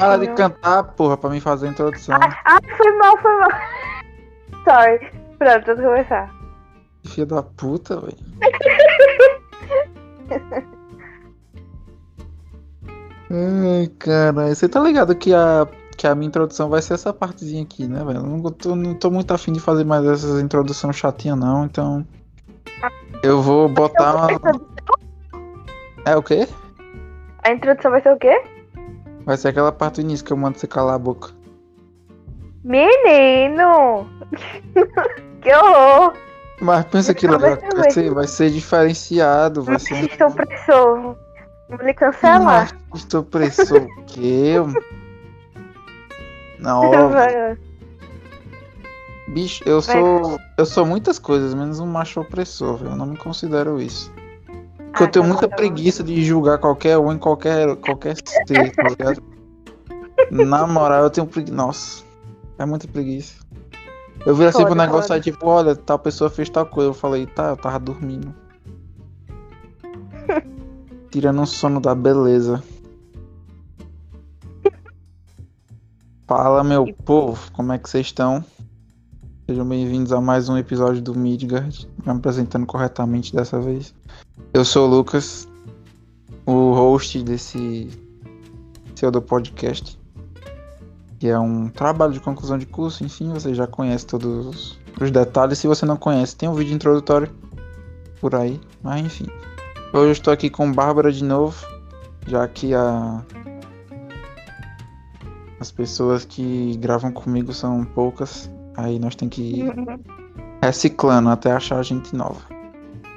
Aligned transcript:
Para 0.00 0.18
de 0.18 0.28
cantar, 0.28 0.82
porra, 0.94 1.16
pra 1.16 1.28
mim 1.28 1.40
fazer 1.40 1.68
a 1.68 1.70
introdução. 1.70 2.16
Ah, 2.20 2.40
ah, 2.46 2.58
foi 2.76 2.92
mal, 2.96 3.18
foi 3.18 3.38
mal. 3.38 3.50
Sorry. 4.64 4.98
Pronto, 5.38 5.66
vamos 5.66 5.82
começar. 5.82 6.34
Filha 7.06 7.26
da 7.26 7.42
puta, 7.42 8.00
velho. 8.00 8.16
Ai, 13.30 13.86
cara, 13.98 14.54
você 14.54 14.68
tá 14.68 14.80
ligado 14.80 15.14
que 15.14 15.32
a, 15.34 15.66
que 15.96 16.06
a 16.06 16.14
minha 16.14 16.28
introdução 16.28 16.68
vai 16.68 16.80
ser 16.82 16.94
essa 16.94 17.12
partezinha 17.12 17.62
aqui, 17.62 17.86
né, 17.86 18.02
velho? 18.04 18.22
Não 18.22 18.42
tô, 18.50 18.74
não 18.74 18.94
tô 18.94 19.10
muito 19.10 19.32
afim 19.32 19.52
de 19.52 19.60
fazer 19.60 19.84
mais 19.84 20.04
essas 20.04 20.42
introduções 20.42 20.96
chatinhas, 20.96 21.38
não, 21.38 21.64
então. 21.64 22.06
Eu 23.22 23.42
vou 23.42 23.68
botar 23.68 24.16
uma. 24.16 24.28
É 26.06 26.16
o 26.16 26.22
quê? 26.22 26.48
A 27.44 27.52
introdução 27.52 27.90
vai 27.90 28.02
ser 28.02 28.12
o 28.12 28.18
quê? 28.18 28.59
Vai 29.30 29.36
ser 29.36 29.46
aquela 29.46 29.70
parte 29.70 29.94
do 29.94 30.00
início 30.00 30.26
que 30.26 30.32
eu 30.32 30.36
mando 30.36 30.58
você 30.58 30.66
calar 30.66 30.96
a 30.96 30.98
boca. 30.98 31.30
Menino! 32.64 34.10
que 35.40 35.54
horror! 35.54 36.14
Mas 36.60 36.84
pensa 36.86 37.14
que 37.14 37.28
vai 37.28 37.38
ser 37.92 38.12
vai 38.12 38.26
ser, 38.26 38.50
diferenciado, 38.50 39.62
vai 39.62 39.78
ser. 39.78 39.94
Machista 39.94 40.26
opressor. 40.26 41.16
Vou 41.68 41.78
lhe 41.80 41.94
cancelar. 41.94 42.76
Machista 42.90 43.20
opressor 43.20 43.82
o 43.82 44.04
quê? 44.06 44.54
Não, 46.58 46.90
bicho, 49.28 49.62
eu 49.64 49.80
sou. 49.80 50.40
Eu 50.58 50.66
sou 50.66 50.84
muitas 50.84 51.20
coisas, 51.20 51.54
menos 51.54 51.78
um 51.78 51.86
macho 51.86 52.20
opressor. 52.20 52.80
Eu 52.82 52.96
não 52.96 53.06
me 53.06 53.16
considero 53.16 53.80
isso. 53.80 54.12
Porque 54.90 55.04
Ah, 55.04 55.06
eu 55.06 55.10
tenho 55.10 55.24
tá 55.24 55.28
muita 55.28 55.48
bom. 55.48 55.56
preguiça 55.56 56.02
de 56.02 56.24
julgar 56.24 56.58
qualquer 56.58 56.98
um 56.98 57.12
em 57.12 57.18
qualquer, 57.18 57.76
qualquer 57.76 58.16
ser, 58.16 58.74
tá 58.74 58.82
ligado? 58.88 59.22
Na 60.30 60.66
moral, 60.66 61.04
eu 61.04 61.10
tenho 61.10 61.26
preguiça. 61.26 61.54
Nossa, 61.56 62.04
é 62.58 62.66
muita 62.66 62.86
preguiça. 62.88 63.40
Eu 64.26 64.34
vi 64.34 64.44
assim 64.44 64.64
pro 64.64 64.74
negócio 64.74 65.02
foda. 65.08 65.14
aí, 65.14 65.20
tipo, 65.20 65.46
olha, 65.46 65.74
tal 65.74 65.98
pessoa 65.98 66.28
fez 66.28 66.50
tal 66.50 66.66
coisa. 66.66 66.90
Eu 66.90 66.94
falei, 66.94 67.26
tá, 67.26 67.50
eu 67.50 67.56
tava 67.56 67.78
dormindo. 67.78 68.34
Tirando 71.10 71.40
um 71.40 71.46
sono 71.46 71.80
da 71.80 71.94
beleza. 71.94 72.62
Fala, 76.26 76.62
meu 76.62 76.86
povo, 77.04 77.50
como 77.52 77.72
é 77.72 77.78
que 77.78 77.88
vocês 77.88 78.06
estão? 78.06 78.44
Sejam 79.48 79.66
bem-vindos 79.66 80.12
a 80.12 80.20
mais 80.20 80.48
um 80.48 80.56
episódio 80.56 81.02
do 81.02 81.12
Midgard. 81.14 81.88
Me 82.06 82.12
apresentando 82.12 82.66
corretamente 82.66 83.34
dessa 83.34 83.58
vez. 83.58 83.92
Eu 84.52 84.64
sou 84.64 84.88
o 84.88 84.90
Lucas, 84.90 85.46
o 86.44 86.72
host 86.72 87.22
desse 87.22 87.88
pseudo 88.92 89.22
podcast, 89.22 89.96
que 91.20 91.28
é 91.28 91.38
um 91.38 91.68
trabalho 91.68 92.12
de 92.12 92.18
conclusão 92.18 92.58
de 92.58 92.66
curso. 92.66 93.04
Enfim, 93.04 93.32
você 93.32 93.54
já 93.54 93.68
conhece 93.68 94.06
todos 94.06 94.76
os 95.00 95.10
detalhes. 95.12 95.58
Se 95.58 95.68
você 95.68 95.86
não 95.86 95.96
conhece, 95.96 96.34
tem 96.34 96.48
um 96.48 96.54
vídeo 96.54 96.74
introdutório 96.74 97.30
por 98.20 98.34
aí. 98.34 98.60
Mas 98.82 99.06
enfim. 99.06 99.26
Hoje 99.92 100.06
eu 100.06 100.12
estou 100.12 100.32
aqui 100.32 100.50
com 100.50 100.72
Bárbara 100.72 101.12
de 101.12 101.22
novo, 101.22 101.64
já 102.26 102.48
que 102.48 102.74
a 102.74 103.24
as 105.60 105.70
pessoas 105.70 106.24
que 106.24 106.76
gravam 106.78 107.12
comigo 107.12 107.52
são 107.52 107.84
poucas. 107.84 108.50
Aí 108.76 108.98
nós 108.98 109.14
tem 109.14 109.28
que 109.28 109.42
ir 109.42 109.72
reciclando 110.60 111.28
até 111.28 111.52
achar 111.52 111.80
gente 111.84 112.16
nova. 112.16 112.59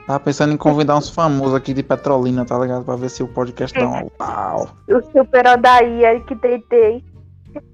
Tava 0.06 0.20
pensando 0.20 0.54
em 0.54 0.58
convidar 0.58 0.98
uns 0.98 1.10
famosos 1.10 1.56
aqui 1.56 1.74
de 1.74 1.82
Petrolina, 1.82 2.44
tá 2.46 2.58
ligado? 2.60 2.84
Pra 2.84 2.96
ver 2.96 3.10
se 3.10 3.24
o 3.24 3.28
podcast 3.28 3.78
dá 3.78 3.88
um 3.88 4.10
uau. 4.20 4.70
O 4.90 5.02
super 5.12 5.48
Odaí 5.48 6.06
aí 6.06 6.20
que 6.22 6.36
tentei. 6.36 7.04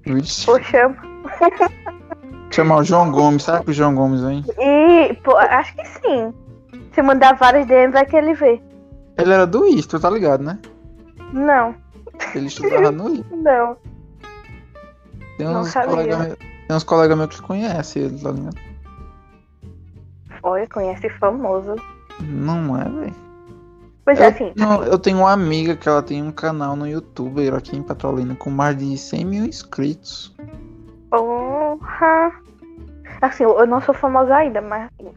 Vixe, 0.06 0.46
Pô, 0.46 0.60
chama. 0.62 0.96
chamar 2.50 2.76
o 2.76 2.84
João 2.84 3.10
Gomes, 3.10 3.42
será 3.42 3.62
que 3.64 3.70
o 3.70 3.74
João 3.74 3.94
Gomes 3.94 4.20
vem? 4.20 4.44
E, 4.58 5.14
pô, 5.24 5.36
acho 5.36 5.74
que 5.74 5.84
sim. 5.88 6.32
Se 6.92 7.02
mandar 7.02 7.34
vários 7.36 7.66
DM, 7.66 7.90
vai 7.92 8.04
que 8.06 8.16
ele 8.16 8.34
vê. 8.34 8.60
Ele 9.18 9.32
era 9.32 9.46
do 9.46 9.66
ISTO, 9.66 9.98
tá 9.98 10.08
ligado, 10.10 10.42
né? 10.44 10.58
Não, 11.32 11.74
Ele 12.34 12.46
estudava 12.46 12.90
no 12.90 13.14
ISTO. 13.14 13.36
não. 13.36 13.76
Tem 15.38 15.46
Não 15.46 15.60
uns 15.62 15.68
sabia. 15.70 15.90
colegas 15.90 16.18
meus 16.18 16.36
tem 16.68 16.76
uns 16.76 16.84
colegas 16.84 17.18
meus 17.18 17.30
que 17.36 17.42
conhecem 17.42 18.02
ele, 18.04 18.18
tá 18.20 18.30
ligado? 18.30 18.56
Olha, 20.42 20.66
conhece 20.68 21.08
famoso. 21.18 21.74
Não 22.22 22.76
é, 22.80 22.84
velho. 22.84 23.14
Pois 24.04 24.18
é, 24.20 24.24
Eu, 24.24 24.28
assim. 24.30 24.52
não, 24.56 24.82
eu 24.84 24.98
tenho 24.98 25.18
uma 25.18 25.32
amiga 25.32 25.76
que 25.76 25.88
ela 25.88 26.02
tem 26.02 26.22
um 26.22 26.32
canal 26.32 26.74
no 26.74 26.86
YouTube 26.88 27.48
aqui 27.50 27.76
em 27.76 27.82
Petrolina 27.82 28.34
com 28.34 28.50
mais 28.50 28.76
de 28.76 28.96
100 28.96 29.24
mil 29.24 29.44
inscritos. 29.44 30.34
Porra. 31.10 32.32
Assim, 33.20 33.44
eu 33.44 33.66
não 33.66 33.80
sou 33.80 33.94
famosa 33.94 34.34
ainda, 34.34 34.60
mas 34.62 34.88
assim, 34.98 35.12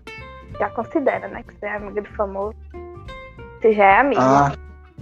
já 0.59 0.69
considera, 0.71 1.27
né? 1.27 1.43
Que 1.43 1.53
você 1.55 1.65
é 1.65 1.75
amiga 1.77 2.01
de 2.01 2.09
famoso. 2.09 2.55
Você 3.61 3.73
já 3.73 3.83
é 3.85 3.99
amiga. 3.99 4.21
Ah, 4.21 4.51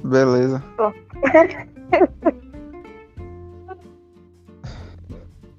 beleza. 0.03 0.63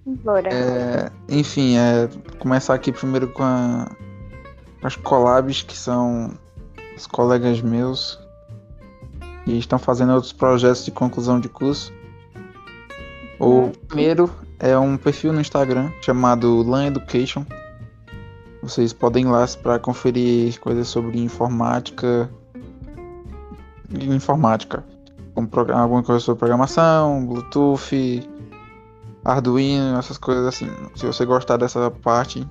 Bora. 0.05 0.49
É, 0.53 1.11
enfim, 1.29 1.77
é, 1.77 2.09
começar 2.39 2.75
aqui 2.75 2.91
primeiro 2.93 3.29
com, 3.29 3.43
a- 3.43 3.89
as 4.83 4.97
collabs, 4.97 5.63
que 5.63 5.77
são 5.77 6.33
os 6.97 7.07
colegas 7.07 7.61
meus 7.61 8.19
que 9.45 9.53
estão 9.59 9.79
fazendo 9.79 10.13
outros 10.13 10.33
projetos 10.33 10.85
de 10.85 10.91
conclusão 10.91 11.41
de 11.41 11.49
curso. 11.49 11.93
O 13.39 13.47
Uhum. 13.47 13.73
primeiro 13.89 14.31
é 14.59 14.79
um 14.79 14.97
perfil 14.97 15.33
no 15.33 15.41
Instagram 15.41 15.91
chamado 16.01 16.63
Lan 16.63 16.87
Education. 16.87 17.45
Vocês 18.63 18.93
podem 18.93 19.25
ir 19.25 19.29
lá 19.29 19.45
para 19.61 19.79
conferir 19.81 20.61
coisas 20.61 20.87
sobre 20.87 21.19
informática. 21.19 22.31
Informática. 23.91 24.85
Alguma 25.35 26.03
coisa 26.03 26.21
sobre 26.21 26.39
programação, 26.39 27.27
Bluetooth, 27.27 28.29
Arduino, 29.25 29.99
essas 29.99 30.19
coisas 30.19 30.47
assim. 30.47 30.69
Se 30.95 31.05
você 31.07 31.25
gostar 31.25 31.57
dessa 31.57 31.91
parte, 31.91 32.47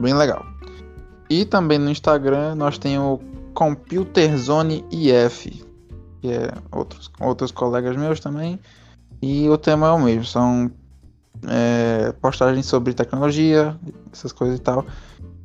bem 0.00 0.14
legal. 0.14 0.44
E 1.30 1.44
também 1.44 1.78
no 1.78 1.90
Instagram 1.90 2.54
nós 2.54 2.78
temos 2.78 3.20
o 3.20 3.52
Computer 3.52 4.36
Zone 4.36 4.84
IF, 4.90 5.64
que 6.20 6.32
é 6.32 6.52
outros, 6.72 7.10
outros 7.20 7.50
colegas 7.50 7.96
meus 7.96 8.20
também. 8.20 8.58
E 9.20 9.48
o 9.48 9.58
tema 9.58 9.88
é 9.88 9.90
o 9.90 9.98
mesmo, 9.98 10.24
são 10.24 10.70
é, 11.46 12.12
postagens 12.20 12.66
sobre 12.66 12.94
tecnologia, 12.94 13.76
essas 14.12 14.32
coisas 14.32 14.58
e 14.58 14.62
tal. 14.62 14.86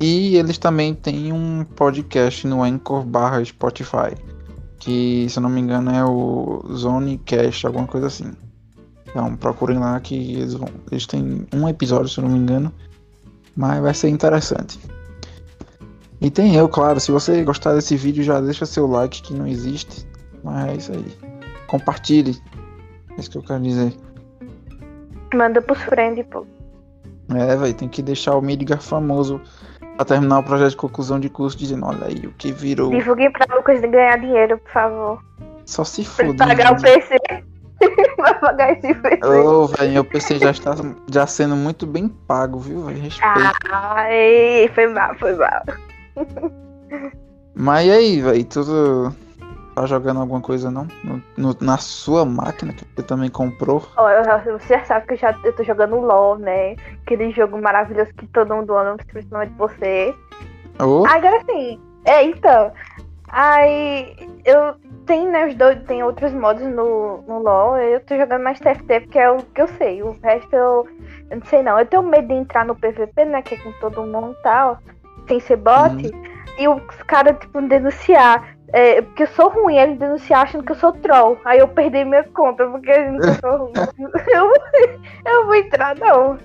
E 0.00 0.36
eles 0.36 0.58
também 0.58 0.94
têm 0.94 1.32
um 1.32 1.64
podcast 1.64 2.46
no 2.46 2.62
Anchor 2.62 3.04
barra 3.04 3.44
Spotify, 3.44 4.14
que 4.78 5.26
se 5.28 5.38
eu 5.38 5.42
não 5.42 5.50
me 5.50 5.60
engano 5.60 5.90
é 5.90 6.04
o 6.04 6.64
Zonecast, 6.72 7.66
alguma 7.66 7.86
coisa 7.86 8.06
assim. 8.06 8.32
Então 9.06 9.36
procurem 9.36 9.78
lá 9.78 9.98
que 10.00 10.14
eles 10.14 10.54
vão. 10.54 10.68
Eles 10.90 11.06
têm 11.06 11.46
um 11.54 11.68
episódio, 11.68 12.08
se 12.08 12.18
eu 12.18 12.24
não 12.24 12.30
me 12.30 12.38
engano. 12.38 12.72
Mas 13.56 13.80
vai 13.80 13.94
ser 13.94 14.08
interessante. 14.08 14.78
E 16.24 16.30
tem 16.30 16.56
eu, 16.56 16.66
claro. 16.66 16.98
Se 16.98 17.12
você 17.12 17.44
gostar 17.44 17.74
desse 17.74 17.98
vídeo, 17.98 18.24
já 18.24 18.40
deixa 18.40 18.64
seu 18.64 18.86
like 18.86 19.20
que 19.20 19.34
não 19.34 19.46
existe. 19.46 20.08
Mas 20.42 20.68
é 20.68 20.74
isso 20.74 20.92
aí. 20.92 21.18
Compartilhe. 21.66 22.40
É 23.10 23.20
isso 23.20 23.30
que 23.30 23.36
eu 23.36 23.42
quero 23.42 23.60
dizer. 23.60 23.92
Manda 25.34 25.60
pros 25.60 25.82
friends, 25.82 26.24
pô. 26.30 26.46
É, 27.28 27.54
velho, 27.54 27.74
tem 27.74 27.90
que 27.90 28.00
deixar 28.00 28.36
o 28.36 28.40
Midgar 28.40 28.80
famoso 28.80 29.38
pra 29.96 30.06
terminar 30.06 30.38
o 30.38 30.42
projeto 30.42 30.70
de 30.70 30.76
conclusão 30.76 31.20
de 31.20 31.28
curso 31.28 31.58
dizendo, 31.58 31.84
olha 31.84 32.06
aí 32.06 32.26
o 32.26 32.32
que 32.32 32.52
virou. 32.52 32.88
Divulguem 32.88 33.30
pra 33.30 33.54
Lucas 33.54 33.82
ganhar 33.82 34.18
dinheiro, 34.18 34.56
por 34.56 34.72
favor. 34.72 35.22
Só 35.66 35.84
se 35.84 36.06
foda. 36.06 36.46
pagar 36.46 36.72
o 36.72 36.80
PC. 36.80 37.18
Vai 38.16 38.34
pagar 38.40 38.72
esse 38.72 38.94
PC. 38.94 39.26
Ô, 39.26 39.66
velho, 39.66 39.92
meu 39.92 40.04
PC 40.06 40.38
já 40.38 40.52
está 40.52 40.74
já 41.12 41.26
sendo 41.26 41.54
muito 41.54 41.86
bem 41.86 42.08
pago, 42.08 42.58
viu, 42.58 42.82
velho? 42.86 43.02
Respeito. 43.02 43.58
Ai, 43.70 44.70
foi 44.74 44.86
mal, 44.86 45.14
foi 45.16 45.34
mal. 45.34 45.62
Mas 47.54 47.86
e 47.86 47.90
aí, 47.90 48.20
velho? 48.20 48.44
Tu 48.44 49.12
tá 49.74 49.86
jogando 49.86 50.20
alguma 50.20 50.40
coisa 50.40 50.70
não? 50.70 50.86
No- 51.02 51.22
no- 51.36 51.56
na 51.60 51.78
sua 51.78 52.24
máquina 52.24 52.72
que 52.72 52.84
você 52.96 53.02
também 53.02 53.30
comprou? 53.30 53.80
Você 53.80 54.74
já 54.74 54.84
sabe 54.84 55.06
que 55.06 55.14
eu, 55.14 55.18
já, 55.18 55.36
eu 55.44 55.52
tô 55.54 55.62
jogando 55.62 55.96
LOL, 55.96 56.38
né? 56.38 56.76
Aquele 57.02 57.30
jogo 57.32 57.60
maravilhoso 57.60 58.12
que 58.14 58.26
todo 58.28 58.54
mundo 58.54 58.76
ama, 58.76 58.96
principalmente 59.06 59.52
você. 59.56 60.14
Ô, 60.80 61.04
Agora 61.06 61.40
sim. 61.48 61.80
É, 62.04 62.22
então. 62.24 62.72
Aí 63.28 64.14
eu 64.44 64.74
tenho, 65.06 65.30
né, 65.30 65.46
os 65.48 65.54
dois, 65.56 65.82
tem 65.84 66.02
outros 66.04 66.32
modos 66.32 66.62
no, 66.62 67.22
no 67.22 67.38
LoL. 67.40 67.76
Eu 67.78 68.00
tô 68.00 68.16
jogando 68.16 68.42
mais 68.44 68.60
TFT 68.60 69.00
porque 69.00 69.18
é 69.18 69.30
o 69.30 69.38
que 69.38 69.60
eu 69.62 69.68
sei. 69.68 70.02
O 70.02 70.16
resto 70.22 70.54
eu, 70.54 70.86
eu 71.30 71.36
não 71.38 71.46
sei 71.46 71.62
não. 71.62 71.78
Eu 71.78 71.86
tenho 71.86 72.02
medo 72.02 72.28
de 72.28 72.34
entrar 72.34 72.64
no 72.64 72.76
PVP, 72.76 73.24
né? 73.24 73.42
Que 73.42 73.54
é 73.54 73.58
com 73.58 73.72
todo 73.80 74.02
mundo 74.06 74.36
e 74.38 74.42
tal, 74.42 74.78
sem 75.26 75.40
ser 75.40 75.56
bot. 75.56 76.10
E 76.58 76.68
os 76.68 76.82
caras, 77.06 77.38
tipo, 77.38 77.60
denunciar. 77.62 78.54
É, 78.72 79.02
porque 79.02 79.22
eu 79.22 79.28
sou 79.28 79.48
ruim, 79.50 79.76
eles 79.76 79.98
denunciam 79.98 80.40
achando 80.40 80.64
que 80.64 80.72
eu 80.72 80.76
sou 80.76 80.92
troll. 80.92 81.38
Aí 81.44 81.58
eu 81.58 81.68
perdi 81.68 82.04
minha 82.04 82.24
conta, 82.24 82.66
porque 82.66 82.90
eu 82.90 83.34
sou 83.40 83.56
ruim. 83.66 83.72
eu, 84.32 84.52
eu 85.26 85.46
vou 85.46 85.54
entrar, 85.54 85.96
não. 85.96 86.38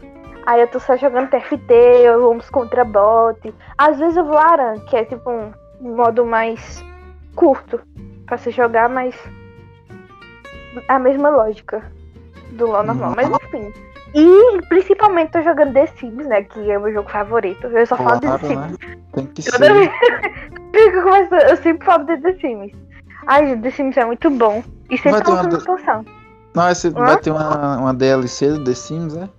Aí 0.46 0.62
eu 0.62 0.68
tô 0.68 0.80
só 0.80 0.96
jogando 0.96 1.30
TFT, 1.30 1.74
eu 2.04 2.22
vamos 2.22 2.50
contra 2.50 2.84
bot. 2.84 3.54
Às 3.78 4.00
vezes 4.00 4.18
eu 4.18 4.26
vou 4.26 4.38
Aran, 4.38 4.80
que 4.80 4.96
é 4.96 5.06
tipo 5.06 5.30
um 5.30 5.52
modo 5.96 6.26
mais 6.26 6.84
curto 7.36 7.82
pra 8.26 8.38
se 8.38 8.52
jogar, 8.52 8.90
mas 8.90 9.16
a 10.88 11.00
mesma 11.00 11.30
lógica 11.30 11.84
do 12.52 12.68
LoL 12.68 12.84
normal. 12.84 13.14
Mas 13.16 13.30
enfim. 13.30 13.74
E 14.16 14.62
principalmente 14.70 15.32
tô 15.32 15.42
jogando 15.42 15.74
The 15.74 15.88
Sims, 15.88 16.26
né? 16.28 16.44
Que 16.44 16.72
é 16.72 16.78
o 16.78 16.82
meu 16.82 16.94
jogo 16.94 17.10
favorito. 17.10 17.68
Eu 17.68 17.86
só 17.86 17.96
falo 17.96 18.20
Claro, 18.20 18.40
de 18.40 18.48
The 18.48 18.48
Sims. 18.48 18.72
né? 18.72 18.98
Tem 19.14 19.26
que 19.28 19.44
Toda 19.52 19.66
ser. 19.66 19.74
vez 19.74 21.32
eu, 21.50 21.58
sempre 21.58 21.86
falo 21.86 22.04
de 22.06 22.18
The 22.18 22.34
Sims. 22.40 22.72
Ai, 23.28 23.56
The 23.58 23.72
Sims 23.72 23.98
é 23.98 24.06
muito 24.06 24.30
bom. 24.30 24.64
E 24.90 24.98
sempre 24.98 25.22
tá 25.22 25.32
uma 25.42 25.50
expansão. 25.50 26.06
Não, 26.56 26.70
esse 26.70 26.88
Hã? 26.88 26.92
vai 26.92 27.18
ter 27.18 27.32
uma, 27.32 27.78
uma 27.78 27.94
DLC 27.94 28.48
do 28.54 28.64
The 28.64 28.74
Sims, 28.74 29.16
né? 29.16 29.30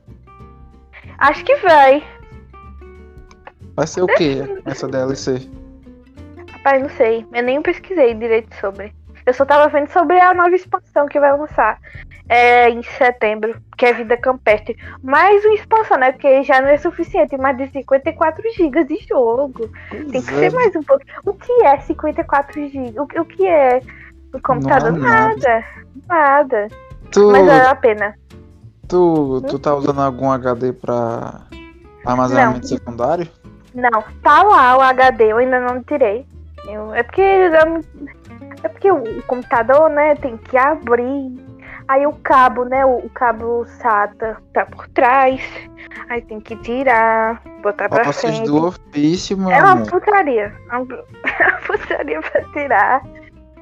Acho 1.18 1.44
que 1.44 1.56
vai. 1.56 2.02
Vai 3.74 3.86
ser 3.86 4.02
o 4.02 4.06
quê? 4.06 4.42
Essa 4.64 4.86
DLC? 4.86 5.48
Rapaz, 6.52 6.82
não 6.82 6.90
sei. 6.90 7.26
Eu 7.32 7.42
nem 7.42 7.60
pesquisei 7.60 8.14
direito 8.14 8.54
sobre. 8.60 8.94
Eu 9.30 9.34
só 9.34 9.44
tava 9.44 9.68
vendo 9.68 9.88
sobre 9.92 10.18
a 10.18 10.34
nova 10.34 10.56
expansão 10.56 11.06
que 11.06 11.20
vai 11.20 11.30
lançar 11.38 11.78
é, 12.28 12.68
em 12.68 12.82
setembro, 12.82 13.54
que 13.78 13.86
é 13.86 13.92
Vida 13.92 14.16
Campestre. 14.16 14.76
Mais 15.04 15.44
uma 15.44 15.54
expansão, 15.54 15.98
né? 15.98 16.10
Porque 16.10 16.42
já 16.42 16.60
não 16.60 16.68
é 16.68 16.76
suficiente. 16.76 17.36
Mais 17.36 17.56
de 17.56 17.68
54 17.68 18.42
GB 18.52 18.84
de 18.86 18.98
jogo. 19.08 19.70
Tem 20.10 20.20
que 20.20 20.34
é. 20.34 20.50
ser 20.50 20.52
mais 20.52 20.74
um 20.74 20.82
pouco. 20.82 21.04
O 21.24 21.32
que 21.34 21.52
é 21.62 21.78
54 21.78 22.68
GB? 22.70 22.98
O, 22.98 23.02
o 23.04 23.24
que 23.24 23.46
é? 23.46 23.80
O 24.34 24.42
computador? 24.42 24.90
Não 24.90 24.98
nada. 24.98 25.36
nada. 25.36 25.64
Nada. 26.08 26.68
Tu, 27.12 27.30
Mas 27.30 27.46
vale 27.46 27.66
a 27.68 27.74
pena. 27.76 28.14
tu, 28.88 29.42
tu 29.48 29.60
tá 29.60 29.76
usando 29.76 30.00
algum 30.02 30.32
HD 30.32 30.72
pra 30.72 31.42
armazenamento 32.04 32.66
secundário? 32.66 33.28
Não, 33.72 34.02
tá 34.24 34.42
lá 34.42 34.76
o 34.76 34.80
HD, 34.80 35.30
eu 35.30 35.36
ainda 35.36 35.60
não 35.60 35.80
tirei. 35.84 36.26
Eu- 36.68 36.92
é 36.92 37.04
porque 37.04 37.20
eu- 37.20 38.10
é 38.62 38.68
porque 38.68 38.90
o 38.90 39.22
computador, 39.22 39.90
né, 39.90 40.14
tem 40.16 40.36
que 40.36 40.56
abrir. 40.56 41.50
Aí 41.88 42.06
o 42.06 42.12
cabo, 42.12 42.64
né, 42.64 42.84
o, 42.84 42.98
o 42.98 43.10
cabo 43.10 43.66
SATA 43.66 44.36
tá 44.52 44.64
por 44.66 44.88
trás. 44.88 45.40
Aí 46.08 46.22
tem 46.22 46.40
que 46.40 46.56
tirar, 46.56 47.42
botar 47.62 47.88
pra 47.88 48.12
frente. 48.12 48.44
do 48.44 48.66
ofício, 48.66 49.36
meu 49.36 49.50
É 49.50 49.62
uma 49.62 49.84
putaria. 49.84 50.52
É 50.70 50.76
uma 50.76 50.86
putaria 51.66 52.20
pra 52.20 52.44
tirar 52.52 53.02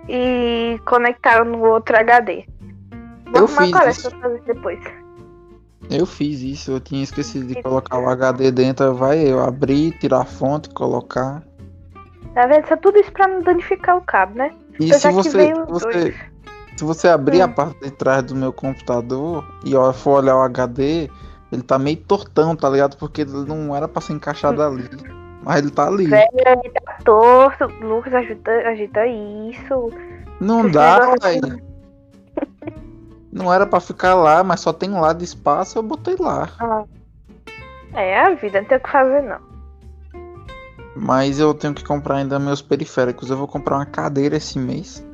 e 0.08 0.81
conectar 0.85 1.44
no 1.44 1.64
outro 1.64 1.96
HD. 1.96 2.44
Vou 3.32 3.43
Eu 3.43 3.49
fiz 3.49 3.99
isso. 3.99 4.11
pra 4.11 4.20
fazer 4.20 4.43
depois. 4.43 4.81
Eu 5.91 6.05
fiz 6.05 6.41
isso, 6.43 6.73
eu 6.73 6.81
tinha 6.81 7.02
esquecido 7.02 7.46
de 7.46 7.62
colocar 7.62 7.99
o 7.99 8.08
HD 8.08 8.50
dentro. 8.50 8.94
Vai 8.94 9.20
eu 9.20 9.43
abrir, 9.43 9.93
tirar 9.99 10.20
a 10.20 10.25
fonte, 10.25 10.69
colocar. 10.70 11.43
Tá 12.34 12.46
vendo? 12.46 12.69
Só 12.69 12.76
tudo 12.76 12.99
isso 12.99 13.11
pra 13.12 13.26
não 13.26 13.43
danificar 13.43 13.96
o 13.96 14.02
cabo, 14.02 14.34
né? 14.34 14.52
E 14.81 14.93
se 14.95 15.11
você, 15.11 15.53
você, 15.69 16.15
se 16.77 16.85
você 16.85 17.09
abrir 17.09 17.43
a 17.43 17.47
Hum. 17.47 17.53
parte 17.53 17.81
de 17.81 17.91
trás 17.91 18.23
do 18.23 18.35
meu 18.35 18.53
computador 18.53 19.45
e 19.65 19.73
for 19.95 20.23
olhar 20.23 20.37
o 20.37 20.43
HD, 20.43 21.11
ele 21.51 21.63
tá 21.63 21.79
meio 21.79 21.97
tortão, 21.97 22.55
tá 22.55 22.69
ligado? 22.69 22.97
Porque 22.97 23.23
ele 23.23 23.33
não 23.47 23.75
era 23.75 23.89
pra 23.89 24.01
ser 24.01 24.13
encaixado 24.13 24.63
ali. 24.63 24.89
Mas 25.43 25.59
ele 25.59 25.71
tá 25.71 25.87
ali. 25.87 26.07
Velho, 26.07 26.29
ele 26.35 26.71
tá 26.71 26.99
torto. 27.05 27.65
Lucas, 27.81 28.13
ajuda, 28.15 28.69
ajuda 28.69 29.07
isso. 29.07 29.91
Não 30.41 30.63
Esse 30.63 30.73
dá, 30.73 31.15
velho. 31.23 31.63
Não 33.33 33.53
era 33.53 33.67
pra 33.67 33.81
ficar 33.81 34.15
lá, 34.15 34.43
mas 34.43 34.61
só 34.61 34.73
tem 34.73 34.91
lá 34.91 35.13
de 35.13 35.25
espaço, 35.25 35.79
eu 35.79 35.83
botei 35.83 36.17
lá. 36.19 36.49
É 37.95 38.21
a 38.21 38.35
vida, 38.35 38.61
não 38.61 38.69
tem 38.69 38.79
o 38.79 38.81
que 38.81 38.91
fazer, 38.91 39.23
não. 39.23 39.48
Mas 41.00 41.39
eu 41.39 41.55
tenho 41.55 41.75
que 41.75 41.85
comprar 41.85 42.17
ainda 42.17 42.39
meus 42.39 42.61
periféricos. 42.61 43.31
Eu 43.31 43.37
vou 43.37 43.47
comprar 43.47 43.77
uma 43.77 43.87
cadeira 43.87 44.37
esse 44.37 44.59
mês. 44.59 45.05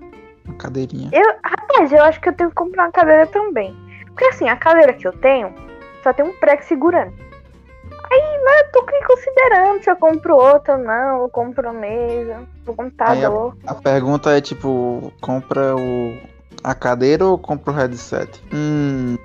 Uma 0.45 0.57
cadeirinha. 0.57 1.11
Eu, 1.13 1.35
rapaz, 1.45 1.93
eu 1.93 2.03
acho 2.03 2.21
que 2.21 2.29
eu 2.29 2.33
tenho 2.33 2.51
que 2.51 2.57
comprar 2.57 2.85
uma 2.85 2.93
cadeira 2.93 3.27
também. 3.27 3.77
Porque 4.07 4.25
assim, 4.27 4.49
a 4.49 4.57
cadeira 4.57 4.93
que 4.93 5.07
eu 5.07 5.13
tenho 5.13 5.53
só 6.03 6.13
tem 6.13 6.25
um 6.25 6.33
prego 6.35 6.63
segurando. 6.65 7.13
Aí, 8.11 8.21
né, 8.21 8.61
eu 8.61 8.73
tô 8.73 8.87
considerando 9.07 9.83
se 9.83 9.91
eu 9.91 9.97
compro 9.97 10.37
outra 10.37 10.77
ou 10.77 10.85
não, 10.85 11.23
eu 11.23 11.29
compro 11.29 11.69
a 11.69 11.73
mesa, 11.73 12.43
o 12.67 12.75
computador. 12.75 13.57
A 13.67 13.75
pergunta 13.75 14.31
é 14.31 14.41
tipo, 14.41 15.13
compra 15.21 15.75
o 15.75 16.17
a 16.63 16.75
cadeira 16.75 17.27
ou 17.27 17.39
compra 17.39 17.73
o 17.73 17.77
headset? 17.77 18.43
Hum, 18.53 19.19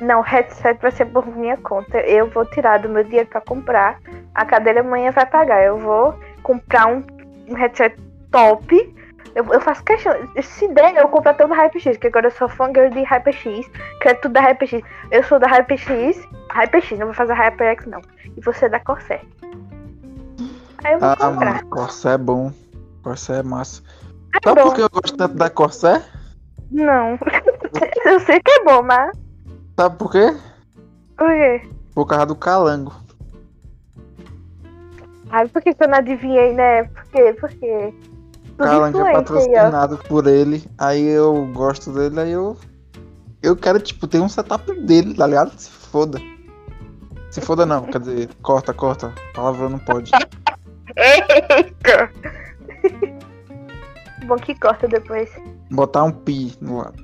Não, 0.00 0.20
o 0.20 0.22
headset 0.22 0.80
vai 0.80 0.90
ser 0.90 1.06
por 1.06 1.26
minha 1.26 1.56
conta. 1.56 1.98
Eu 2.00 2.28
vou 2.28 2.44
tirar 2.44 2.78
do 2.78 2.88
meu 2.88 3.02
dinheiro 3.02 3.28
pra 3.28 3.40
comprar. 3.40 3.98
A 4.34 4.44
cadeira 4.44 4.80
amanhã 4.80 5.10
vai 5.10 5.24
pagar. 5.24 5.64
Eu 5.64 5.78
vou 5.78 6.14
comprar 6.42 6.86
um, 6.86 7.02
um 7.48 7.54
headset 7.54 7.96
top. 8.30 8.94
Eu, 9.34 9.44
eu 9.52 9.60
faço 9.60 9.82
questão. 9.84 10.12
Se 10.42 10.68
der, 10.68 10.96
eu 10.96 11.08
compro 11.08 11.30
até 11.30 11.44
o 11.44 11.48
da 11.48 11.54
HyperX, 11.54 11.96
que 11.98 12.06
agora 12.06 12.26
eu 12.26 12.30
sou 12.30 12.48
fangirl 12.48 12.90
de 12.90 13.02
HyperX. 13.02 13.70
Quero 14.00 14.20
tudo 14.20 14.32
da 14.32 14.40
HyperX. 14.40 14.86
Eu 15.10 15.22
sou 15.22 15.38
da 15.38 15.46
HyperX. 15.46 16.26
HyperX, 16.52 16.98
não 16.98 17.06
vou 17.06 17.14
fazer 17.14 17.34
HyperX, 17.34 17.86
não. 17.86 18.00
E 18.36 18.40
você 18.40 18.66
é 18.66 18.68
da 18.68 18.80
Corsair. 18.80 19.22
Aí 20.84 20.92
eu 20.92 21.00
vou 21.00 21.08
ah, 21.08 21.16
comprar. 21.16 21.54
mano, 21.54 21.66
Corsair 21.68 22.14
é 22.14 22.18
bom. 22.18 22.52
Corsair 23.02 23.40
é 23.40 23.42
massa. 23.42 23.82
É 24.34 24.38
Sabe 24.46 24.60
bom. 24.60 24.68
por 24.68 24.74
que 24.74 24.82
eu 24.82 24.90
gosto 24.90 25.16
tanto 25.16 25.34
da 25.34 25.48
Corsair? 25.48 26.02
Não. 26.70 27.18
eu 28.04 28.20
sei 28.20 28.40
que 28.40 28.50
é 28.50 28.64
bom, 28.64 28.82
mas. 28.82 29.25
Sabe 29.76 29.96
por 29.96 30.10
quê? 30.10 30.34
Por 31.16 31.28
quê? 31.28 31.68
Por 31.94 32.06
causa 32.06 32.26
do 32.26 32.34
calango. 32.34 32.94
Ai, 35.30 35.46
por 35.48 35.60
que, 35.60 35.76
eu 35.78 35.88
não 35.88 35.98
adivinhei, 35.98 36.54
né? 36.54 36.84
Por 36.84 37.04
quê? 37.04 37.32
Por 37.38 37.50
quê? 37.50 37.94
Calango 38.56 38.86
é 38.86 38.88
influente 38.88 39.08
aí, 39.08 39.14
patrocinado 39.14 39.98
por 40.08 40.26
ele. 40.26 40.64
Aí 40.78 41.06
eu 41.06 41.46
gosto 41.52 41.92
dele, 41.92 42.20
aí 42.20 42.30
eu. 42.30 42.56
Eu 43.42 43.54
quero, 43.54 43.78
tipo, 43.78 44.06
ter 44.06 44.18
um 44.18 44.28
setup 44.28 44.72
dele, 44.80 45.14
tá 45.14 45.26
ligado? 45.26 45.50
Se 45.58 45.70
foda. 45.70 46.18
Se 47.30 47.40
foda 47.42 47.66
não, 47.66 47.82
quer 47.82 48.00
dizer, 48.00 48.30
corta, 48.40 48.72
corta. 48.72 49.12
Palavra 49.34 49.68
não 49.68 49.78
pode. 49.78 50.10
Eita! 50.96 52.10
Bom 54.26 54.36
que 54.36 54.58
corta 54.58 54.88
depois. 54.88 55.30
Botar 55.70 56.04
um 56.04 56.10
pi 56.10 56.56
no 56.60 56.78
lado. 56.78 56.94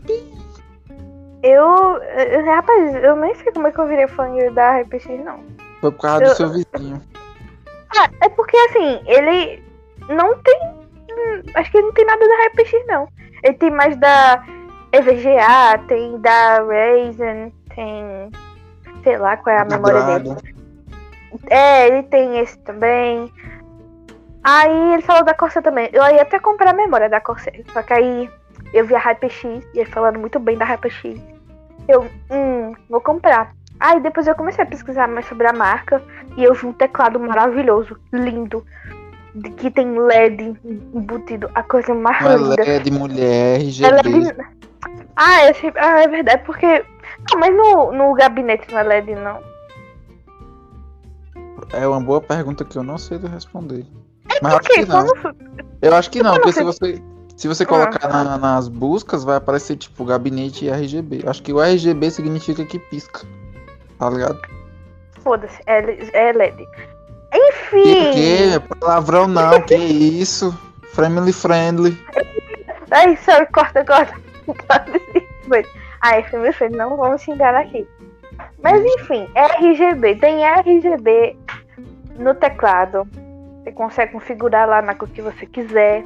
Eu, 1.43 1.99
eu- 1.99 2.45
Rapaz, 2.47 2.95
eu 3.03 3.17
nem 3.17 3.35
sei 3.35 3.53
como 3.53 3.67
é 3.67 3.73
que 3.73 3.79
eu 3.79 3.87
virei 3.87 4.07
fã 4.07 4.29
da 4.53 4.79
RPX, 4.81 5.07
não. 5.25 5.41
Foi 5.81 5.91
por 5.91 6.03
causa 6.03 6.25
Eu- 6.25 6.31
do 6.31 6.37
seu 6.37 6.49
vizinho. 6.51 7.03
Ah, 7.99 8.09
é 8.23 8.29
porque 8.29 8.57
assim, 8.57 9.03
ele 9.07 9.63
não 10.09 10.39
tem. 10.39 10.61
Acho 11.55 11.71
que 11.71 11.77
ele 11.79 11.87
não 11.87 11.93
tem 11.93 12.07
nada 12.07 12.27
da 12.27 12.47
RPX, 12.47 12.73
não. 12.87 13.09
Ele 13.43 13.55
tem 13.55 13.71
mais 13.71 13.97
da 13.97 14.43
EVGA, 14.93 15.79
tem 15.89 16.19
da 16.21 16.63
Ryzen, 16.63 17.53
tem. 17.75 18.31
Sei 19.03 19.19
lá 19.19 19.37
qual 19.37 19.57
é 19.57 19.59
a 19.59 19.65
memória 19.65 20.19
dele. 20.21 20.37
É, 21.51 21.89
ele 21.89 22.03
tem 22.05 22.39
esse 22.39 22.59
também. 22.61 23.33
Aí 24.45 24.93
ele 24.95 25.03
falou 25.03 25.25
da 25.25 25.35
Corsair 25.35 25.63
também. 25.63 25.89
Eu 25.93 26.03
ia 26.05 26.23
até 26.23 26.39
comprar 26.39 26.71
a 26.71 26.75
memória 26.75 27.09
da 27.09 27.21
Corsair. 27.21 27.65
Só 27.73 27.83
que 27.83 27.93
aí 27.93 28.31
eu 28.73 28.87
vi 28.87 28.95
a 28.95 28.99
HyperX 28.99 29.45
e 29.75 29.81
ele 29.81 29.91
falando 29.91 30.19
muito 30.19 30.39
bem 30.39 30.57
da 30.57 30.65
HyperX. 30.65 31.21
Eu, 31.89 32.07
hum, 32.31 32.75
vou 32.89 33.01
comprar. 33.01 33.53
Aí 33.81 34.01
depois 34.01 34.27
eu 34.27 34.35
comecei 34.35 34.63
a 34.65 34.67
pesquisar 34.67 35.09
mais 35.09 35.27
sobre 35.27 35.47
a 35.47 35.53
marca 35.53 36.01
e 36.37 36.45
eu 36.45 36.55
vi 36.55 36.67
um 36.67 36.73
teclado 36.73 37.19
maravilhoso, 37.19 37.97
lindo, 38.13 38.65
de- 39.35 39.51
que 39.51 39.71
tem 39.71 39.99
LED 39.99 40.55
embutido, 40.95 41.51
a 41.55 41.63
coisa 41.63 41.93
mais 41.95 42.25
é 42.25 42.37
linda. 42.37 42.65
LED, 42.65 42.91
mulher, 42.93 43.21
É 43.21 43.55
RGB. 43.57 43.91
LED. 44.09 44.37
Ah, 45.17 45.53
ah, 45.77 46.01
é 46.03 46.09
verdade, 46.09 46.43
porque. 46.45 46.85
Não, 47.33 47.41
mas 47.41 47.55
no, 47.55 47.93
no 47.93 48.15
gabinete 48.15 48.71
não 48.73 48.79
é 48.79 48.83
LED, 48.85 49.15
não. 49.17 49.41
É 51.73 51.87
uma 51.87 52.01
boa 52.01 52.21
pergunta 52.21 52.65
que 52.65 52.77
eu 52.77 52.83
não 52.83 52.99
sei 52.99 53.19
responder. 53.19 53.85
É 54.31 54.39
Mas 54.43 54.55
acho 54.55 54.63
porque 54.63 54.81
que 54.83 54.87
não. 54.89 55.07
quando. 55.07 55.37
Eu 55.81 55.95
acho 55.95 56.11
que 56.11 56.23
não, 56.23 56.35
porque 56.35 56.53
se 56.53 56.63
você, 56.65 57.03
se 57.43 57.49
você 57.49 57.65
Ah. 57.65 57.67
colocar 57.67 58.09
na- 58.09 58.39
nas 58.39 58.69
buscas, 58.69 59.25
vai 59.25 59.37
aparecer 59.37 59.77
tipo 59.77 60.05
gabinete 60.05 60.69
RGB. 60.69 61.25
Acho 61.27 61.43
que 61.43 61.53
o 61.53 61.61
RGB 61.61 62.09
significa 62.09 62.65
que 62.65 62.79
pisca. 62.79 63.23
Tá 63.99 64.09
ligado? 64.09 64.41
Foda-se, 65.25 65.61
é, 65.67 65.81
é 66.13 66.33
LED. 66.33 66.57
Que 66.57 67.39
Enfim! 67.39 68.13
que? 68.13 68.77
Palavrão 68.79 69.27
não, 69.27 69.61
que 69.63 69.75
isso? 69.75 70.57
Family 70.93 71.33
friendly. 71.33 71.99
Ai, 72.93 73.17
sorry, 73.17 73.47
corta, 73.47 73.85
corta. 73.85 74.15
Ai, 76.03 76.23
filme 76.25 76.53
feio, 76.53 76.77
não 76.77 76.97
vamos 76.97 77.23
xingar 77.23 77.55
aqui. 77.57 77.87
Mas 78.63 78.85
enfim, 78.85 79.29
RGB. 79.35 80.17
Tem 80.17 80.45
RGB 80.45 81.37
no 82.19 82.35
teclado. 82.35 83.07
Você 83.65 83.73
consegue 83.73 84.13
configurar 84.13 84.69
lá 84.69 84.81
na 84.83 84.95
cor 84.95 85.09
que 85.09 85.23
você 85.23 85.47
quiser. 85.47 86.05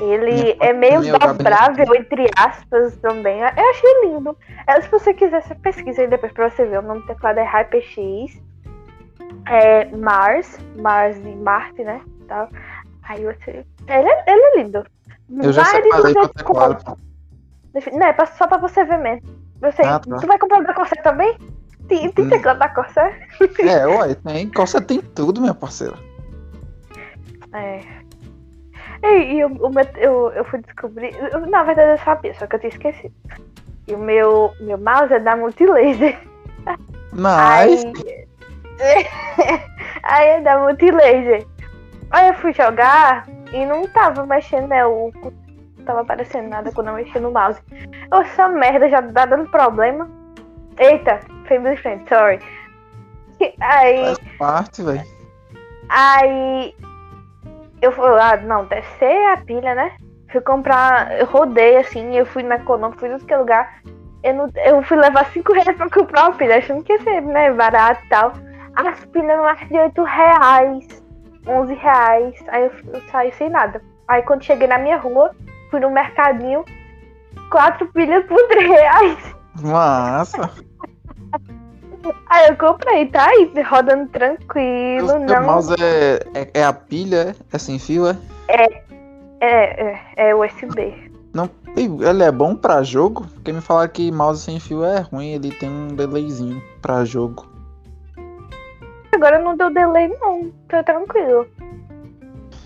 Ele 0.00 0.56
é 0.60 0.72
meio 0.72 1.00
gabinete. 1.00 1.26
dobrável, 1.38 1.94
entre 1.94 2.26
aspas, 2.36 2.96
também. 2.96 3.40
Eu 3.40 3.70
achei 3.70 4.00
lindo. 4.04 4.36
É, 4.66 4.80
se 4.80 4.90
você 4.90 5.14
quiser, 5.14 5.42
você 5.42 5.54
pesquisa 5.54 6.02
aí 6.02 6.08
depois 6.08 6.32
pra 6.32 6.50
você 6.50 6.64
ver. 6.66 6.80
O 6.80 6.82
nome 6.82 7.00
do 7.00 7.06
teclado 7.06 7.38
é 7.38 7.44
HyperX. 7.44 8.40
É 9.48 9.84
Mars. 9.96 10.58
Mars 10.76 11.22
de 11.22 11.34
Marte, 11.36 11.82
né? 11.82 12.00
Tal. 12.28 12.48
Aí 13.04 13.24
você. 13.24 13.64
Ele 13.88 14.08
é, 14.08 14.24
ele 14.26 14.42
é 14.42 14.62
lindo. 14.62 14.84
Eu 15.42 15.52
já 15.52 15.62
Vai 15.62 15.82
separei 15.82 16.12
meu 16.14 16.28
teclado. 16.28 16.98
Não, 17.92 18.06
é 18.06 18.26
só 18.36 18.46
pra 18.46 18.58
você 18.58 18.84
ver 18.84 18.98
mesmo. 18.98 19.22
Você, 19.60 19.82
Ah, 19.82 19.98
tá. 19.98 20.18
Tu 20.18 20.26
vai 20.26 20.38
comprar 20.38 20.60
o 20.60 20.64
da 20.64 20.74
Corsair 20.74 21.02
também? 21.02 21.36
Tem, 21.88 22.10
tem 22.10 22.24
Hum. 22.26 22.28
teclado 22.30 22.58
da 22.58 22.68
Corsair? 22.68 23.28
É, 23.60 23.86
ué, 23.86 24.14
tem. 24.14 24.50
Você 24.54 24.80
tem 24.80 25.00
tudo, 25.00 25.40
minha 25.40 25.54
parceira. 25.54 25.94
É. 27.52 27.80
E, 29.02 29.38
e 29.38 29.46
meu, 29.46 29.70
eu, 29.96 30.32
eu 30.32 30.44
fui 30.44 30.60
descobrir. 30.60 31.14
eu- 31.32 31.46
na 31.46 31.62
verdade 31.62 31.92
eu 31.92 32.04
sabia, 32.04 32.34
só 32.34 32.46
que 32.46 32.56
eu 32.56 32.60
tinha 32.60 32.70
esquecido. 32.70 33.14
E 33.86 33.94
o 33.94 33.98
meu, 33.98 34.52
meu 34.60 34.78
mouse 34.78 35.12
é 35.12 35.20
da 35.20 35.36
Multilaser. 35.36 36.18
Nice. 37.12 37.86
Aí, 38.78 39.06
aí 40.02 40.28
é 40.28 40.40
da 40.42 40.58
Multilaser. 40.58 41.46
Aí 42.10 42.28
eu 42.28 42.34
fui 42.34 42.52
jogar 42.52 43.26
e 43.52 43.64
não 43.64 43.86
tava 43.88 44.26
mexendo, 44.26 44.68
né? 44.68 44.84
O, 44.84 45.10
não 45.78 45.84
tava 45.86 46.02
aparecendo 46.02 46.48
nada 46.48 46.70
quando 46.72 46.88
eu 46.88 46.94
mexi 46.94 47.18
no 47.18 47.30
mouse. 47.30 47.58
Essa 48.12 48.48
merda 48.48 48.88
já 48.90 49.00
tá 49.00 49.24
dando 49.24 49.48
problema. 49.50 50.08
Eita, 50.78 51.20
family 51.48 51.76
friend, 51.78 52.06
sorry. 52.06 52.38
Aí. 53.60 54.04
Faz 54.04 54.18
parte, 54.38 54.82
velho. 54.82 55.02
Aí 55.88 56.74
eu 57.82 57.92
fui 57.92 58.08
lá, 58.10 58.36
não, 58.36 58.64
deve 58.64 58.86
ser 58.98 59.32
a 59.32 59.36
pilha, 59.38 59.74
né? 59.74 59.96
Fui 60.30 60.40
comprar, 60.40 61.18
eu 61.18 61.26
rodei 61.26 61.76
assim, 61.76 62.16
eu 62.16 62.26
fui 62.26 62.42
na 62.42 62.56
econômica, 62.56 63.00
fui 63.00 63.08
em 63.08 63.18
tudo 63.18 63.38
lugar. 63.38 63.80
Eu, 64.22 64.34
não, 64.34 64.50
eu 64.56 64.82
fui 64.82 64.96
levar 64.96 65.26
5 65.26 65.52
reais 65.52 65.76
pra 65.76 65.88
comprar 65.90 66.28
uma 66.28 66.36
pilha, 66.36 66.58
achando 66.58 66.82
que 66.82 66.92
ia 66.92 67.02
ser, 67.02 67.20
né, 67.20 67.52
barato 67.52 68.04
e 68.04 68.08
tal. 68.08 68.32
As 68.74 69.04
pilhas 69.06 69.38
mais 69.38 69.68
de 69.68 69.78
8 69.78 70.02
reais, 70.02 71.04
11 71.46 71.74
reais. 71.74 72.44
Aí 72.48 72.64
eu, 72.64 72.72
eu 72.92 73.00
saí 73.10 73.32
sem 73.32 73.48
nada. 73.48 73.80
Aí 74.08 74.22
quando 74.22 74.44
cheguei 74.44 74.66
na 74.66 74.78
minha 74.78 74.96
rua, 74.96 75.34
fui 75.70 75.80
no 75.80 75.90
mercadinho, 75.90 76.64
quatro 77.50 77.86
pilhas 77.92 78.24
por 78.26 78.38
3 78.48 78.68
reais. 78.68 79.36
Massa. 79.62 80.50
Aí 82.28 82.48
eu 82.48 82.56
comprei, 82.56 83.06
tá 83.06 83.26
aí, 83.26 83.52
rodando 83.68 84.08
tranquilo, 84.08 85.14
O 85.14 85.18
não. 85.18 85.46
mouse 85.46 85.74
é, 85.80 86.20
é, 86.34 86.50
é 86.60 86.64
a 86.64 86.72
pilha, 86.72 87.30
é? 87.30 87.34
É 87.52 87.58
sem 87.58 87.78
fio, 87.78 88.06
é? 88.08 88.16
É, 88.48 88.66
é, 89.40 90.00
é 90.16 90.34
USB. 90.34 91.10
Não, 91.34 91.50
ele 91.76 92.22
é 92.22 92.32
bom 92.32 92.54
pra 92.56 92.82
jogo? 92.82 93.26
Porque 93.34 93.52
me 93.52 93.60
falaram 93.60 93.90
que 93.90 94.10
mouse 94.10 94.42
sem 94.42 94.58
fio 94.58 94.84
é 94.84 95.00
ruim, 95.00 95.32
ele 95.32 95.50
tem 95.50 95.68
um 95.68 95.88
delayzinho 95.88 96.62
pra 96.80 97.04
jogo. 97.04 97.46
Agora 99.12 99.38
não 99.38 99.56
deu 99.56 99.70
delay, 99.70 100.08
não. 100.20 100.50
Tô 100.68 100.82
tranquilo. 100.84 101.46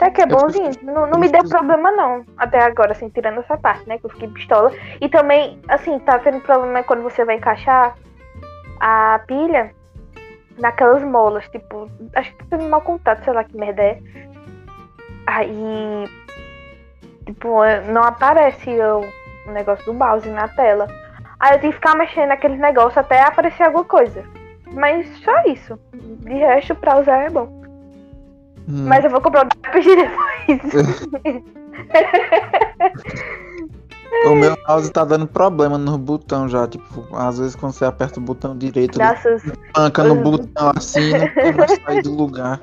Até 0.00 0.10
que 0.10 0.22
é 0.22 0.26
bonzinho. 0.26 0.70
Não, 0.82 1.06
não 1.06 1.18
me 1.18 1.28
deu 1.28 1.44
problema, 1.44 1.92
não. 1.92 2.24
Até 2.38 2.58
agora, 2.62 2.92
assim, 2.92 3.08
tirando 3.10 3.40
essa 3.40 3.56
parte, 3.56 3.86
né? 3.86 3.98
Que 3.98 4.06
eu 4.06 4.10
fiquei 4.10 4.28
pistola. 4.28 4.72
E 5.00 5.08
também, 5.08 5.60
assim, 5.68 5.98
tá 6.00 6.18
tendo 6.18 6.40
problema 6.40 6.82
quando 6.82 7.02
você 7.02 7.24
vai 7.24 7.36
encaixar 7.36 7.94
a 8.80 9.20
pilha 9.26 9.72
naquelas 10.58 11.02
molas. 11.02 11.46
Tipo, 11.48 11.90
acho 12.14 12.34
que 12.34 12.46
tendo 12.46 12.64
mau 12.64 12.80
contato, 12.80 13.24
sei 13.24 13.32
lá 13.32 13.44
que 13.44 13.56
merda 13.56 13.82
é. 13.82 13.98
Aí. 15.26 16.08
Tipo, 17.26 17.60
não 17.92 18.02
aparece 18.02 18.70
o, 18.70 19.52
negócio 19.52 19.84
do 19.84 19.94
mouse 19.94 20.28
na 20.28 20.48
tela. 20.48 20.88
Aí 21.38 21.54
eu 21.54 21.60
tive 21.60 21.72
que 21.72 21.78
ficar 21.78 21.96
mexendo 21.96 22.28
naquele 22.28 22.56
negócio 22.56 23.00
até 23.00 23.22
aparecer 23.22 23.64
alguma 23.64 23.84
coisa. 23.84 24.24
Mas 24.72 25.06
só 25.18 25.42
isso. 25.44 25.78
De 25.92 26.34
resto, 26.34 26.74
pra 26.74 26.98
usar 26.98 27.24
é 27.24 27.30
bom. 27.30 27.46
Hum, 28.68 28.86
Mas 28.86 29.04
eu 29.04 29.10
vou 29.10 29.20
comprar 29.20 29.46
o 29.46 29.48
RPG 29.48 29.96
depois. 29.96 30.60
O 34.26 34.34
meu 34.34 34.56
mouse 34.66 34.90
tá 34.90 35.04
dando 35.04 35.26
problema 35.26 35.78
no 35.78 35.96
botão 35.96 36.48
já. 36.48 36.66
Tipo, 36.66 37.06
às 37.16 37.38
vezes 37.38 37.54
quando 37.54 37.72
você 37.72 37.84
aperta 37.84 38.20
o 38.20 38.22
botão 38.22 38.56
direito, 38.56 38.98
Nossa, 38.98 39.36
panca 39.72 40.04
no 40.04 40.16
botão 40.16 40.72
assim, 40.76 41.12
não 41.12 41.34
tem 41.34 41.52
mais 41.52 41.72
sair 41.82 42.02
do 42.02 42.14
lugar. 42.14 42.60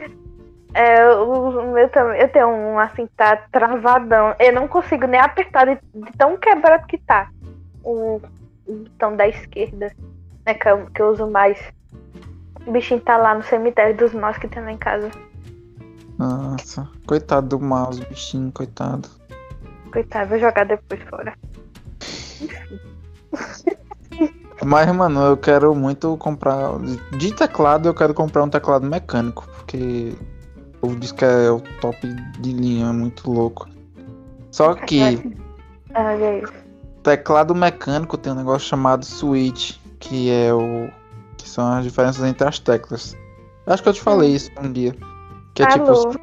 é, 0.74 1.10
o 1.16 1.74
meu 1.74 1.90
também. 1.90 2.22
Eu 2.22 2.30
tenho 2.30 2.48
um 2.48 2.78
assim, 2.78 3.08
tá 3.18 3.38
travadão. 3.52 4.36
Eu 4.40 4.54
não 4.54 4.68
consigo 4.68 5.08
nem 5.08 5.20
apertar 5.20 5.66
de, 5.66 5.76
de 5.76 6.12
tão 6.18 6.38
quebrado 6.38 6.86
que 6.86 6.98
tá. 6.98 7.30
O, 7.84 8.22
botão 8.68 9.16
da 9.16 9.28
esquerda. 9.28 9.92
Né, 10.46 10.54
que, 10.54 10.70
eu, 10.70 10.86
que 10.94 11.02
eu 11.02 11.12
uso 11.12 11.28
mais. 11.28 11.58
O 12.66 12.72
bichinho 12.72 13.00
tá 13.00 13.18
lá 13.18 13.34
no 13.34 13.44
cemitério 13.44 13.96
dos 13.96 14.14
nós 14.14 14.38
que 14.38 14.48
tem 14.48 14.62
lá 14.62 14.72
em 14.72 14.78
casa. 14.78 15.10
Nossa, 16.18 16.88
coitado 17.06 17.48
do 17.48 17.60
mouse, 17.60 18.04
bichinho, 18.06 18.52
coitado. 18.52 19.08
Coitado, 19.98 20.30
vou 20.30 20.38
jogar 20.38 20.64
depois 20.64 21.02
fora. 21.10 21.34
Mas, 24.64 24.96
mano, 24.96 25.22
eu 25.22 25.38
quero 25.38 25.74
muito 25.74 26.16
comprar. 26.18 26.78
De 27.18 27.34
teclado, 27.34 27.90
eu 27.90 27.96
quero 27.96 28.14
comprar 28.14 28.44
um 28.44 28.50
teclado 28.50 28.86
mecânico, 28.86 29.48
porque 29.56 30.14
o 30.84 30.94
diz 30.94 31.12
que 31.12 31.26
é 31.26 31.50
o 31.50 31.60
top 31.82 32.08
de 32.40 32.54
linha, 32.54 32.90
é 32.90 32.92
muito 32.92 33.32
louco. 33.32 33.68
Só 34.52 34.76
que 34.76 35.02
Olha 35.96 36.30
aí. 36.30 36.44
teclado 37.02 37.56
mecânico 37.56 38.20
tem 38.20 38.34
um 38.34 38.36
negócio 38.36 38.68
chamado 38.68 39.04
switch, 39.04 39.78
que 40.00 40.30
é 40.30 40.54
o. 40.54 40.92
que 41.40 41.50
são 41.50 41.74
as 41.74 41.84
diferenças 41.84 42.24
entre 42.24 42.48
as 42.48 42.60
teclas. 42.60 43.18
Acho 43.66 43.82
que 43.82 43.90
eu 43.90 43.94
te 43.94 44.02
falei 44.02 44.36
isso 44.36 44.52
um 44.62 44.72
dia. 44.72 44.96
Que 45.56 45.64
é 45.64 45.68
tipo, 45.70 45.90
Alô. 45.90 46.14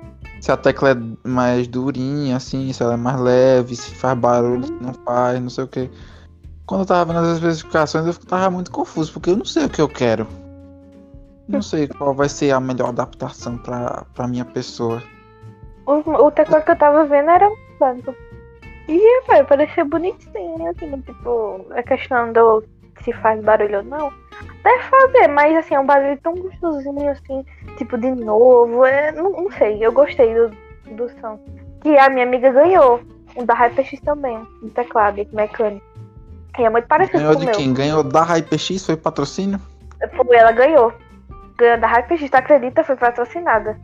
Se 0.44 0.52
a 0.52 0.58
tecla 0.58 0.90
é 0.90 0.94
mais 1.26 1.66
durinha, 1.66 2.36
assim, 2.36 2.70
se 2.70 2.82
ela 2.82 2.92
é 2.92 2.96
mais 2.98 3.18
leve, 3.18 3.74
se 3.74 3.94
faz 3.94 4.18
barulho, 4.18 4.66
se 4.66 4.72
não 4.72 4.92
faz, 4.92 5.40
não 5.40 5.48
sei 5.48 5.64
o 5.64 5.66
que. 5.66 5.90
Quando 6.66 6.82
eu 6.82 6.86
tava 6.86 7.10
vendo 7.14 7.24
as 7.24 7.38
especificações, 7.38 8.06
eu 8.06 8.14
tava 8.26 8.50
muito 8.50 8.70
confuso, 8.70 9.10
porque 9.10 9.30
eu 9.30 9.38
não 9.38 9.44
sei 9.46 9.64
o 9.64 9.70
que 9.70 9.80
eu 9.80 9.88
quero. 9.88 10.26
Não 11.48 11.62
sei 11.62 11.88
qual 11.88 12.12
vai 12.12 12.28
ser 12.28 12.50
a 12.50 12.60
melhor 12.60 12.90
adaptação 12.90 13.56
pra, 13.56 14.04
pra 14.12 14.28
minha 14.28 14.44
pessoa. 14.44 15.02
O, 15.86 15.92
o 15.94 16.30
teclado 16.30 16.62
que 16.62 16.72
eu 16.72 16.76
tava 16.76 17.06
vendo 17.06 17.30
era 17.30 17.50
branco. 17.78 18.14
E 18.86 19.26
vai 19.26 19.42
parecer 19.44 19.84
bonitinho, 19.84 20.68
assim, 20.68 21.00
tipo, 21.00 21.64
a 21.70 21.82
questão 21.82 22.30
do 22.34 22.62
se 23.02 23.14
faz 23.14 23.42
barulho 23.42 23.78
ou 23.78 23.84
não. 23.84 24.12
Deve 24.64 24.82
fazer, 24.84 25.28
mas 25.28 25.54
assim, 25.56 25.74
é 25.74 25.80
um 25.80 25.84
barulho 25.86 26.18
tão 26.22 26.34
gostosinho, 26.34 27.10
assim, 27.10 27.44
tipo, 27.76 27.98
de 27.98 28.10
novo. 28.10 28.84
É, 28.84 29.12
não, 29.12 29.30
não 29.30 29.50
sei, 29.52 29.84
eu 29.84 29.92
gostei 29.92 30.34
do, 30.34 30.50
do 30.96 31.08
som. 31.20 31.38
Que 31.82 31.96
a 31.98 32.08
minha 32.08 32.24
amiga 32.26 32.50
ganhou. 32.50 33.00
Um 33.36 33.44
da 33.44 33.52
HyperX 33.54 34.00
também, 34.00 34.38
um 34.62 34.68
teclado 34.70 35.20
mecânico. 35.32 35.84
E 36.58 36.62
é 36.62 36.70
muito 36.70 36.86
parecido 36.86 37.18
Ganhou 37.18 37.32
com 37.32 37.38
o 37.38 37.40
de 37.40 37.46
meu. 37.46 37.54
quem? 37.56 37.74
Ganhou 37.74 38.02
da 38.02 38.22
HyperX? 38.22 38.86
Foi 38.86 38.96
patrocínio? 38.96 39.60
Foi, 40.16 40.36
ela 40.36 40.52
ganhou. 40.52 40.92
Ganhou 41.58 41.78
da 41.80 41.86
HyperX, 41.88 42.30
tu 42.30 42.34
acredita? 42.36 42.84
Foi 42.84 42.96
patrocinada. 42.96 43.78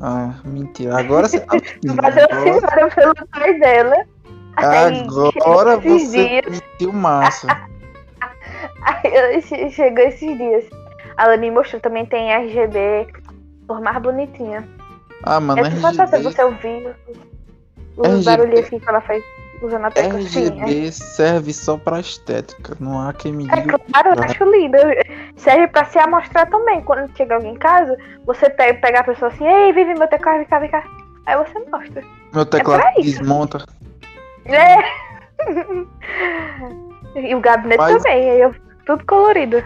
Ah, 0.00 0.34
mentira. 0.44 0.98
Agora 0.98 1.26
você. 1.26 1.38
Agora, 1.38 2.28
Patrocinada 2.60 2.90
pelo 2.94 3.28
pai 3.28 3.58
dela. 3.58 3.96
Aí, 4.56 5.06
agora 5.44 5.76
esses 5.78 6.10
você 6.10 6.28
dias- 6.28 6.60
mentiu 6.60 6.92
massa. 6.92 7.48
Aí 8.84 9.40
che- 9.42 9.70
chegou 9.70 10.04
esses 10.04 10.36
dias. 10.38 10.64
Ela 11.18 11.36
me 11.36 11.50
mostrou 11.50 11.80
também 11.80 12.04
tem 12.06 12.32
RGB 12.32 13.06
por 13.66 13.80
mais 13.80 13.98
bonitinha. 14.02 14.66
Ah, 15.22 15.40
mano, 15.40 15.60
É 15.64 15.70
só 15.70 15.92
pra 15.94 16.04
RGB, 16.04 16.22
você 16.22 16.42
ouvir 16.44 16.94
os 17.96 18.06
RGB. 18.06 18.24
barulhinhos 18.24 18.66
assim 18.66 18.78
que 18.78 18.88
ela 18.88 19.00
faz 19.00 19.22
usando 19.62 19.84
a 19.86 19.90
tecla. 19.90 20.20
Sim, 20.22 20.48
RGB 20.48 20.92
serve 20.92 21.52
só 21.52 21.76
pra 21.78 22.00
estética. 22.00 22.76
Não 22.80 23.00
há 23.00 23.12
quem 23.12 23.32
me 23.32 23.48
é, 23.48 23.52
é 23.54 23.60
diga. 23.60 23.78
claro, 23.78 24.08
eu 24.18 24.22
acho 24.24 24.44
lindo. 24.50 24.76
Serve 25.36 25.68
pra 25.68 25.84
se 25.86 25.98
amostrar 25.98 26.50
também. 26.50 26.82
Quando 26.82 27.08
chega 27.16 27.36
alguém 27.36 27.52
em 27.54 27.58
casa, 27.58 27.96
você 28.26 28.50
pe- 28.50 28.74
pega 28.74 29.00
a 29.00 29.04
pessoa 29.04 29.30
assim, 29.30 29.46
ei, 29.46 29.72
vive 29.72 29.94
meu 29.94 30.08
teclado, 30.08 30.38
vem 30.38 30.46
cá, 30.46 30.58
vem 30.58 30.70
cá. 30.70 30.84
Aí 31.26 31.36
você 31.38 31.58
mostra. 31.70 32.02
Meu 32.34 32.44
teclado 32.44 32.80
pra 32.82 32.92
isso. 33.00 33.18
desmonta. 33.20 33.64
É. 34.46 34.76
e 37.20 37.34
o 37.34 37.40
gabinete 37.40 37.78
Mas- 37.78 37.96
também, 38.02 38.30
aí 38.30 38.40
eu, 38.40 38.54
tudo 38.86 39.04
colorido. 39.06 39.62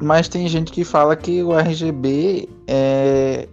Mas 0.00 0.28
tem 0.28 0.46
gente 0.48 0.72
que 0.72 0.84
fala 0.84 1.14
que 1.16 1.42
o 1.42 1.52
RGB 1.58 2.48
é... 2.66 3.48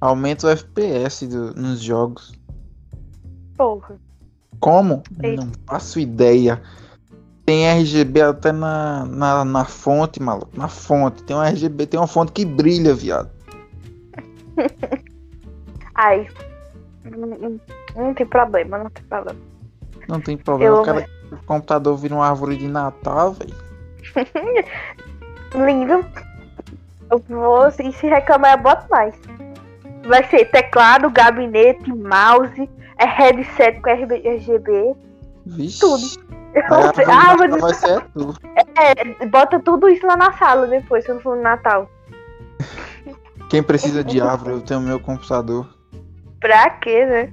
aumenta 0.00 0.46
o 0.46 0.50
FPS 0.50 1.26
do- 1.26 1.54
nos 1.54 1.80
jogos. 1.80 2.32
Porra. 3.56 3.96
Como? 4.60 5.02
Não 5.20 5.50
faço 5.66 5.98
ideia. 6.00 6.60
Tem 7.44 7.66
RGB 7.66 8.20
até 8.20 8.52
na, 8.52 9.06
na, 9.06 9.44
na 9.44 9.64
fonte, 9.64 10.20
maluco. 10.22 10.50
Na 10.54 10.68
fonte. 10.68 11.22
Tem 11.22 11.34
um 11.36 11.42
RGB, 11.42 11.86
tem 11.86 11.98
uma 11.98 12.06
fonte 12.06 12.32
que 12.32 12.44
brilha, 12.44 12.94
viado. 12.94 13.30
Ai. 15.94 16.28
Não, 17.04 17.58
não 17.96 18.14
tem 18.14 18.26
problema, 18.26 18.78
não 18.78 18.90
tem 18.90 19.04
problema. 19.04 19.40
Não 20.08 20.20
tem 20.20 20.36
problema. 20.36 20.76
Eu- 20.76 20.82
O 20.82 20.84
cara 20.84 21.06
o 21.32 21.36
computador 21.44 21.96
vira 21.96 22.14
uma 22.14 22.26
árvore 22.26 22.56
de 22.56 22.68
Natal, 22.68 23.32
velho. 23.32 23.54
Lindo. 25.54 26.04
Eu 27.10 27.18
vou, 27.28 27.68
e 27.68 27.92
se 27.92 28.06
reclamar, 28.06 28.52
eu 28.52 28.62
boto 28.62 28.86
mais. 28.90 29.14
Vai 30.06 30.24
ser 30.28 30.44
teclado, 30.50 31.10
gabinete, 31.10 31.90
mouse, 31.92 32.68
é 32.98 33.04
headset 33.06 33.80
com 33.80 33.88
RGB. 33.90 34.94
Vixe. 35.46 35.80
Tudo. 35.80 36.04
Eu 36.54 36.62
Aí 36.62 36.68
vou 36.68 36.78
a 36.90 36.94
ser- 36.94 37.10
árvore 37.10 37.52
ah, 37.52 37.58
mas 37.60 37.60
vai 37.60 37.74
ser 37.74 38.04
tu. 38.14 38.34
é, 38.76 39.26
bota 39.26 39.58
tudo 39.60 39.88
isso 39.88 40.06
lá 40.06 40.16
na 40.16 40.32
sala 40.32 40.66
depois, 40.66 41.04
quando 41.06 41.20
for 41.20 41.36
no 41.36 41.42
Natal. 41.42 41.88
Quem 43.50 43.62
precisa 43.62 44.02
de 44.04 44.20
árvore, 44.22 44.52
eu 44.52 44.60
tenho 44.60 44.80
meu 44.80 44.98
computador. 45.00 45.66
Pra 46.40 46.70
quê, 46.70 47.04
né? 47.06 47.32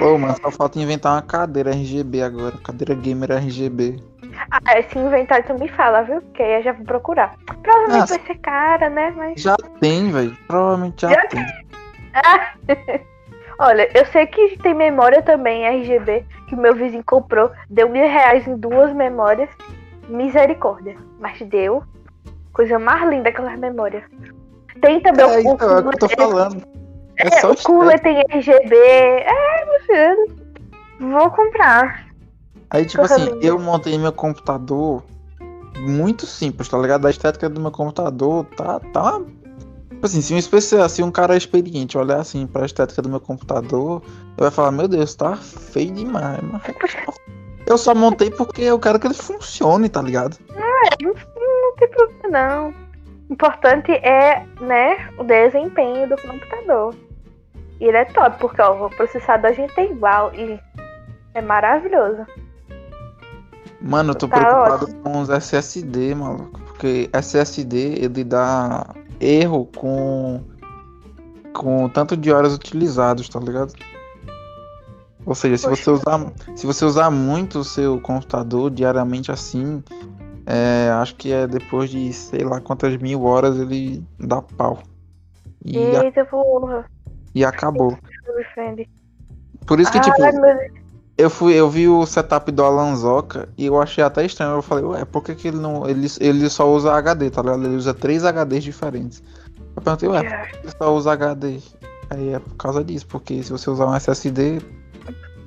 Ô, 0.00 0.18
mano, 0.18 0.36
só 0.40 0.50
falta 0.50 0.78
inventar 0.78 1.12
uma 1.12 1.22
cadeira 1.22 1.70
RGB 1.70 2.22
agora. 2.22 2.56
Cadeira 2.58 2.94
gamer 2.94 3.32
RGB. 3.32 4.02
Ah, 4.50 4.82
se 4.82 4.98
inventar, 4.98 5.44
tu 5.44 5.54
me 5.54 5.68
fala, 5.68 6.02
viu? 6.02 6.20
Que 6.34 6.42
aí 6.42 6.58
eu 6.58 6.62
já 6.62 6.72
vou 6.72 6.84
procurar. 6.84 7.34
Provavelmente 7.62 8.00
Nossa. 8.00 8.18
vai 8.18 8.26
ser 8.26 8.34
cara, 8.38 8.90
né? 8.90 9.12
Mas. 9.16 9.40
Já 9.40 9.56
tem, 9.80 10.10
velho. 10.10 10.36
Provavelmente 10.46 11.02
já, 11.02 11.10
Já 11.10 11.26
tem. 11.28 11.44
Olha, 13.58 13.88
eu 13.96 14.04
sei 14.06 14.26
que 14.26 14.58
tem 14.58 14.74
memória 14.74 15.22
também 15.22 15.64
RGB 15.64 16.24
que 16.48 16.54
o 16.54 16.58
meu 16.58 16.74
vizinho 16.74 17.04
comprou. 17.04 17.50
Deu 17.70 17.88
mil 17.88 18.02
reais 18.02 18.46
em 18.46 18.56
duas 18.56 18.92
memórias. 18.94 19.48
Misericórdia. 20.08 20.96
Mas 21.20 21.40
deu. 21.42 21.82
Coisa 22.52 22.78
mais 22.78 23.08
linda 23.08 23.28
aquelas 23.28 23.58
memórias. 23.58 24.02
Tem 24.80 25.00
também 25.00 25.24
É, 25.24 25.28
o, 25.28 25.40
então, 25.40 25.70
é 25.70 25.80
o 25.80 25.88
que 25.88 25.94
eu 25.94 25.98
tô 25.98 26.08
falando. 26.08 26.62
É, 27.18 27.40
é, 27.40 27.46
o 27.46 27.56
cooler 27.56 28.00
tem 28.00 28.20
RGB. 28.30 28.76
É, 28.76 29.64
meu 29.64 29.80
filho. 29.86 30.44
Vou 31.00 31.30
comprar. 31.30 32.06
Aí, 32.70 32.84
tipo 32.84 33.02
assim, 33.02 33.38
eu 33.40 33.58
montei 33.58 33.96
meu 33.98 34.12
computador 34.12 35.02
muito 35.78 36.26
simples, 36.26 36.68
tá 36.68 36.78
ligado? 36.78 37.06
A 37.06 37.10
estética 37.10 37.48
do 37.48 37.60
meu 37.60 37.70
computador 37.70 38.44
tá. 38.56 38.80
tá 38.92 39.20
tipo 39.90 40.06
assim, 40.06 40.20
se 40.20 40.34
um, 40.34 40.38
especial, 40.38 40.88
se 40.88 41.02
um 41.02 41.10
cara 41.10 41.36
experiente 41.36 41.96
olhar 41.96 42.20
assim 42.20 42.46
pra 42.46 42.66
estética 42.66 43.02
do 43.02 43.08
meu 43.08 43.20
computador, 43.20 44.02
ele 44.06 44.36
vai 44.38 44.50
falar: 44.50 44.72
Meu 44.72 44.88
Deus, 44.88 45.14
tá 45.14 45.36
feio 45.36 45.92
demais. 45.92 46.40
Mas 46.42 46.62
eu 47.66 47.78
só 47.78 47.94
montei 47.94 48.30
porque 48.30 48.62
eu 48.62 48.78
quero 48.78 48.98
que 48.98 49.06
ele 49.06 49.14
funcione, 49.14 49.88
tá 49.88 50.02
ligado? 50.02 50.36
Não 51.02 51.76
tem 51.76 51.88
problema, 51.88 52.28
não. 52.28 52.74
O 53.28 53.32
importante 53.32 53.90
é, 53.92 54.44
né, 54.60 55.08
o 55.18 55.24
desempenho 55.24 56.08
do 56.08 56.16
computador. 56.20 56.94
E 57.80 57.84
ele 57.86 57.96
é 57.96 58.04
top, 58.04 58.38
porque 58.38 58.62
ó, 58.62 58.86
o 58.86 58.90
processador 58.90 59.50
a 59.50 59.52
gente 59.52 59.74
tem 59.74 59.90
igual 59.92 60.32
e 60.34 60.58
é 61.34 61.40
maravilhoso. 61.40 62.24
Mano, 63.80 64.12
eu 64.12 64.14
tô 64.14 64.28
Tá 64.28 64.38
preocupado 64.38 64.94
com 65.02 65.20
os 65.20 65.28
SSD, 65.28 66.14
maluco. 66.14 66.60
Porque 66.60 67.10
SSD 67.12 68.02
ele 68.02 68.24
dá 68.24 68.86
erro 69.20 69.66
com. 69.76 70.42
com 71.54 71.84
o 71.84 71.88
tanto 71.88 72.16
de 72.16 72.32
horas 72.32 72.54
utilizados, 72.54 73.28
tá 73.28 73.38
ligado? 73.40 73.72
Ou 75.26 75.34
seja, 75.34 75.56
se 75.56 75.68
você 75.68 75.90
usar, 75.90 76.32
se 76.54 76.66
você 76.66 76.84
usar 76.84 77.10
muito 77.10 77.58
o 77.60 77.64
seu 77.64 78.00
computador 78.00 78.70
diariamente 78.70 79.30
assim, 79.32 79.82
é, 80.46 80.90
acho 80.92 81.14
que 81.16 81.32
é 81.32 81.46
depois 81.46 81.88
de 81.90 82.12
sei 82.12 82.44
lá 82.44 82.60
quantas 82.60 82.94
mil 82.98 83.24
horas 83.24 83.58
ele 83.58 84.04
dá 84.18 84.42
pau. 84.42 84.78
E, 85.64 85.96
a- 85.96 86.04
Eita, 86.04 86.24
porra. 86.26 86.84
E 87.34 87.44
acabou. 87.44 87.98
Por 89.66 89.80
isso 89.80 89.90
que, 89.90 90.00
tipo, 90.00 90.20
meu 90.20 90.32
Deus. 90.32 90.84
Eu 91.16 91.30
fui, 91.30 91.54
eu 91.54 91.70
vi 91.70 91.88
o 91.88 92.04
setup 92.04 92.50
do 92.50 92.64
Alanzoca 92.64 93.48
e 93.56 93.66
eu 93.66 93.80
achei 93.80 94.02
até 94.02 94.24
estranho. 94.24 94.56
Eu 94.56 94.62
falei, 94.62 94.84
ué, 94.84 95.04
por 95.04 95.22
que, 95.22 95.34
que 95.34 95.46
ele 95.46 95.58
não. 95.58 95.88
Ele, 95.88 96.08
ele 96.20 96.50
só 96.50 96.68
usa 96.68 96.92
HD, 96.92 97.30
tá 97.30 97.40
ligado? 97.40 97.64
Ele 97.64 97.76
usa 97.76 97.94
três 97.94 98.24
HDs 98.24 98.64
diferentes. 98.64 99.22
Eu 99.76 99.82
perguntei, 99.82 100.08
ué, 100.08 100.22
por 100.22 100.48
que 100.50 100.56
ele 100.66 100.74
só 100.76 100.94
usa 100.94 101.12
HD? 101.12 101.60
Aí 102.10 102.34
é 102.34 102.38
por 102.40 102.56
causa 102.56 102.82
disso, 102.82 103.06
porque 103.06 103.42
se 103.42 103.52
você 103.52 103.70
usar 103.70 103.86
um 103.86 103.94
SSD, 103.94 104.60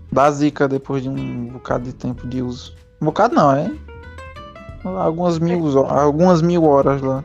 dá 0.09 0.31
zica 0.31 0.69
depois 0.69 1.03
de 1.03 1.09
um 1.09 1.47
bocado 1.47 1.83
de 1.83 1.93
tempo 1.93 2.25
de 2.27 2.41
uso. 2.41 2.73
Um 3.01 3.05
bocado 3.05 3.35
não, 3.35 3.51
é? 3.51 3.69
Algumas 4.85 5.37
mil, 5.37 5.85
algumas 5.85 6.41
mil 6.41 6.63
horas 6.63 7.01
lá. 7.01 7.23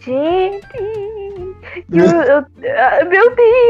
Gente. 0.00 1.01
Eu, 1.90 2.04
eu, 2.04 2.44
meu 3.08 3.34
Deus, 3.34 3.62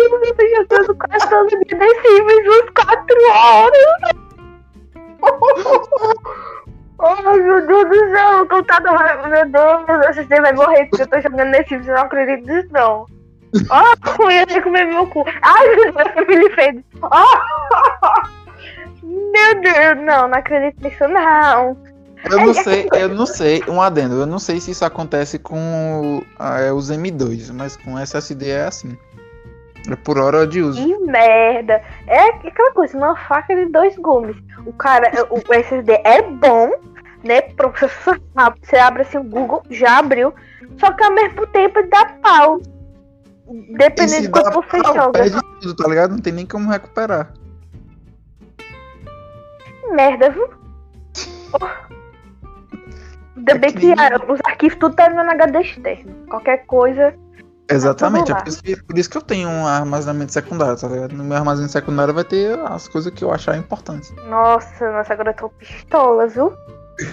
eu 0.53 0.67
tô 0.69 0.77
jogando 0.83 0.99
quase 0.99 1.29
todo 1.29 1.49
dia 1.49 1.59
The 1.67 1.89
Sims 2.03 2.47
umas 2.47 2.71
4 2.71 3.17
horas. 3.31 4.13
Oh, 7.05 7.17
meu 7.21 7.67
Deus 7.67 7.89
do 7.89 7.95
céu, 8.15 8.43
o 8.43 8.49
computador. 8.49 8.97
Meu 9.29 9.45
Deus, 9.51 10.07
SSD 10.11 10.41
vai 10.41 10.53
morrer 10.53 10.87
porque 10.87 11.03
eu 11.03 11.09
tô 11.09 11.21
jogando 11.21 11.57
Sims, 11.67 11.89
eu 11.89 11.97
não 11.97 12.03
acredito 12.03 12.47
nisso, 12.47 12.69
não. 12.71 13.07
Oh, 13.71 14.23
eu 14.23 14.31
ia 14.31 14.47
ter 14.47 14.55
que 14.55 14.61
comer 14.63 14.87
meu 14.87 15.07
cu. 15.09 15.25
Ai, 15.43 15.67
meu 15.75 15.93
Deus, 15.93 16.13
que 16.13 16.33
ele 16.33 16.51
fez. 16.51 16.81
Oh, 17.03 18.27
meu 19.03 19.61
Deus, 19.61 20.05
não, 20.05 20.29
não 20.29 20.39
acredito 20.39 20.81
nisso, 20.81 21.09
não. 21.09 21.77
Eu 22.31 22.39
não 22.47 22.55
sei, 22.55 22.89
eu 22.93 23.09
não 23.09 23.27
sei, 23.27 23.63
um 23.69 23.81
adendo, 23.81 24.15
eu 24.15 24.27
não 24.27 24.39
sei 24.39 24.61
se 24.61 24.71
isso 24.71 24.85
acontece 24.85 25.39
com 25.39 26.23
ah, 26.39 26.61
é, 26.61 26.73
os 26.73 26.91
M2, 26.91 27.53
mas 27.53 27.77
com 27.77 27.99
SSD 27.99 28.49
é 28.51 28.65
assim. 28.67 28.97
É 29.91 29.97
por 29.97 30.17
hora 30.19 30.47
de 30.47 30.63
uso. 30.63 30.83
Que 30.83 30.97
merda. 30.99 31.83
É 32.07 32.29
aquela 32.29 32.73
coisa, 32.73 32.97
uma 32.97 33.17
faca 33.17 33.55
de 33.55 33.67
dois 33.67 33.97
gumes. 33.97 34.37
O 34.65 34.73
cara, 34.73 35.11
o 35.31 35.53
SSD 35.53 36.01
é 36.05 36.23
bom, 36.23 36.71
né? 37.25 37.41
Processa 37.41 38.21
rápido. 38.37 38.67
Você 38.67 38.77
abre 38.77 39.03
assim 39.03 39.19
o 39.19 39.25
Google, 39.25 39.63
já 39.71 39.99
abriu. 39.99 40.33
Só 40.79 40.93
que 40.93 41.03
ao 41.03 41.13
mesmo 41.13 41.47
tempo 41.49 41.81
ele 41.81 41.89
dá 41.89 42.05
pau. 42.23 42.61
Dependendo 43.77 44.23
de 44.23 44.29
quanto 44.29 44.53
você 44.53 44.81
pau, 44.81 44.95
joga. 44.95 45.13
perde 45.13 45.41
tudo, 45.61 45.75
tá 45.75 45.89
ligado? 45.89 46.13
Não 46.13 46.19
tem 46.19 46.33
nem 46.33 46.47
como 46.47 46.71
recuperar. 46.71 47.33
Merda, 49.91 50.31
viu? 50.31 50.49
Ainda 53.37 53.53
É 53.53 53.59
bem 53.59 53.73
que 53.73 53.81
que 53.81 54.01
ah, 54.01 54.21
os 54.29 54.41
arquivos 54.45 54.79
tudo 54.79 54.95
tá 54.95 55.09
no 55.09 55.21
HD 55.21 55.61
externo. 55.61 56.13
Qualquer 56.29 56.67
coisa. 56.67 57.15
Exatamente, 57.71 58.31
é 58.31 58.35
lá. 58.35 58.41
por 58.41 58.49
isso, 58.49 58.63
que, 58.63 58.83
por 58.83 58.99
isso 58.99 59.11
que 59.11 59.17
eu 59.17 59.23
tenho 59.23 59.49
um 59.49 59.67
armazenamento 59.67 60.33
secundário, 60.33 60.79
tá 60.79 60.89
ligado? 60.89 61.15
No 61.15 61.25
meu 61.25 61.37
armazenamento 61.37 61.73
secundário 61.73 62.13
vai 62.13 62.25
ter 62.25 62.59
as 62.67 62.89
coisas 62.89 63.13
que 63.13 63.25
eu 63.25 63.33
achar 63.33 63.57
importantes. 63.57 64.13
Nossa, 64.27 64.93
nossa, 64.93 65.13
agora 65.13 65.31
eu 65.31 65.35
tô 65.35 65.49
pistola, 65.51 66.27
viu? 66.27 66.53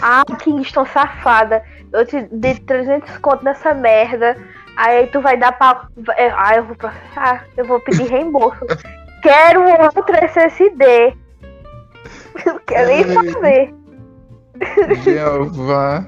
Ah, 0.01 0.23
Kingston 0.39 0.85
safada. 0.85 1.63
Eu 1.93 2.05
te 2.05 2.21
dei 2.31 2.55
300 2.55 3.17
conto 3.19 3.43
nessa 3.45 3.73
merda. 3.73 4.35
Aí 4.75 5.07
tu 5.07 5.21
vai 5.21 5.37
dar 5.37 5.53
pau. 5.53 5.87
é, 6.17 6.29
Ah, 6.31 6.57
eu 6.57 6.65
vou 6.65 6.75
processar. 6.75 7.45
Eu 7.55 7.65
vou 7.65 7.79
pedir 7.79 8.03
reembolso. 8.09 8.65
Quero 9.21 9.61
outro 9.95 10.15
SSD. 10.15 11.15
Não 12.45 12.59
quero 12.59 12.87
nem 12.87 13.03
Ai. 13.03 13.73
Jeová. 15.03 16.05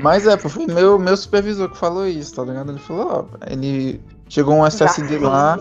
Mas 0.00 0.26
é, 0.26 0.36
foi 0.36 0.66
meu, 0.66 0.98
meu 0.98 1.16
supervisor 1.16 1.70
que 1.70 1.76
falou 1.76 2.06
isso, 2.06 2.34
tá 2.34 2.44
ligado? 2.44 2.70
Ele 2.72 2.78
falou, 2.78 3.28
ó, 3.32 3.46
ele 3.46 4.00
chegou 4.28 4.54
um 4.54 4.66
SSD 4.66 5.18
lá 5.18 5.58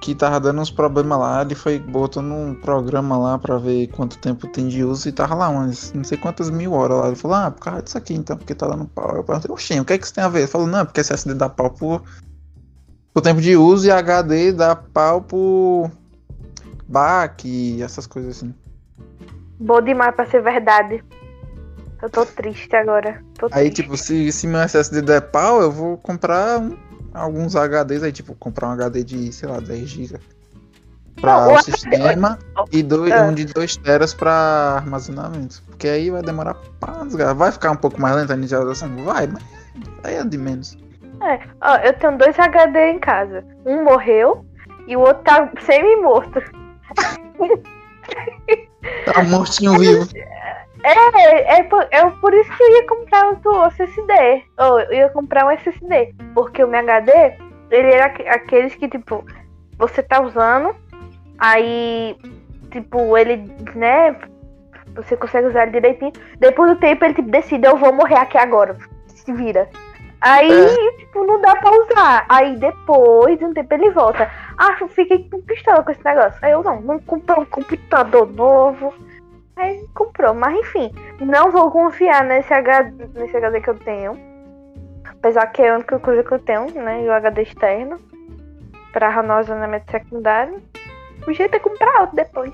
que 0.00 0.14
tava 0.14 0.40
dando 0.40 0.62
uns 0.62 0.70
problemas 0.70 1.18
lá, 1.18 1.42
ele 1.42 1.54
foi 1.54 1.78
botou 1.78 2.22
num 2.22 2.54
programa 2.54 3.18
lá 3.18 3.38
pra 3.38 3.58
ver 3.58 3.88
quanto 3.88 4.16
tempo 4.18 4.46
tem 4.46 4.66
de 4.66 4.82
uso 4.82 5.08
e 5.08 5.12
tava 5.12 5.34
lá 5.34 5.50
umas 5.50 5.92
não 5.92 6.02
sei 6.02 6.16
quantas 6.16 6.48
mil 6.48 6.72
horas 6.72 6.98
lá. 6.98 7.06
Ele 7.08 7.16
falou, 7.16 7.36
ah, 7.36 7.50
por 7.50 7.60
causa 7.60 7.82
disso 7.82 7.98
aqui 7.98 8.14
então, 8.14 8.36
porque 8.36 8.54
tá 8.54 8.66
dando 8.66 8.86
pau. 8.86 9.14
Eu 9.16 9.24
perguntei, 9.24 9.50
oxê, 9.52 9.78
o 9.78 9.84
que 9.84 9.92
é 9.92 9.98
que 9.98 10.04
isso 10.04 10.14
tem 10.14 10.24
a 10.24 10.28
ver? 10.28 10.40
Ele 10.40 10.46
falou, 10.46 10.66
não, 10.66 10.80
é 10.80 10.84
porque 10.84 11.00
SSD 11.00 11.34
dá 11.34 11.48
pau 11.48 11.70
por, 11.70 12.02
por 13.12 13.20
tempo 13.20 13.40
de 13.40 13.56
uso 13.56 13.86
e 13.86 13.90
HD 13.90 14.52
dá 14.52 14.74
pau 14.74 15.20
por 15.20 15.90
back 16.88 17.46
e 17.46 17.82
essas 17.82 18.06
coisas 18.06 18.38
assim. 18.38 18.54
Bom 19.60 19.80
demais 19.82 20.14
pra 20.14 20.24
ser 20.26 20.42
verdade. 20.42 21.04
Eu 22.02 22.08
tô 22.08 22.24
triste 22.24 22.74
agora. 22.74 23.22
Tô 23.38 23.46
Aí, 23.52 23.64
triste. 23.70 23.82
tipo, 23.82 23.96
se, 23.96 24.32
se 24.32 24.46
meu 24.46 24.60
SSD 24.60 25.02
der 25.02 25.20
pau, 25.20 25.60
eu 25.60 25.70
vou 25.70 25.98
comprar 25.98 26.58
um- 26.58 26.76
alguns 27.12 27.54
HDs 27.54 28.02
aí, 28.02 28.10
tipo, 28.12 28.34
comprar 28.34 28.68
um 28.68 28.72
HD 28.72 29.04
de, 29.04 29.32
sei 29.32 29.48
lá, 29.48 29.60
10 29.60 29.86
GB 29.90 30.18
pra 31.20 31.36
Não, 31.42 31.52
o 31.52 31.54
o 31.56 31.62
sistema 31.62 32.38
e 32.72 32.82
dois, 32.82 33.12
Ah. 33.12 33.24
um 33.24 33.34
de 33.34 33.44
2 33.44 33.76
teras 33.76 34.14
pra 34.14 34.32
armazenamento. 34.76 35.62
Porque 35.66 35.86
aí 35.88 36.08
vai 36.10 36.22
demorar 36.22 36.54
pra 36.80 37.04
desgastar. 37.04 37.34
Vai 37.34 37.52
ficar 37.52 37.70
um 37.72 37.76
pouco 37.76 38.00
mais 38.00 38.16
lenta 38.16 38.32
a 38.32 38.36
inicialização? 38.36 38.88
Vai, 39.04 39.26
mas 39.26 39.42
aí 40.02 40.14
é 40.14 40.24
de 40.24 40.38
menos. 40.38 40.78
Ó, 41.60 41.76
eu 41.84 41.92
tenho 41.98 42.16
dois 42.16 42.38
HD 42.38 42.92
em 42.92 42.98
casa. 42.98 43.44
Um 43.66 43.84
morreu 43.84 44.46
e 44.86 44.96
o 44.96 45.00
outro 45.00 45.22
tá 45.22 45.50
semi-morto. 45.60 46.40
Tá 49.04 49.22
mortinho 49.22 49.78
vivo. 49.78 50.06
É, 50.82 51.58
é, 51.58 51.62
por, 51.64 51.86
é 51.90 52.08
por 52.08 52.32
isso 52.32 52.56
que 52.56 52.62
eu 52.62 52.70
ia 52.76 52.86
comprar 52.86 53.26
outro 53.28 53.66
SSD. 53.66 54.44
Ou 54.58 54.80
eu 54.80 54.92
ia 54.92 55.08
comprar 55.10 55.46
um 55.46 55.50
SSD. 55.50 56.14
Porque 56.34 56.64
o 56.64 56.68
meu 56.68 56.80
HD 56.80 57.12
ele 57.70 57.92
era 57.92 58.06
aque- 58.06 58.26
aqueles 58.26 58.74
que, 58.74 58.88
tipo, 58.88 59.24
você 59.78 60.02
tá 60.02 60.20
usando, 60.22 60.74
aí, 61.38 62.16
tipo, 62.70 63.16
ele, 63.16 63.44
né, 63.74 64.16
você 64.94 65.16
consegue 65.16 65.48
usar 65.48 65.62
ele 65.64 65.72
direitinho. 65.72 66.12
Depois 66.38 66.72
do 66.72 66.80
tempo 66.80 67.04
ele, 67.04 67.14
tipo, 67.14 67.30
decide, 67.30 67.66
eu 67.66 67.76
vou 67.76 67.92
morrer 67.92 68.16
aqui 68.16 68.38
agora. 68.38 68.76
Se 69.06 69.32
vira. 69.32 69.68
Aí, 70.20 70.50
É. 70.52 70.92
tipo, 70.98 71.24
não 71.24 71.40
dá 71.40 71.56
pra 71.56 71.70
usar. 71.72 72.26
Aí 72.28 72.56
depois 72.58 73.38
de 73.38 73.44
um 73.44 73.54
tempo 73.54 73.72
ele 73.74 73.90
volta. 73.90 74.30
Ah, 74.58 74.76
eu 74.80 74.88
fiquei 74.88 75.28
com 75.30 75.40
pistola 75.42 75.82
com 75.82 75.90
esse 75.90 76.04
negócio. 76.04 76.38
Aí 76.42 76.52
eu 76.52 76.62
não, 76.62 76.80
vamos 76.82 77.04
comprar 77.04 77.38
um 77.38 77.44
computador 77.46 78.30
novo. 78.30 78.92
Aí 79.56 79.86
comprou, 79.94 80.34
mas 80.34 80.58
enfim, 80.58 80.90
não 81.20 81.50
vou 81.50 81.70
confiar 81.70 82.24
nesse 82.24 82.52
HD, 82.52 83.06
nesse 83.14 83.36
HD 83.36 83.60
que 83.60 83.70
eu 83.70 83.78
tenho. 83.78 84.18
Apesar 85.04 85.46
que 85.48 85.62
é 85.62 85.70
a 85.70 85.74
única 85.74 85.98
coisa 85.98 86.22
que 86.22 86.32
eu 86.32 86.38
tenho, 86.38 86.70
né? 86.82 87.02
E 87.04 87.08
o 87.08 87.12
HD 87.12 87.42
externo. 87.42 87.98
Pra 88.92 89.08
armazenamento 89.08 89.90
secundário. 89.90 90.60
O 91.26 91.32
jeito 91.32 91.54
é 91.54 91.58
comprar 91.58 92.00
outro 92.00 92.16
depois. 92.16 92.52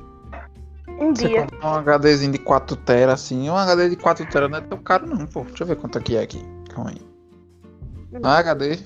Um 0.98 1.14
Você 1.14 1.28
dia. 1.28 1.46
um 1.62 1.78
HDzinho 1.78 2.32
de 2.32 2.38
4 2.38 2.76
TB 2.76 3.04
assim, 3.12 3.48
um 3.50 3.56
HD 3.56 3.90
de 3.90 3.96
4 3.96 4.26
TB 4.26 4.48
não 4.48 4.58
é 4.58 4.60
tão 4.60 4.78
caro 4.78 5.06
não, 5.06 5.26
pô. 5.26 5.42
Deixa 5.44 5.62
eu 5.62 5.66
ver 5.68 5.76
quanto 5.76 5.98
aqui 5.98 6.16
é 6.16 6.22
aqui. 6.22 6.42
Calma 6.74 6.90
aí. 6.90 7.15
Um 8.12 8.26
HD 8.26 8.78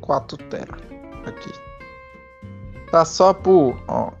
4 0.00 0.36
TB 0.36 0.72
aqui. 1.26 1.52
Tá 2.90 3.04
só 3.04 3.32
por, 3.32 3.76
ó, 3.88 4.12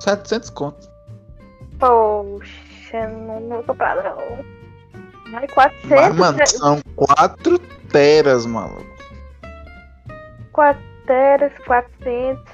700 0.00 0.50
conto. 0.50 0.88
Poxa, 1.78 3.08
não, 3.08 3.40
não 3.40 3.56
vou 3.56 3.64
comprar 3.64 3.96
não. 3.96 4.44
Ai, 5.34 5.48
400. 5.48 5.90
Mas, 5.90 6.16
mano, 6.16 6.46
são 6.46 6.80
4 6.96 7.58
teras, 7.90 8.46
maluco. 8.46 8.84
4 10.52 10.82
teras, 11.06 11.52
400. 11.66 12.44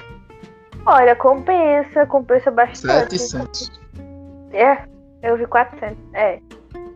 Olha, 0.87 1.17
compensa, 1.17 2.07
compensa 2.07 2.51
bastante. 2.51 3.19
700. 3.19 3.81
É, 4.53 4.85
eu 5.23 5.37
vi 5.37 5.47
400. 5.47 5.99
É. 6.15 6.41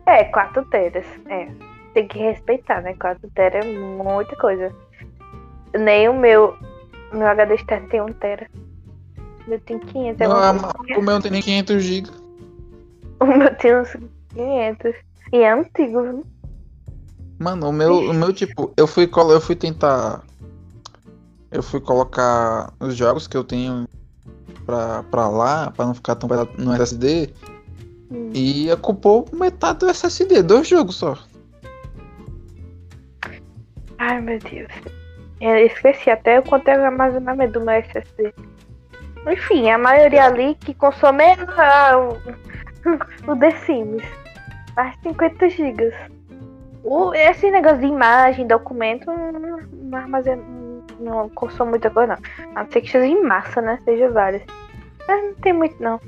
É, 0.06 0.24
4 0.24 0.64
teras. 0.66 1.06
É. 1.26 1.69
Tem 1.94 2.06
que 2.06 2.18
respeitar, 2.18 2.82
né? 2.82 2.94
4 2.94 3.28
teras 3.34 3.64
é 3.64 3.68
muita 3.78 4.36
coisa. 4.36 4.72
Nem 5.78 6.08
o 6.08 6.18
meu. 6.18 6.56
Meu 7.12 7.26
HD 7.26 7.54
externo 7.54 7.88
tem 7.88 8.00
1 8.00 8.06
tera. 8.14 8.46
O 9.46 9.50
meu 9.50 9.60
tem 9.60 9.78
500. 9.78 10.20
é 10.20 10.28
Não, 10.28 10.36
a- 10.36 10.72
coisa. 10.74 10.98
o 11.00 11.02
meu 11.02 11.14
não 11.14 11.20
tem 11.20 11.30
nem 11.32 11.42
500 11.42 11.82
GB. 11.82 12.10
O 13.20 13.26
meu 13.26 13.54
tem 13.56 13.76
uns 13.76 13.96
500. 14.34 14.94
E 15.32 15.36
é 15.38 15.52
antigo, 15.52 16.02
viu? 16.02 16.26
Mano, 17.38 17.68
o 17.68 17.72
meu, 17.72 17.98
o 18.10 18.14
meu 18.14 18.32
tipo, 18.32 18.72
eu 18.76 18.86
fui, 18.86 19.10
eu 19.30 19.40
fui 19.40 19.56
tentar. 19.56 20.22
Eu 21.50 21.62
fui 21.62 21.80
colocar 21.80 22.72
os 22.78 22.94
jogos 22.94 23.26
que 23.26 23.36
eu 23.36 23.42
tenho 23.42 23.88
pra, 24.64 25.02
pra 25.10 25.28
lá, 25.28 25.72
pra 25.72 25.86
não 25.86 25.94
ficar 25.94 26.14
tão 26.14 26.28
pesado 26.28 26.50
no 26.58 26.72
SSD. 26.74 27.30
Hum. 28.10 28.30
E 28.34 28.70
ocupou 28.72 29.26
metade 29.32 29.80
do 29.80 29.88
SSD, 29.88 30.42
dois 30.42 30.68
jogos 30.68 30.96
só. 30.96 31.18
Ai, 34.00 34.18
meu 34.18 34.38
Deus. 34.38 34.72
Eu 35.40 35.56
esqueci 35.66 36.10
até 36.10 36.40
o 36.40 36.42
quanto 36.42 36.68
é 36.68 36.78
o 36.78 36.84
armazenamento 36.84 37.52
do 37.52 37.64
meu 37.64 37.74
SSD. 37.74 38.34
Enfim, 39.30 39.70
a 39.70 39.76
maioria 39.76 40.24
ali 40.24 40.54
que 40.54 40.72
consome 40.72 41.22
é 41.22 41.36
ah, 41.58 41.98
o, 41.98 43.30
o 43.30 43.36
The 43.36 43.50
Sims. 43.58 44.02
Mais 44.74 44.96
50 45.02 45.48
GB. 45.50 45.92
O, 46.82 47.12
esse 47.12 47.50
negócio 47.50 47.80
de 47.80 47.86
imagem, 47.86 48.46
documento, 48.46 49.06
não, 49.06 49.58
não 49.70 49.98
armazena, 49.98 50.42
não 50.98 51.28
consome 51.28 51.72
muita 51.72 51.90
coisa, 51.90 52.16
não. 52.16 52.54
A 52.56 52.64
não 52.64 52.70
ser 52.70 52.80
que 52.80 52.90
seja 52.90 53.06
em 53.06 53.22
massa, 53.22 53.60
né? 53.60 53.78
Seja 53.84 54.08
várias. 54.08 54.42
Mas 55.06 55.22
não 55.22 55.34
tem 55.34 55.52
muito, 55.52 55.76
não. 55.82 56.00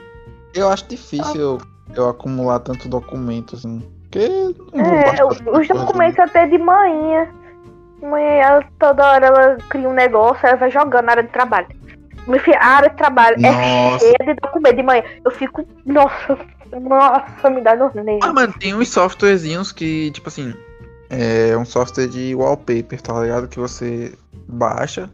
Eu 0.54 0.70
acho 0.70 0.88
difícil 0.88 1.38
eu, 1.38 1.58
eu 1.94 2.08
acumular 2.08 2.60
tanto 2.60 2.88
documento 2.88 3.56
assim. 3.56 3.80
Porque 4.02 4.28
É, 4.72 5.24
os 5.24 5.40
coisa, 5.42 5.74
documentos 5.74 6.18
até 6.18 6.46
de 6.46 6.56
manhã. 6.56 7.28
Toda 8.92 9.10
hora 9.10 9.26
ela 9.26 9.56
cria 9.70 9.88
um 9.88 9.94
negócio, 9.94 10.46
ela 10.46 10.56
vai 10.56 10.70
jogando 10.70 11.06
na 11.06 11.12
área 11.12 11.22
de 11.22 11.30
trabalho. 11.30 11.66
Meu 12.26 12.38
filho, 12.38 12.58
a 12.60 12.66
área 12.66 12.90
de 12.90 12.96
trabalho 12.96 13.36
é 13.38 13.50
Nossa. 13.50 14.04
cheia 14.04 14.34
de 14.34 14.34
documento 14.34 14.76
de 14.76 14.82
manhã. 14.82 15.02
Eu 15.24 15.30
fico, 15.30 15.66
nossa, 15.86 16.38
nossa, 16.78 17.48
me 17.48 17.62
dá 17.62 17.74
dor 17.74 17.94
nervo. 17.94 18.20
Ah, 18.22 18.34
mano, 18.34 18.52
tem 18.60 18.74
uns 18.74 18.90
softwarezinhos 18.90 19.72
que, 19.72 20.10
tipo 20.10 20.28
assim, 20.28 20.52
é 21.08 21.56
um 21.56 21.64
software 21.64 22.06
de 22.06 22.34
wallpaper, 22.34 23.00
tá 23.00 23.18
ligado? 23.18 23.48
Que 23.48 23.58
você 23.58 24.12
baixa, 24.46 25.08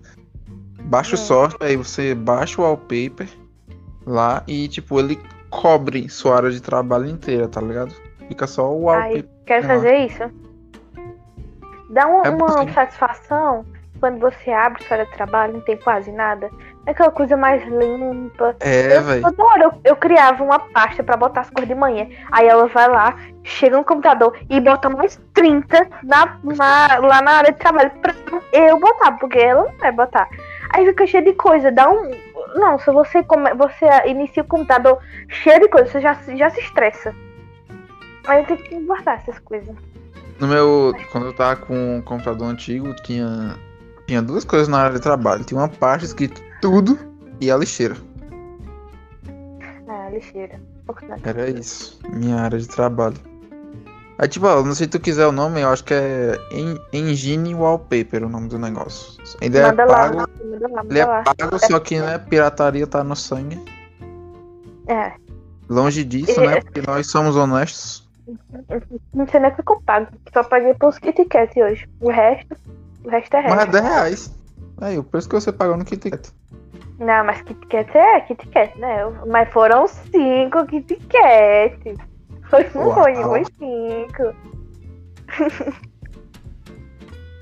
baixa 0.81 1.15
o 1.15 1.19
Hum. 1.19 1.23
software, 1.23 1.69
aí 1.69 1.77
você 1.77 2.17
baixa 2.17 2.61
o 2.61 2.65
wallpaper 2.65 3.29
lá 4.05 4.43
e, 4.49 4.67
tipo, 4.67 4.99
ele 4.99 5.21
cobre 5.51 6.09
sua 6.09 6.39
área 6.39 6.51
de 6.51 6.61
trabalho 6.61 7.07
inteira, 7.07 7.47
tá 7.47 7.61
ligado? 7.61 7.95
Fica 8.27 8.49
só 8.49 8.73
o 8.75 8.91
Ai, 8.91 9.11
wallpaper. 9.13 9.31
quero 9.47 9.65
Ah. 9.67 9.69
fazer 9.69 9.97
isso. 9.99 10.48
Dá 11.89 12.07
uma, 12.07 12.23
É 12.25 12.31
uma 12.31 12.47
bom. 12.47 12.69
satisfação 12.73 13.65
quando 14.01 14.21
você 14.21 14.51
abre 14.53 14.83
sua 14.85 14.95
área 14.99 15.07
de 15.07 15.13
trabalho, 15.13 15.55
não 15.55 15.61
tem 15.61 15.77
quase 15.77 16.13
nada. 16.13 16.51
É 16.87 16.93
aquela 16.93 17.11
coisa 17.11 17.37
mais 17.37 17.63
limpa. 17.67 18.55
É, 18.61 18.97
Eu- 18.97 19.03
velho. 19.03 19.23
Toda 19.23 19.45
hora 19.45 19.65
eu, 19.65 19.73
eu 19.85 19.97
criava 19.97 20.43
uma 20.45 20.59
pasta 20.59 21.03
pra 21.03 21.17
botar 21.17 21.41
as 21.43 21.51
coisas 21.51 21.69
de 21.69 21.75
manhã. 21.75 22.07
Aí 22.31 22.47
ela 22.47 22.67
vai 22.69 22.89
lá, 22.89 23.17
chega 23.43 23.77
no 23.77 23.85
computador 23.85 24.39
e 24.49 24.61
bota 24.61 24.89
mais 24.89 25.21
30 25.35 25.87
na, 26.05 26.39
na- 26.43 26.99
lá 26.99 27.21
na 27.23 27.33
área 27.39 27.53
de 27.53 27.59
trabalho 27.59 27.91
pra 28.01 28.15
eu 28.53 28.79
botar, 28.79 29.13
porque 29.19 29.39
ela 29.39 29.65
não 29.65 29.77
vai 29.79 29.91
botar. 29.93 30.29
Aí 30.71 30.87
fica 30.87 31.07
cheio 31.07 31.25
de 31.25 31.33
coisa, 31.33 31.73
dá 31.73 31.91
um. 31.91 32.11
Não, 32.55 32.79
se 32.79 32.91
você, 32.93 33.23
come, 33.23 33.53
você 33.55 33.87
inicia 34.07 34.43
o 34.43 34.47
computador 34.47 34.99
cheio 35.29 35.61
de 35.61 35.69
coisa, 35.69 35.91
você 35.91 36.01
já, 36.01 36.15
se- 36.15 36.37
já 36.37 36.49
se 36.51 36.61
estressa. 36.61 37.15
Aí 38.27 38.41
eu 38.43 38.47
tenho 38.47 38.59
que 38.61 38.79
guardar 38.85 39.17
essas 39.17 39.39
coisas. 39.41 39.75
No 40.41 40.47
meu. 40.47 40.93
Quando 41.13 41.27
eu 41.27 41.33
tava 41.33 41.57
com 41.57 41.97
um 41.99 42.03
computador 42.03 42.49
antigo, 42.49 42.95
tinha. 43.03 43.57
Tinha 44.07 44.23
duas 44.23 44.45
coisas 44.45 44.69
na 44.69 44.79
área 44.79 44.97
de 44.97 45.03
trabalho. 45.03 45.45
Tinha 45.45 45.61
uma 45.61 45.69
parte 45.69 46.05
escrito 46.05 46.41
tudo 46.63 46.99
e 47.41 47.51
a 47.51 47.57
lixeira. 47.57 47.97
Ah, 49.89 50.09
lixeira. 50.11 50.61
Era 51.23 51.51
isso. 51.51 51.99
Minha 52.11 52.37
área 52.41 52.59
de 52.59 52.67
trabalho. 52.67 53.17
Aí, 54.19 54.27
tipo, 54.27 54.47
ó, 54.47 54.63
não 54.65 54.75
sei 54.75 54.87
se 54.87 54.91
tu 54.91 54.99
quiser 54.99 55.27
o 55.27 55.33
nome, 55.33 55.61
eu 55.61 55.69
acho 55.69 55.85
que 55.85 55.95
é 55.95 56.37
En- 56.51 56.81
Engine 56.93 57.55
Wallpaper 57.55 58.25
o 58.25 58.29
nome 58.29 58.49
do 58.49 58.59
negócio. 58.59 59.23
Ele 59.41 59.59
é 59.59 59.67
lá, 59.67 59.73
pago, 59.87 60.17
manda 60.17 60.69
lá, 60.69 60.83
ele 60.89 60.99
é 60.99 61.05
lá. 61.05 61.23
pago, 61.23 61.59
só 61.59 61.79
que, 61.79 62.01
né, 62.01 62.19
pirataria 62.19 62.87
tá 62.87 63.05
no 63.05 63.15
sangue. 63.15 63.63
É, 64.89 65.13
Longe 65.69 66.03
disso, 66.03 66.41
né, 66.41 66.61
porque 66.63 66.83
nós 66.85 67.07
somos 67.09 67.37
honestos. 67.37 68.08
Não 69.15 69.27
sei 69.27 69.41
nem 69.41 69.51
o 69.51 69.55
que 69.55 69.63
eu 69.73 69.81
pago. 69.83 70.09
Só 70.33 70.45
paguei 70.45 70.75
pelos 70.75 70.99
Kit 70.99 71.25
Kat 71.27 71.61
hoje. 71.63 71.89
O 72.01 72.11
resto, 72.11 72.57
o 73.05 73.09
resto 73.09 73.37
é 73.37 73.43
Mas 73.43 73.53
é 73.53 73.57
resto. 73.57 73.73
10 73.73 73.85
reais. 73.85 74.39
Aí, 74.81 74.99
o 74.99 75.05
preço 75.05 75.29
que 75.29 75.35
você 75.35 75.53
pagou 75.53 75.77
no 75.77 75.85
Kit 75.85 76.11
Kat. 76.11 76.33
Não, 76.99 77.25
mas 77.25 77.43
Kit 77.43 77.67
Kat 77.67 77.97
é 77.97 78.21
Kit 78.23 78.47
Kat, 78.49 78.79
né? 78.79 78.99
Mas 79.27 79.49
foram 79.51 79.87
cinco 79.87 80.67
Kit 80.67 80.97
Kat. 81.09 81.95
Foi, 82.49 82.69
não 82.75 82.87
Uau. 82.87 83.03
foi, 83.03 83.15
foi 83.15 83.45
cinco. 83.59 84.35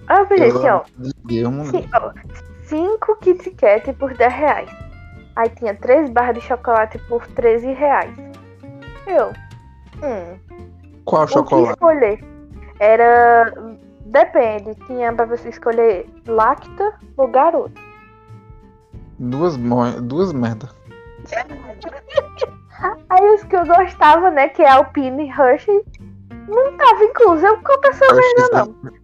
ah, 0.08 0.18
eu 0.20 0.26
falei 0.26 0.48
assim, 0.48 0.68
ó. 0.68 0.82
Um... 0.98 1.10
Cinco 2.64 3.16
Kit 3.16 3.50
Kat 3.52 3.92
por 3.94 4.14
10 4.14 4.32
reais. 4.32 4.70
Aí 5.36 5.48
tinha 5.50 5.74
três 5.74 6.10
barras 6.10 6.34
de 6.36 6.40
chocolate 6.40 6.98
por 7.08 7.26
13 7.28 7.72
reais. 7.72 8.16
Eu. 9.06 9.32
Hum. 10.02 10.38
Qual 11.06 11.22
O 11.22 11.26
que 11.26 11.32
chocolate? 11.32 11.72
escolher? 11.72 12.24
Era. 12.78 13.54
Depende. 14.06 14.74
Tinha 14.86 15.12
pra 15.12 15.24
você 15.24 15.48
escolher 15.48 16.06
Lacta 16.28 16.92
ou 17.16 17.26
Garoto. 17.28 17.80
Duas, 19.18 19.56
mo- 19.56 20.00
duas 20.02 20.32
merda. 20.32 20.68
Aí 23.08 23.34
os 23.34 23.42
que 23.44 23.56
eu 23.56 23.64
gostava, 23.66 24.30
né? 24.30 24.48
Que 24.48 24.62
é 24.62 24.70
Alpine 24.70 25.24
e 25.26 25.30
Hershey. 25.30 25.82
Não 26.48 26.76
tava 26.76 27.02
incluso. 27.04 27.44
Eu 27.44 27.56
comprei 27.62 27.90
essa 27.90 28.06
merda, 28.14 28.48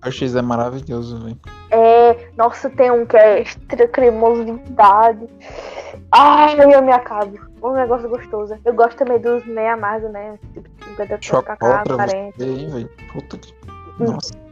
não. 0.03 0.11
X 0.13 0.37
é 0.37 0.43
maravilhoso, 0.43 1.21
velho. 1.25 1.39
É. 1.71 2.02
Nossa, 2.37 2.71
tem 2.71 2.91
um 2.91 3.05
que 3.07 3.17
é 3.17 3.41
extra 3.41 3.89
cremosidade. 3.89 5.29
Ai, 6.11 6.57
eu 6.75 6.83
me 6.83 6.93
acabo. 6.93 7.39
Um 7.63 7.73
negócio 7.73 8.09
gostoso. 8.09 8.59
Eu 8.65 8.75
gosto 8.75 8.97
também 8.99 9.19
dos 9.21 9.45
meia 9.47 9.75
amargo, 9.75 10.09
né? 10.09 10.39
Tipo 10.53 10.69
50 10.85 11.19
Chocolate 11.21 11.59
kkk, 11.59 11.85
pra 11.85 11.97
40. 11.97 12.37
você. 12.37 12.89
Puta 13.13 13.39
que... 13.39 13.55
Hum. 14.01 14.13
Nossa. 14.13 14.43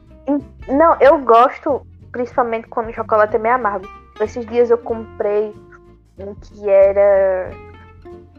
Não, 0.68 0.96
eu 1.00 1.18
gosto, 1.18 1.84
principalmente 2.12 2.68
quando 2.68 2.90
o 2.90 2.92
chocolate 2.92 3.36
é 3.36 3.38
meio 3.38 3.54
amargo. 3.56 3.86
Esses 4.20 4.46
dias 4.46 4.70
eu 4.70 4.78
comprei 4.78 5.54
um 6.18 6.34
que 6.34 6.68
era 6.68 7.50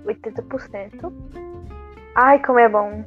80%. 0.05 1.11
Ai, 2.15 2.39
como 2.39 2.59
é 2.59 2.69
bom. 2.69 3.03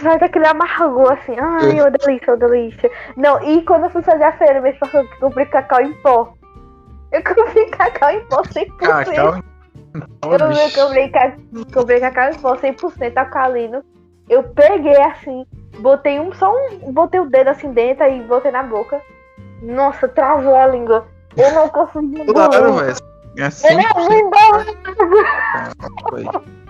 Sai 0.00 0.18
daquele 0.18 0.46
amargor 0.46 1.12
assim. 1.12 1.34
Ai, 1.38 1.80
ô 1.80 1.90
delícia, 1.90 2.34
ô 2.34 2.36
delícia. 2.36 2.90
Não, 3.16 3.42
e 3.42 3.62
quando 3.62 3.84
eu 3.84 3.90
fui 3.90 4.02
fazer 4.02 4.24
a 4.24 4.32
feira, 4.32 4.60
passado, 4.78 5.08
eu 5.10 5.18
comprei 5.20 5.46
cacau 5.46 5.80
em 5.80 5.92
pó. 5.94 6.34
Eu 7.10 7.22
comprei 7.24 7.64
cacau 7.72 8.10
em 8.10 8.24
pó 8.26 8.42
100%. 8.42 8.76
Cacau. 8.76 9.42
Eu, 10.22 10.30
eu 10.52 10.70
comprei, 10.74 11.08
ca- 11.08 11.36
comprei 11.72 12.00
cacau 12.00 12.30
em 12.30 12.34
pó 12.34 12.56
100% 12.56 13.16
alcalino. 13.16 13.82
Eu 14.28 14.42
peguei 14.42 15.00
assim, 15.02 15.46
botei 15.78 16.18
um, 16.18 16.32
só 16.34 16.52
um, 16.52 16.92
botei 16.92 17.20
o 17.20 17.26
dedo 17.30 17.48
assim 17.48 17.72
dentro 17.72 18.06
e 18.06 18.20
botei 18.22 18.50
na 18.50 18.62
boca. 18.62 19.00
Nossa, 19.62 20.08
travou 20.08 20.56
a 20.56 20.66
língua. 20.66 21.06
Eu 21.36 21.52
não 21.52 21.68
consegui 21.68 22.24
Toda 22.26 22.44
hora, 22.44 22.72
velho. 22.72 22.96
É 23.38 23.44
assim. 23.44 23.68
Eu 23.68 23.76
não 23.76 24.30
velho. 26.12 26.42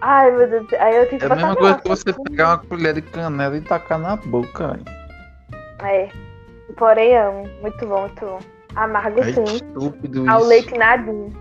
Ai, 0.00 0.30
meu 0.30 0.48
Deus. 0.48 0.66
Aí 0.78 0.96
eu 0.96 1.08
tive 1.08 1.24
É 1.24 1.26
a 1.26 1.30
que 1.30 1.34
mesma 1.36 1.56
coisa 1.56 1.78
que 1.78 1.88
você 1.88 2.12
pegar 2.12 2.48
uma 2.48 2.58
colher 2.58 2.94
de 2.94 3.02
canela 3.02 3.56
e 3.56 3.60
tacar 3.60 3.98
na 3.98 4.16
boca, 4.16 4.68
velho. 4.68 4.84
É. 5.82 6.08
Porém, 6.76 7.16
amo. 7.16 7.48
Muito 7.60 7.86
bom, 7.86 8.00
muito 8.02 8.20
bom. 8.24 8.38
Amargo 8.76 9.20
É 9.20 9.32
sim. 9.32 9.44
estúpido 9.44 10.28
Ao 10.30 10.40
isso. 10.40 10.48
leite 10.48 10.78
nadinho. 10.78 11.32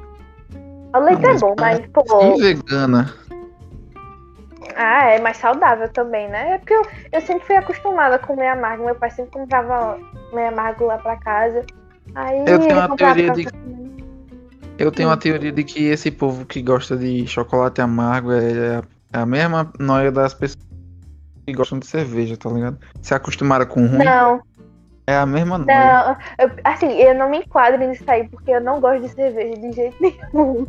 O 0.95 0.99
leite 0.99 1.21
Não, 1.21 1.29
é 1.29 1.39
bom, 1.39 1.55
mas, 1.59 1.79
pô. 1.87 2.03
Sim, 2.21 2.37
vegana. 2.41 3.13
Ah, 4.75 5.09
é 5.09 5.19
mais 5.19 5.37
saudável 5.37 5.89
também, 5.89 6.27
né? 6.29 6.53
É 6.53 6.57
porque 6.57 6.73
eu, 6.73 6.85
eu 7.11 7.21
sempre 7.21 7.45
fui 7.45 7.55
acostumada 7.55 8.15
a 8.15 8.19
comer 8.19 8.47
amargo. 8.47 8.85
Meu 8.85 8.95
pai 8.95 9.09
sempre 9.11 9.31
comprava 9.31 9.97
meio 10.33 10.47
amargo 10.49 10.85
lá 10.85 10.97
pra 10.97 11.15
casa. 11.17 11.63
Aí 12.15 12.39
Eu 12.47 12.59
tenho 12.59 12.75
uma 12.75 12.95
teoria 12.95 13.31
de-. 13.31 13.47
Eu 14.77 14.91
tenho 14.91 15.09
uma 15.09 15.17
teoria 15.17 15.51
de 15.51 15.63
que 15.63 15.85
esse 15.85 16.11
povo 16.11 16.45
que 16.45 16.61
gosta 16.61 16.95
de 16.95 17.25
chocolate 17.27 17.81
amargo 17.81 18.31
é 18.31 18.81
é 19.13 19.19
a 19.19 19.25
mesma 19.25 19.71
noia 19.79 20.11
das 20.11 20.33
pessoas 20.33 20.57
que 21.45 21.53
gostam 21.53 21.79
de 21.79 21.87
cerveja, 21.87 22.35
tá 22.35 22.49
ligado? 22.49 22.77
Se 23.01 23.13
acostumaram 23.13 23.65
com 23.65 23.85
ruim, 23.87 24.03
Não, 24.03 24.41
é 25.07 25.15
a 25.15 25.25
mesma 25.25 25.57
noia. 25.57 25.79
não. 25.79 26.17
Eu- 26.45 26.51
assim, 26.65 26.91
eu 26.91 27.15
não 27.15 27.29
me 27.29 27.37
enquadro 27.39 27.79
nisso 27.87 28.03
aí, 28.07 28.27
porque 28.27 28.51
eu 28.51 28.59
não 28.61 28.81
gosto 28.81 29.03
de 29.03 29.09
cerveja 29.09 29.55
de 29.55 29.71
jeito 29.71 29.95
nenhum. 30.01 30.67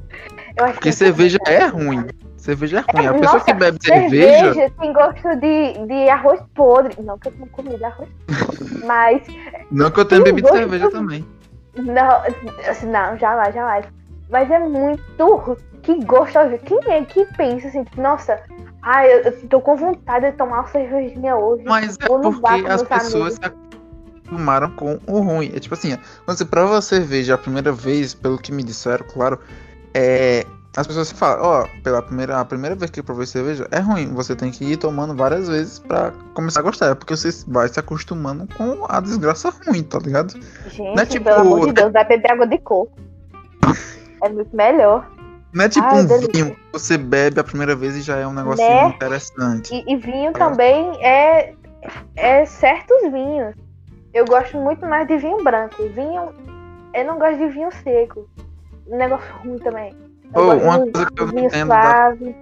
Eu 0.57 0.64
acho 0.64 0.75
Porque 0.75 0.90
que 0.90 0.94
cerveja 0.94 1.38
é 1.49 1.66
ruim. 1.66 2.07
Cerveja 2.37 2.79
é 2.79 2.97
ruim. 2.97 3.07
A 3.09 3.12
pessoa 3.14 3.33
Nossa, 3.35 3.44
que 3.44 3.53
bebe 3.59 3.79
cerveja, 3.85 4.55
Cerveja 4.55 4.73
tem 4.81 4.92
gosto 4.92 5.37
de, 5.37 5.87
de 5.87 6.09
arroz 6.09 6.40
podre. 6.55 6.94
Não 7.03 7.18
que 7.18 7.29
eu 7.29 7.33
não 7.40 7.49
comi 7.49 7.77
de 7.77 7.85
arroz 7.85 8.09
podre. 8.27 8.87
Mas, 8.87 9.23
não 9.71 9.90
que 9.90 9.99
eu 9.99 10.05
tenha 10.05 10.23
bebido 10.23 10.49
cerveja 10.49 10.88
também. 10.92 11.27
não, 11.75 12.23
assim, 12.71 12.87
não, 12.87 13.18
jamais, 13.18 13.53
jamais. 13.53 13.85
Mas 14.31 14.51
é 14.51 14.59
muito. 14.59 15.03
Que 15.83 16.05
gostoso. 16.05 16.59
Quem 16.64 16.79
é 16.93 17.05
que 17.05 17.25
pensa 17.37 17.69
assim, 17.69 17.85
tipo, 17.85 18.01
nossa, 18.03 18.41
ai, 18.83 19.11
eu, 19.12 19.19
eu 19.23 19.49
tô 19.49 19.61
com 19.61 19.77
vontade 19.77 20.31
de 20.31 20.37
tomar 20.37 20.61
uma 20.61 20.67
cervejinha 20.69 21.37
hoje. 21.37 21.64
Mas 21.64 21.97
é 22.01 22.07
porque 22.07 22.67
as 22.69 22.83
pessoas 22.83 23.35
se 23.35 23.41
acostumaram 23.45 24.71
com 24.73 24.99
o 25.07 25.21
ruim. 25.21 25.51
É 25.55 25.61
tipo 25.61 25.75
assim, 25.75 25.97
quando 26.25 26.37
você 26.37 26.45
prova 26.45 26.79
a 26.79 26.83
cerveja 26.83 27.35
a 27.35 27.38
primeira 27.38 27.73
vez, 27.73 28.14
pelo 28.14 28.38
que 28.38 28.53
me 28.53 28.62
disseram, 28.62 29.07
claro, 29.12 29.38
é. 29.95 30.45
As 30.77 30.87
pessoas 30.87 31.11
falam, 31.11 31.43
ó, 31.43 31.67
pela 31.83 32.01
primeira, 32.03 32.38
a 32.38 32.45
primeira 32.45 32.77
vez 32.77 32.88
que 32.91 33.01
eu 33.01 33.05
provei 33.05 33.27
cerveja, 33.27 33.67
é 33.73 33.81
ruim. 33.81 34.12
Você 34.12 34.37
tem 34.37 34.51
que 34.51 34.64
ir 34.64 34.77
tomando 34.77 35.17
várias 35.17 35.49
vezes 35.49 35.79
pra 35.81 36.12
começar 36.35 36.61
a 36.61 36.62
gostar. 36.62 36.87
É 36.91 36.95
porque 36.95 37.17
você 37.17 37.31
vai 37.49 37.67
se 37.69 37.81
acostumando 37.81 38.47
com 38.55 38.85
a 38.88 39.01
desgraça 39.01 39.53
ruim, 39.67 39.83
tá 39.83 39.99
ligado? 39.99 40.35
Gente, 40.69 40.95
Não 40.95 41.03
é 41.03 41.07
tipo- 41.07 41.25
pelo 41.25 41.41
amor 41.41 41.67
de 41.67 41.73
Deus, 41.73 41.93
vai 41.93 42.05
beber 42.05 42.31
água 42.31 42.47
de 42.47 42.59
coco. 42.59 42.93
É 44.23 44.29
muito 44.29 44.55
melhor. 44.55 45.09
Não 45.53 45.65
é 45.65 45.69
tipo 45.69 45.87
Ai, 45.87 46.03
um 46.03 46.07
delícia. 46.07 46.31
vinho 46.33 46.55
que 46.55 46.61
você 46.73 46.99
bebe 46.99 47.41
a 47.41 47.45
primeira 47.45 47.75
vez 47.75 47.97
e 47.97 48.03
já 48.03 48.17
é 48.17 48.27
um 48.27 48.33
negocinho 48.35 48.69
Né? 48.69 48.89
interessante. 48.89 49.75
E, 49.75 49.93
e 49.93 49.97
vinho 49.97 50.33
também 50.33 50.93
é, 51.03 51.55
é 52.17 52.45
certos 52.45 53.01
vinhos. 53.11 53.55
Eu 54.13 54.25
gosto 54.27 54.57
muito 54.59 54.85
mais 54.85 55.07
de 55.09 55.17
vinho 55.17 55.43
branco. 55.43 55.77
Vinho. 55.95 56.33
Eu 56.95 57.05
não 57.07 57.19
gosto 57.19 57.39
de 57.39 57.49
vinho 57.49 57.71
seco. 57.83 58.29
Um 58.87 58.97
negócio 58.97 59.27
ruim 59.43 59.59
também. 59.59 59.95
Eu 60.35 60.45
gosto 60.45 60.65
uma 60.65 60.85
de 60.85 60.91
coisa 60.93 61.11
que 61.11 61.23
eu 61.23 61.27
não 61.27 61.39
entendo 61.39 61.69
da 61.69 61.83
suave. 61.83 62.37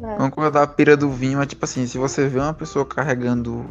Uma 0.00 0.30
coisa 0.30 0.50
da 0.50 0.66
pira 0.66 0.96
do 0.96 1.08
vinho 1.10 1.40
é 1.40 1.46
tipo 1.46 1.64
assim, 1.64 1.86
se 1.86 1.96
você 1.96 2.28
vê 2.28 2.38
uma 2.38 2.52
pessoa 2.52 2.84
carregando 2.84 3.64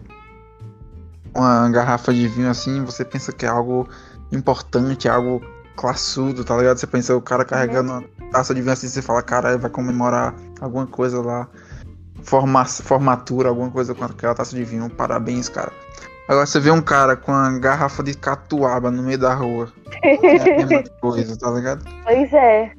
uma 1.35 1.69
garrafa 1.69 2.13
de 2.13 2.27
vinho 2.27 2.49
assim, 2.49 2.83
você 2.83 3.03
pensa 3.05 3.31
que 3.31 3.45
é 3.45 3.49
algo 3.49 3.87
importante, 4.31 5.07
algo 5.07 5.41
classudo, 5.75 6.43
tá 6.43 6.55
ligado? 6.57 6.77
Você 6.77 6.87
pensa 6.87 7.15
o 7.15 7.21
cara 7.21 7.45
carregando 7.45 7.91
uma 7.91 8.03
taça 8.31 8.53
de 8.53 8.61
vinho 8.61 8.73
assim, 8.73 8.87
você 8.87 9.01
fala, 9.01 9.21
cara, 9.21 9.57
vai 9.57 9.69
comemorar 9.69 10.33
alguma 10.61 10.87
coisa 10.87 11.21
lá, 11.21 11.47
forma, 12.21 12.65
formatura, 12.65 13.49
alguma 13.49 13.69
coisa 13.69 13.93
com 13.93 14.03
aquela 14.03 14.33
taça 14.33 14.55
de 14.55 14.63
vinho, 14.63 14.89
parabéns, 14.89 15.49
cara. 15.49 15.71
Agora 16.27 16.45
você 16.45 16.59
vê 16.59 16.71
um 16.71 16.81
cara 16.81 17.17
com 17.17 17.31
uma 17.31 17.59
garrafa 17.59 18.01
de 18.01 18.13
catuaba 18.13 18.89
no 18.89 19.03
meio 19.03 19.17
da 19.17 19.33
rua, 19.33 19.71
é 20.01 20.15
a 20.15 20.67
mesma 20.67 20.83
coisa, 21.01 21.37
tá 21.37 21.51
ligado? 21.51 21.85
Pois 22.03 22.33
é. 22.33 22.71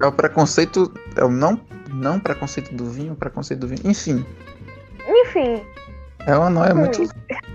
É 0.00 0.06
o 0.06 0.12
preconceito, 0.12 0.92
é 1.16 1.24
o 1.24 1.30
não, 1.30 1.60
não 1.92 2.20
preconceito 2.20 2.74
do 2.74 2.86
vinho, 2.86 3.14
preconceito 3.16 3.60
do 3.60 3.68
vinho, 3.68 3.80
enfim. 3.84 4.24
Enfim, 5.06 5.62
É 6.26 6.36
uma 6.36 6.50
noia 6.50 6.74
Hum. 6.74 6.78
muito 6.78 7.02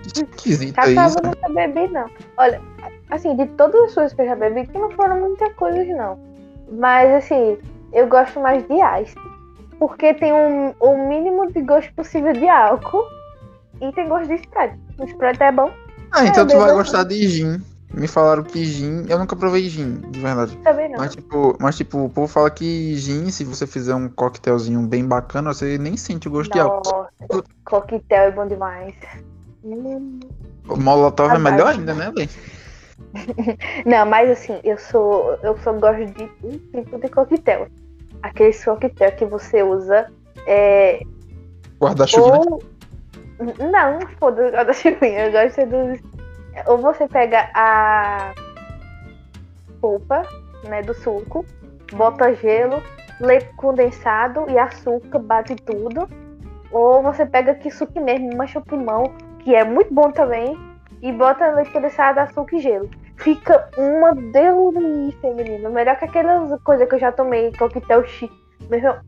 esquisita 0.04 0.82
cacau 0.82 1.06
isso. 1.08 1.18
eu 1.18 1.22
nunca 1.24 1.48
bebi, 1.48 1.92
não. 1.92 2.08
Olha, 2.36 2.60
assim, 3.10 3.36
de 3.36 3.46
todas 3.46 3.82
as 3.82 3.94
coisas 3.94 4.12
que 4.12 4.22
eu 4.22 4.26
já 4.26 4.36
bebi, 4.36 4.66
que 4.66 4.78
não 4.78 4.90
foram 4.92 5.20
muitas 5.20 5.52
coisas, 5.54 5.86
não. 5.88 6.18
Mas, 6.72 7.10
assim, 7.12 7.58
eu 7.92 8.06
gosto 8.08 8.38
mais 8.40 8.62
de 8.68 8.74
ice. 9.02 9.14
Porque 9.78 10.14
tem 10.14 10.32
um, 10.32 10.74
o 10.78 11.08
mínimo 11.08 11.50
de 11.52 11.62
gosto 11.62 11.92
possível 11.94 12.32
de 12.32 12.48
álcool. 12.48 13.04
E 13.80 13.90
tem 13.92 14.08
gosto 14.08 14.28
de 14.28 14.34
Sprite. 14.34 14.78
O 14.98 15.04
Sprite 15.04 15.42
é 15.42 15.50
bom 15.50 15.70
Ah, 16.12 16.26
então 16.26 16.44
É, 16.44 16.46
tu 16.46 16.58
vai 16.58 16.72
gostar 16.72 17.04
de 17.04 17.26
gin. 17.26 17.62
Me 17.92 18.06
falaram 18.06 18.42
que 18.44 18.64
gin. 18.64 19.04
Eu 19.08 19.18
nunca 19.18 19.34
provei 19.34 19.68
gin, 19.68 20.00
de 20.10 20.20
verdade. 20.20 20.56
também 20.58 20.88
não. 20.88 20.98
Mas 20.98 21.14
tipo, 21.14 21.56
mas 21.58 21.76
tipo, 21.76 22.04
o 22.04 22.08
povo 22.08 22.28
fala 22.28 22.50
que 22.50 22.94
gin, 22.96 23.30
se 23.30 23.44
você 23.44 23.66
fizer 23.66 23.94
um 23.94 24.08
coquetelzinho 24.08 24.80
bem 24.82 25.04
bacana, 25.04 25.52
você 25.52 25.76
nem 25.76 25.96
sente 25.96 26.28
o 26.28 26.30
gosto 26.30 26.52
de 26.52 26.60
álcool. 26.60 27.06
Nossa, 27.28 27.44
coquetel 27.64 28.22
é 28.24 28.30
bom 28.30 28.46
demais. 28.46 28.94
O 30.68 30.76
molotov 30.76 31.34
é 31.34 31.38
melhor 31.38 31.68
ainda, 31.68 31.94
né, 31.94 32.12
velho? 32.14 32.30
Não, 33.84 34.06
mas 34.06 34.30
assim, 34.30 34.60
eu 34.62 34.78
sou. 34.78 35.36
Eu 35.42 35.58
só 35.58 35.72
gosto 35.72 36.06
de 36.06 36.30
um 36.44 36.58
tipo 36.82 36.98
de 36.98 37.08
coquetel. 37.08 37.66
Aquele 38.22 38.52
coquetel 38.52 39.12
que 39.12 39.24
você 39.24 39.62
usa 39.62 40.06
é. 40.46 41.00
Guarda-chuva. 41.80 42.38
Ou. 42.38 42.62
Não, 43.72 44.00
foda-se, 44.18 44.50
guarda-chuvinha. 44.50 45.26
Eu 45.26 45.32
gosto 45.32 45.66
dos. 45.66 46.09
Ou 46.66 46.78
você 46.78 47.06
pega 47.08 47.50
a 47.54 48.32
polpa, 49.80 50.22
né, 50.68 50.82
do 50.82 50.94
suco, 50.94 51.44
bota 51.92 52.34
gelo, 52.34 52.82
leite 53.20 53.52
condensado 53.56 54.46
e 54.48 54.58
açúcar, 54.58 55.18
bate 55.18 55.56
tudo. 55.56 56.08
Ou 56.70 57.02
você 57.02 57.26
pega 57.26 57.54
que 57.54 57.70
suco 57.70 58.00
mesmo, 58.00 58.36
mancha 58.36 58.58
o 58.58 58.64
pulmão, 58.64 59.14
que 59.40 59.54
é 59.54 59.64
muito 59.64 59.92
bom 59.92 60.10
também, 60.10 60.56
e 61.02 61.12
bota 61.12 61.52
leite 61.52 61.72
condensado, 61.72 62.20
açúcar 62.20 62.56
e 62.56 62.60
gelo. 62.60 62.90
Fica 63.16 63.68
uma 63.76 64.14
delícia, 64.14 65.34
menino. 65.34 65.70
Melhor 65.70 65.96
que 65.96 66.06
aquelas 66.06 66.62
coisas 66.62 66.88
que 66.88 66.94
eu 66.94 66.98
já 66.98 67.12
tomei, 67.12 67.52
coquetel 67.52 68.04
chique. 68.06 68.40
Meu 68.68 68.98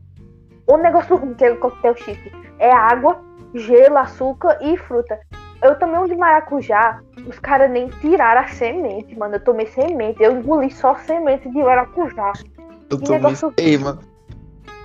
o 0.65 0.77
negócio 0.77 1.17
ruim 1.17 1.33
que 1.35 1.45
é 1.45 1.51
o 1.51 1.59
coquetel 1.59 1.95
chique 1.97 2.31
é 2.59 2.71
água, 2.71 3.19
gelo, 3.53 3.97
açúcar 3.97 4.57
e 4.61 4.77
fruta. 4.77 5.19
Eu 5.63 5.75
tomei 5.79 5.97
um 5.97 6.05
de 6.07 6.15
maracujá, 6.15 7.01
os 7.25 7.39
caras 7.39 7.71
nem 7.71 7.87
tiraram 7.87 8.41
a 8.41 8.47
semente, 8.49 9.17
mano. 9.17 9.35
Eu 9.35 9.39
tomei 9.43 9.65
semente, 9.67 10.21
eu 10.21 10.37
engoli 10.37 10.69
só 10.71 10.95
semente 10.95 11.49
de 11.49 11.63
maracujá. 11.63 12.33
Eu 12.89 12.97
que 12.99 13.05
tô 13.05 13.13
negócio- 13.13 13.53
Ei, 13.57 13.77
mano. 13.77 13.99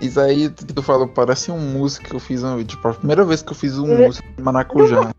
Isso 0.00 0.20
aí 0.20 0.48
que 0.50 0.64
tu 0.72 0.80
falou, 0.82 1.08
parece 1.08 1.50
um 1.50 1.58
mousse 1.58 2.00
que 2.00 2.14
eu 2.14 2.20
fiz 2.20 2.44
um. 2.44 2.62
Tipo, 2.62 2.86
a 2.88 2.94
primeira 2.94 3.24
vez 3.24 3.42
que 3.42 3.50
eu 3.50 3.56
fiz 3.56 3.76
um 3.76 3.86
Uhum. 3.90 4.02
mousse 4.04 4.22
de 4.22 4.42
maracujá. 4.42 5.10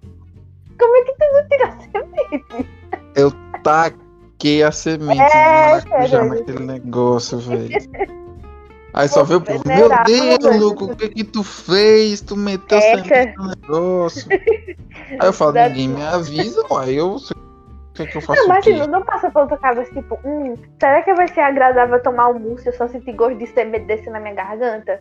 Como 0.80 0.95
é 0.95 1.04
que 1.04 1.12
tu 1.12 1.26
não 1.34 1.48
tira 1.50 1.67
a 1.67 1.72
semente? 1.82 2.69
Taquei 3.62 4.63
a 4.63 4.72
semente 4.72 5.22
É, 5.22 5.43
no 5.43 5.60
maracujá 5.69 6.08
sério. 6.08 6.30
naquele 6.30 6.60
negócio, 6.65 7.38
velho. 7.39 7.69
Aí 8.93 9.08
só 9.08 9.23
veio 9.23 9.39
o 9.39 9.43
povo, 9.43 9.63
meu 9.67 9.89
Deus, 10.06 10.43
velho. 10.43 10.60
Luco, 10.60 10.86
o 10.86 10.95
que 10.95 11.10
que 11.10 11.23
tu 11.23 11.43
fez? 11.43 12.21
Tu 12.21 12.36
meteu 12.36 12.78
É, 12.78 12.82
semente 12.82 13.34
no 13.38 13.47
negócio. 13.49 14.28
Aí 15.19 15.28
eu 15.28 15.34
falo, 15.34 15.54
ninguém 15.54 15.89
me 15.89 16.02
avisa, 16.04 16.62
aí 16.80 16.95
eu 16.95 17.19
sei 17.19 17.36
o 17.38 17.93
que 17.93 18.08
que 18.08 18.17
eu 18.17 18.21
faço 18.21 18.41
Não, 18.41 18.47
mas 18.47 18.65
assim, 18.65 18.88
não 18.88 19.04
passa 19.04 19.30
pela 19.30 19.47
tua 19.47 19.58
cabeça, 19.58 19.91
tipo, 19.93 20.17
hum, 20.23 20.56
será 20.80 21.02
que 21.04 21.13
vai 21.13 21.28
ser 21.28 21.41
agradável 21.41 22.02
tomar 22.02 22.30
um 22.30 22.39
mousse 22.39 22.65
e 22.65 22.69
eu 22.69 22.73
só 22.73 22.88
sentir 22.88 23.13
gosto 23.13 23.38
de 23.38 23.47
semente 23.47 23.86
descer 23.86 24.12
na 24.12 24.19
minha 24.19 24.34
garganta? 24.34 24.99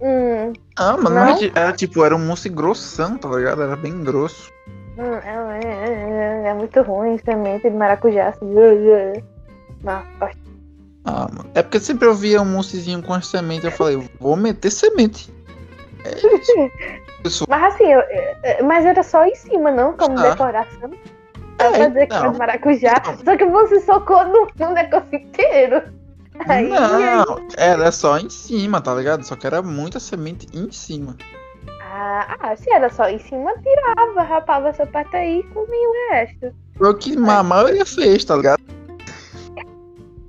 Hum, 0.00 0.52
Ah, 0.76 0.96
mano, 0.96 1.10
Não? 1.10 1.24
mas 1.26 1.40
era 1.54 1.72
tipo, 1.72 2.04
era 2.04 2.14
um 2.16 2.24
mousse 2.26 2.48
grossão, 2.48 3.18
tá 3.18 3.28
ligado? 3.28 3.62
Era 3.62 3.76
bem 3.76 4.02
grosso. 4.02 4.50
hum, 4.96 5.14
é, 5.14 5.60
é, 5.64 6.44
é, 6.46 6.48
é 6.48 6.54
muito 6.54 6.80
ruim 6.82 7.18
semente 7.18 7.68
de 7.68 7.76
maracujá. 7.76 8.28
Assim. 8.28 8.52
Gosto. 9.82 10.57
Ah, 11.08 11.26
mano. 11.32 11.50
É 11.54 11.62
porque 11.62 11.80
sempre 11.80 12.06
eu 12.06 12.14
via 12.14 12.42
um 12.42 12.44
moussezinho 12.44 13.02
com 13.02 13.14
as 13.14 13.26
sementes, 13.26 13.64
eu 13.64 13.70
falei, 13.72 14.08
vou 14.20 14.36
meter 14.36 14.70
semente. 14.70 15.32
É 16.04 16.10
isso. 17.24 17.46
Mas 17.48 17.74
assim, 17.74 17.84
eu- 17.92 18.00
eu- 18.00 18.64
mas 18.64 18.84
era 18.86 19.02
só 19.02 19.24
em 19.24 19.34
cima, 19.34 19.70
não? 19.72 19.94
Como 19.96 20.14
Tá. 20.14 20.30
decoração. 20.30 20.90
É, 21.58 21.68
Pra 21.70 21.88
dizer 21.88 22.06
que 22.06 22.14
então. 22.14 22.18
era 22.18 22.30
de 22.32 22.38
maracujá. 22.38 23.02
Não. 23.04 23.18
Só 23.24 23.36
que 23.36 23.44
você 23.46 23.80
socou 23.80 24.24
no, 24.26 24.48
no 24.58 24.74
negócio 24.74 25.14
inteiro. 25.16 25.82
Aí, 26.48 26.68
Não, 26.68 27.48
era 27.56 27.90
só 27.90 28.16
em 28.18 28.30
cima, 28.30 28.80
tá 28.80 28.94
ligado? 28.94 29.24
Só 29.24 29.34
que 29.34 29.46
era 29.46 29.60
muita 29.60 29.98
semente 29.98 30.46
em 30.56 30.70
cima. 30.70 31.16
Ah, 31.82 32.36
ah, 32.38 32.56
se 32.56 32.70
era 32.70 32.88
só 32.90 33.08
em 33.08 33.18
cima, 33.18 33.52
tirava, 33.60 34.22
rapava 34.22 34.68
essa 34.68 34.86
parte 34.86 35.16
aí 35.16 35.40
e 35.40 35.42
comia 35.42 35.88
o 35.88 36.12
resto. 36.12 36.54
Foi 36.76 36.90
o 36.90 36.94
que 36.94 37.16
a 37.16 37.42
maioria 37.42 37.84
fez, 37.84 38.24
tá 38.24 38.36
ligado? 38.36 38.62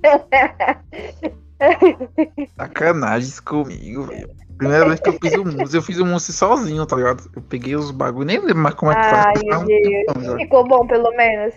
Sacanagem 2.56 3.32
comigo, 3.44 4.04
velho. 4.04 4.30
Primeira 4.56 4.86
vez 4.86 5.00
que 5.00 5.08
eu 5.08 5.14
fiz 5.14 5.32
o 5.34 5.44
mousse, 5.44 5.76
eu 5.76 5.82
fiz 5.82 5.98
o 5.98 6.04
mousse 6.06 6.32
sozinho, 6.32 6.84
tá 6.84 6.96
ligado? 6.96 7.30
Eu 7.34 7.40
peguei 7.42 7.74
os 7.76 7.90
bagulho, 7.90 8.26
nem 8.26 8.38
lembro 8.38 8.58
mais 8.58 8.74
como 8.74 8.92
é 8.92 8.94
que 8.94 9.08
faz. 9.08 9.26
Ai, 9.26 9.34
faz 9.50 9.64
meu 9.64 10.14
Deus. 10.14 10.34
Ficou 10.36 10.68
bom, 10.68 10.86
pelo 10.86 11.10
menos. 11.16 11.54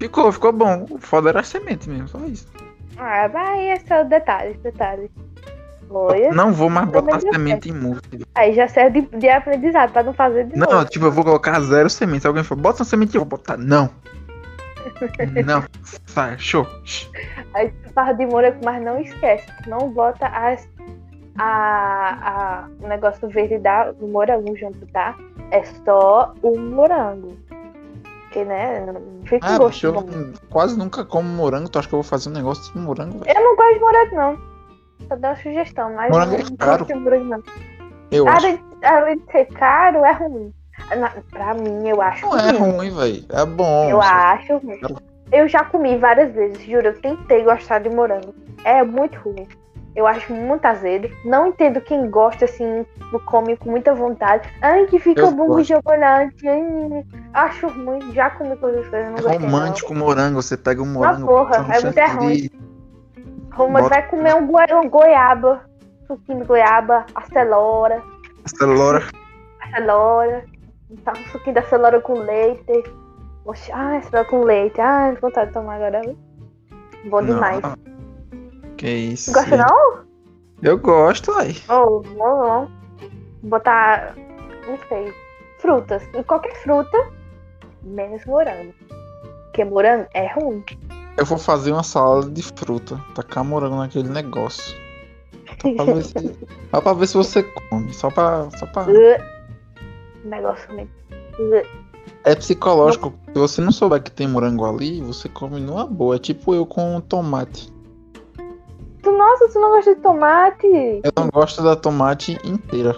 Ficou, 0.00 0.32
ficou 0.32 0.52
bom. 0.52 0.86
O 0.90 0.98
foda 0.98 1.28
era 1.28 1.40
a 1.40 1.44
semente 1.44 1.88
mesmo, 1.88 2.08
só 2.08 2.18
isso. 2.26 2.48
Ah, 2.98 3.28
vai, 3.28 3.70
é 3.70 3.78
só 3.86 4.02
detalhes, 4.02 4.58
detalhes. 4.60 5.08
Olha, 5.88 6.32
Não 6.32 6.52
vou 6.52 6.70
mais 6.70 6.88
botar 6.88 7.20
semente 7.20 7.68
em 7.68 7.72
mousse. 7.72 8.00
aí 8.34 8.54
já 8.54 8.66
serve 8.66 9.02
de, 9.02 9.18
de 9.18 9.28
aprendizado, 9.28 9.92
pra 9.92 10.02
não 10.02 10.14
fazer 10.14 10.46
de 10.46 10.56
Não, 10.56 10.66
novo. 10.66 10.84
tipo, 10.86 11.04
eu 11.04 11.12
vou 11.12 11.22
colocar 11.22 11.60
zero 11.60 11.88
semente. 11.90 12.26
Alguém 12.26 12.42
falou, 12.42 12.62
bota 12.62 12.78
uma 12.80 12.86
semente, 12.86 13.14
eu 13.14 13.20
vou 13.20 13.28
botar. 13.28 13.56
Não. 13.58 13.90
Não. 15.46 15.64
Sai, 16.06 16.38
show. 16.38 16.66
Aí 17.54 17.70
tu 17.70 18.14
de 18.16 18.26
morango, 18.26 18.58
mas 18.64 18.82
não 18.82 18.98
esquece, 19.00 19.46
não 19.66 19.90
bota 19.90 20.26
as, 20.26 20.68
a, 21.38 22.64
a, 22.64 22.68
o 22.80 22.88
negócio 22.88 23.28
verde 23.28 23.58
da, 23.58 23.92
do 23.92 24.06
morango 24.06 24.56
junto, 24.56 24.86
tá? 24.88 25.16
É 25.50 25.62
só 25.84 26.34
o 26.42 26.58
morango. 26.58 27.36
Porque, 28.22 28.44
né, 28.44 28.80
não 28.86 29.26
fica 29.26 29.46
Ah, 29.46 29.58
gosto 29.58 29.84
eu 29.86 29.92
bom. 29.92 30.08
quase 30.48 30.78
nunca 30.78 31.04
como 31.04 31.28
morango. 31.28 31.68
Tu 31.68 31.78
acha 31.78 31.88
que 31.88 31.94
eu 31.94 31.98
vou 32.02 32.08
fazer 32.08 32.30
um 32.30 32.32
negócio 32.32 32.72
de 32.72 32.78
morango, 32.78 33.18
velho? 33.18 33.36
Eu 33.38 33.44
não 33.44 33.56
gosto 33.56 33.74
de 33.74 33.80
morango, 33.80 34.16
não. 34.16 34.52
Só 35.08 35.16
dou 35.16 35.30
uma 35.30 35.36
sugestão, 35.36 35.92
mas 35.94 36.10
Morango 36.10 36.32
não, 36.32 36.38
é 36.38 36.44
não 36.44 36.56
caro. 36.56 36.78
gosto 36.78 36.94
de 36.94 37.00
morango, 37.00 37.24
não. 37.26 37.42
Eu 38.10 38.28
acho. 38.28 38.46
Além, 38.46 38.60
além 38.84 39.18
de 39.18 39.32
ser 39.32 39.44
caro, 39.46 40.04
é 40.04 40.12
ruim. 40.12 40.54
Pra 41.30 41.54
mim, 41.54 41.88
eu 41.88 42.00
acho 42.02 42.26
Não 42.26 42.38
é 42.38 42.50
ruim. 42.52 42.70
ruim, 42.72 42.90
velho. 42.94 43.24
É 43.30 43.44
bom. 43.46 43.88
Eu 43.90 44.00
acho 44.00 44.56
ruim. 44.58 44.80
Eu 45.30 45.48
já 45.48 45.64
comi 45.64 45.96
várias 45.96 46.32
vezes, 46.34 46.62
juro. 46.64 46.88
Eu 46.88 47.00
tentei 47.00 47.42
gostar 47.42 47.78
de 47.80 47.88
morango. 47.88 48.34
É 48.64 48.82
muito 48.82 49.18
ruim. 49.20 49.46
Eu 49.94 50.06
acho 50.06 50.32
muito 50.32 50.64
azedo. 50.64 51.10
Não 51.24 51.48
entendo 51.48 51.80
quem 51.80 52.08
gosta, 52.10 52.46
assim, 52.46 52.86
come 53.26 53.56
com 53.58 53.70
muita 53.70 53.94
vontade. 53.94 54.48
Ai, 54.62 54.86
que 54.86 54.98
fica 54.98 55.20
Eu 55.22 55.30
bom 55.32 55.48
gosto. 55.48 55.68
chocolate. 55.68 56.48
Ai, 56.48 57.04
acho 57.34 57.66
ruim. 57.68 58.12
Já 58.12 58.30
comi 58.30 58.56
coisas 58.56 58.86
que 58.88 58.94
eu 58.94 59.02
não 59.04 59.08
É 59.18 59.20
gostei, 59.22 59.38
romântico 59.38 59.94
morango. 59.94 60.42
Você 60.42 60.56
pega 60.56 60.80
um 60.82 60.84
Uma 60.86 60.92
morango. 60.94 61.26
porra, 61.26 61.58
bota 61.58 61.62
no 61.62 61.72
é 61.74 61.80
muito 61.80 61.96
não. 62.00 62.62
Romance 63.52 63.82
Bota- 63.82 63.94
vai 64.00 64.08
comer 64.08 64.34
um, 64.34 64.46
goi 64.46 64.64
um 64.72 64.88
goiaba. 64.88 65.60
Suquinho 66.06 66.40
de 66.40 66.44
goiaba, 66.46 67.04
acelora. 67.14 68.02
Acelora. 68.44 69.02
Acelora. 69.60 70.44
Tá 71.04 71.12
um 71.12 71.30
suquinho 71.30 71.54
da 71.54 71.60
acelora 71.60 72.00
com 72.00 72.14
leite. 72.14 72.84
Oxe, 73.44 73.72
ai, 73.72 73.98
acelora 73.98 74.28
com 74.28 74.44
leite. 74.44 74.80
Ai, 74.80 75.14
vontade 75.16 75.48
de 75.48 75.54
tomar 75.54 75.76
agora. 75.76 76.02
Bom 77.04 77.20
Não. 77.20 77.34
demais. 77.34 77.60
Que 78.76 78.88
isso. 78.88 79.32
Gosta 79.32 79.56
não? 79.56 80.04
Eu 80.62 80.78
gosto, 80.78 81.32
aí. 81.32 81.56
Oh, 81.68 82.00
bom, 82.00 82.14
bom. 82.14 82.70
Botar, 83.42 84.14
não 84.68 84.78
sei, 84.88 85.12
frutas. 85.58 86.02
E 86.14 86.22
qualquer 86.22 86.54
fruta, 86.62 86.96
menos 87.82 88.24
morango. 88.26 88.72
Porque 89.44 89.64
morango 89.64 90.06
é 90.14 90.32
ruim. 90.32 90.64
Eu 91.16 91.26
vou 91.26 91.38
fazer 91.38 91.72
uma 91.72 91.82
salada 91.82 92.30
de 92.30 92.42
fruta. 92.42 92.98
Tacar 93.14 93.44
morango 93.44 93.76
naquele 93.76 94.08
negócio. 94.08 94.76
Só 95.60 95.84
pra 95.84 95.94
ver 95.94 96.04
se, 96.04 96.38
só 96.70 96.80
pra 96.80 96.92
ver 96.92 97.06
se 97.06 97.14
você 97.14 97.42
come. 97.42 97.92
Só 97.92 98.10
pra. 98.10 98.48
Só 98.56 98.66
pra... 98.66 98.82
Uh, 98.84 99.31
negócio. 100.24 100.68
Uh, 100.74 101.66
É 102.24 102.34
psicológico. 102.34 103.12
Se 103.32 103.38
você 103.38 103.60
não 103.60 103.72
souber 103.72 104.02
que 104.02 104.10
tem 104.10 104.28
morango 104.28 104.64
ali, 104.64 105.00
você 105.00 105.28
come 105.28 105.60
numa 105.60 105.86
boa. 105.86 106.16
É 106.16 106.18
tipo 106.18 106.54
eu 106.54 106.66
com 106.66 107.00
tomate. 107.00 107.72
Tu, 109.02 109.10
nossa, 109.10 109.48
tu 109.48 109.58
não 109.58 109.70
gosta 109.70 109.94
de 109.94 110.00
tomate? 110.00 110.66
Eu 111.02 111.12
não 111.16 111.28
gosto 111.28 111.62
da 111.62 111.74
tomate 111.74 112.38
inteira. 112.44 112.94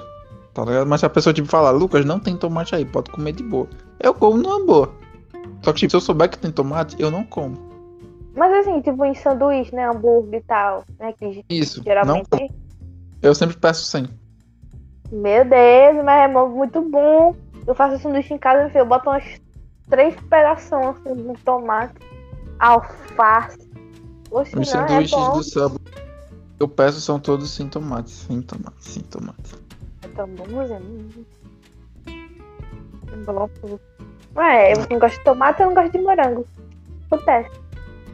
Tá 0.52 0.64
ligado? 0.64 0.86
Mas 0.86 1.00
se 1.00 1.06
a 1.06 1.10
pessoa 1.10 1.32
tipo 1.32 1.48
falar, 1.48 1.70
Lucas, 1.70 2.04
não 2.04 2.20
tem 2.20 2.36
tomate 2.36 2.74
aí, 2.74 2.84
pode 2.84 3.10
comer 3.10 3.32
de 3.32 3.42
boa. 3.42 3.66
Eu 3.98 4.14
como 4.14 4.36
numa 4.36 4.64
boa. 4.64 4.92
Só 5.62 5.72
que 5.72 5.80
tipo, 5.80 5.90
se 5.90 5.96
eu 5.96 6.00
souber 6.00 6.28
que 6.28 6.38
tem 6.38 6.52
tomate, 6.52 6.94
eu 7.00 7.10
não 7.10 7.24
como. 7.24 7.56
Mas 8.36 8.52
assim, 8.52 8.80
tipo 8.80 9.04
em 9.04 9.14
sanduíche, 9.14 9.74
né? 9.74 9.88
Hambúrguer 9.88 10.40
e 10.40 10.44
tal. 10.44 10.84
Né? 10.98 11.12
Que 11.12 11.44
Isso. 11.48 11.78
Não 11.78 11.84
geralmente. 11.84 12.28
como. 12.28 12.48
Eu 13.22 13.34
sempre 13.34 13.56
peço 13.56 13.84
sem. 13.84 14.06
Meu 15.10 15.44
Deus, 15.44 16.04
mas 16.04 16.22
é 16.22 16.28
muito 16.28 16.80
bom. 16.82 17.36
Eu 17.66 17.74
faço 17.74 17.98
sanduíche 17.98 18.34
em 18.34 18.38
casa, 18.38 18.68
filho, 18.68 18.80
eu 18.80 18.86
boto 18.86 19.08
umas 19.08 19.24
três 19.88 20.14
pedaços 20.28 20.72
assim 20.72 21.14
de 21.14 21.38
tomate, 21.42 21.94
alface. 22.58 23.58
Oxe, 24.30 24.58
Os 24.58 24.72
não, 24.72 24.82
é 24.84 24.88
sanduíches 24.88 25.16
bom. 25.16 25.70
do 25.70 25.80
que 25.80 25.94
eu 26.60 26.68
peço 26.68 27.00
são 27.00 27.18
todos 27.18 27.50
sem 27.50 27.68
tomate. 27.68 28.10
Sem 28.10 28.40
tomate, 28.42 28.76
sem 28.78 29.02
tomate. 29.04 29.54
É 30.02 30.08
tão 30.08 30.28
bonzinho. 30.28 31.26
Bom. 33.26 33.48
Ué, 34.36 34.72
eu 34.72 34.86
não 34.90 34.98
gosto 34.98 35.18
de 35.18 35.24
tomate, 35.24 35.60
eu 35.60 35.66
não 35.66 35.74
gosto 35.74 35.92
de 35.92 35.98
morango. 35.98 36.46
Acontece. 37.10 37.50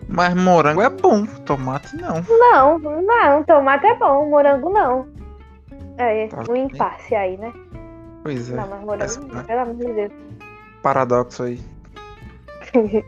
Mas 0.08 0.34
morango 0.34 0.82
é 0.82 0.88
bom, 0.88 1.24
tomate 1.46 1.96
não. 1.96 2.22
Não, 2.28 2.78
não, 2.78 3.44
tomate 3.44 3.86
é 3.86 3.94
bom, 3.94 4.28
morango 4.28 4.70
não. 4.70 5.06
É, 6.02 6.28
Tá 6.28 6.44
um 6.48 6.56
impasse 6.56 7.14
aí, 7.14 7.36
né? 7.36 7.52
Pois 8.22 8.50
é. 8.50 8.56
Não, 8.56 8.68
mas 8.68 8.80
morango 8.80 9.02
essa- 9.04 9.20
não, 9.20 9.44
pelo 9.44 9.60
amor 9.60 9.74
de 9.76 9.92
Deus. 9.92 10.12
Paradoxo 10.82 11.42
aí. 11.42 11.60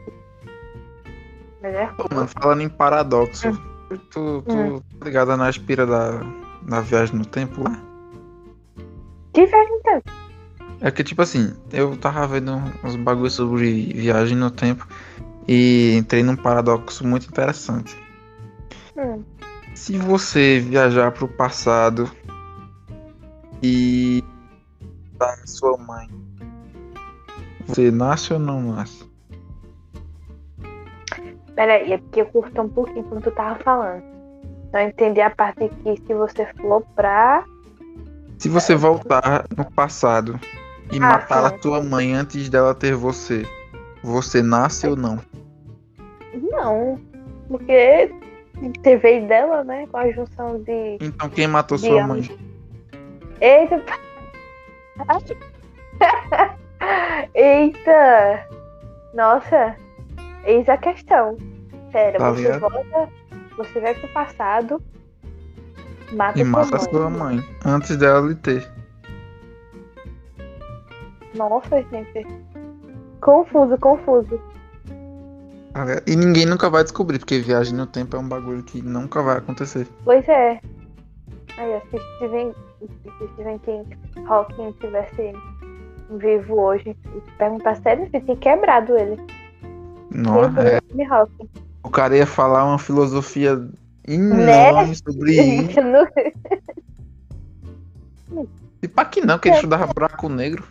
Mas 1.62 1.74
é 1.74 1.86
Pô, 1.96 2.12
mano, 2.12 2.28
falando 2.40 2.60
em 2.62 2.68
paradoxo, 2.68 3.48
Hum. 3.48 3.96
tu, 4.10 4.42
tu 4.42 4.82
tá 4.98 5.04
ligada 5.06 5.36
na 5.36 5.46
aspira 5.46 5.86
da, 5.86 6.20
da 6.62 6.80
viagem 6.80 7.16
no 7.16 7.24
tempo 7.24 7.62
lá? 7.62 7.78
que 9.32 9.46
faz 9.46 9.70
um 9.70 9.80
tempo. 9.82 10.10
É 10.80 10.90
que, 10.90 11.02
tipo 11.04 11.22
assim, 11.22 11.54
eu 11.72 11.96
tava 11.96 12.26
vendo 12.26 12.52
uns 12.84 12.96
bagulhos 12.96 13.32
sobre 13.34 13.92
viagem 13.94 14.36
no 14.36 14.50
tempo 14.50 14.86
e 15.48 15.94
entrei 15.96 16.22
num 16.24 16.36
paradoxo 16.36 17.06
muito 17.06 17.28
interessante. 17.28 17.96
Hum. 18.96 19.22
Se 19.74 19.96
você 19.96 20.58
viajar 20.60 21.12
pro 21.12 21.26
passado 21.28 22.10
e 23.62 24.22
da 25.18 25.36
sua 25.46 25.76
mãe, 25.78 26.08
você 27.66 27.90
nasce 27.90 28.32
ou 28.32 28.38
não 28.38 28.60
nasce? 28.74 29.04
Peraí, 31.54 31.92
é 31.92 31.98
porque 31.98 32.22
eu 32.22 32.26
curto 32.26 32.62
um 32.62 32.68
pouquinho 32.68 33.04
quando 33.04 33.22
tu 33.24 33.30
tava 33.30 33.58
falando. 33.62 34.02
Então 34.68 34.80
eu 34.80 34.88
entendi 34.88 35.20
a 35.20 35.30
parte 35.30 35.68
que 35.68 35.96
se 36.06 36.14
você 36.14 36.46
for 36.60 36.82
pra. 36.96 37.44
Se 38.38 38.48
você 38.48 38.74
voltar 38.74 39.44
no 39.56 39.70
passado 39.70 40.40
e 40.90 40.96
Ah, 40.96 41.00
matar 41.00 41.48
sim. 41.50 41.54
a 41.54 41.58
tua 41.58 41.82
mãe 41.82 42.14
antes 42.14 42.48
dela 42.48 42.74
ter 42.74 42.94
você, 42.94 43.44
você 44.02 44.42
nasce 44.42 44.86
ou 44.88 44.96
não? 44.96 45.20
Não. 46.50 46.98
Porque 47.48 48.10
TV 48.82 49.20
dela, 49.26 49.62
né? 49.62 49.86
Com 49.88 49.98
a 49.98 50.10
junção 50.10 50.58
de. 50.62 50.96
Então 51.00 51.28
quem 51.28 51.46
matou 51.46 51.76
De 51.76 51.86
sua 51.86 52.02
ambos. 52.02 52.28
mãe? 52.28 52.38
Eita! 53.42 53.82
Eita! 57.34 58.48
Nossa! 59.14 59.76
Eis 60.44 60.68
a 60.68 60.76
questão. 60.76 61.36
Sério, 61.90 62.18
Tá 62.18 62.30
você 62.30 62.42
ligado? 62.42 62.60
volta, 62.60 63.08
você 63.56 63.80
vai 63.80 63.94
pro 63.94 64.08
passado, 64.08 64.82
mata 66.12 66.38
E 66.40 66.42
sua 66.42 66.50
mata 66.50 66.76
mãe. 66.78 66.88
sua 66.90 67.10
mãe 67.10 67.44
antes 67.66 67.96
dela 67.96 68.26
lhe 68.28 68.34
ter. 68.36 68.66
Nossa, 71.34 71.82
gente. 71.90 72.26
Confuso, 73.20 73.76
confuso. 73.78 74.40
tá? 75.74 75.84
E 76.06 76.16
ninguém 76.16 76.46
nunca 76.46 76.68
vai 76.70 76.82
descobrir, 76.82 77.18
porque 77.18 77.38
viagem 77.40 77.74
no 77.74 77.86
tempo 77.86 78.16
é 78.16 78.18
um 78.18 78.28
bagulho 78.28 78.62
que 78.62 78.80
nunca 78.82 79.22
vai 79.22 79.38
acontecer. 79.38 79.86
Pois 80.04 80.26
é. 80.28 80.60
Aí, 81.58 81.80
se 81.90 81.98
Steven, 82.16 82.54
se 82.80 83.28
Stephen 83.34 83.58
King 83.58 83.98
Hawking 84.26 84.72
tivesse 84.80 85.34
vivo 86.10 86.60
hoje 86.60 86.96
perguntar 87.38 87.76
sério, 87.76 88.08
eu 88.12 88.20
tinha 88.20 88.36
quebrado 88.36 88.96
ele. 88.96 89.18
Não, 90.10 90.44
Ele 90.44 90.60
é, 90.60 90.78
Stephen 90.78 91.08
o 91.82 91.90
cara 91.90 92.16
ia 92.16 92.26
falar 92.26 92.64
uma 92.64 92.78
filosofia 92.78 93.56
Né? 93.56 94.68
enorme 94.68 94.94
sobre 94.96 95.32
isso. 95.40 95.80
E 98.82 98.88
pra 98.88 99.04
que 99.04 99.20
não, 99.20 99.38
que 99.38 99.48
ele 99.48 99.56
estudava 99.56 99.92
buraco 99.92 100.28
negro. 100.28 100.64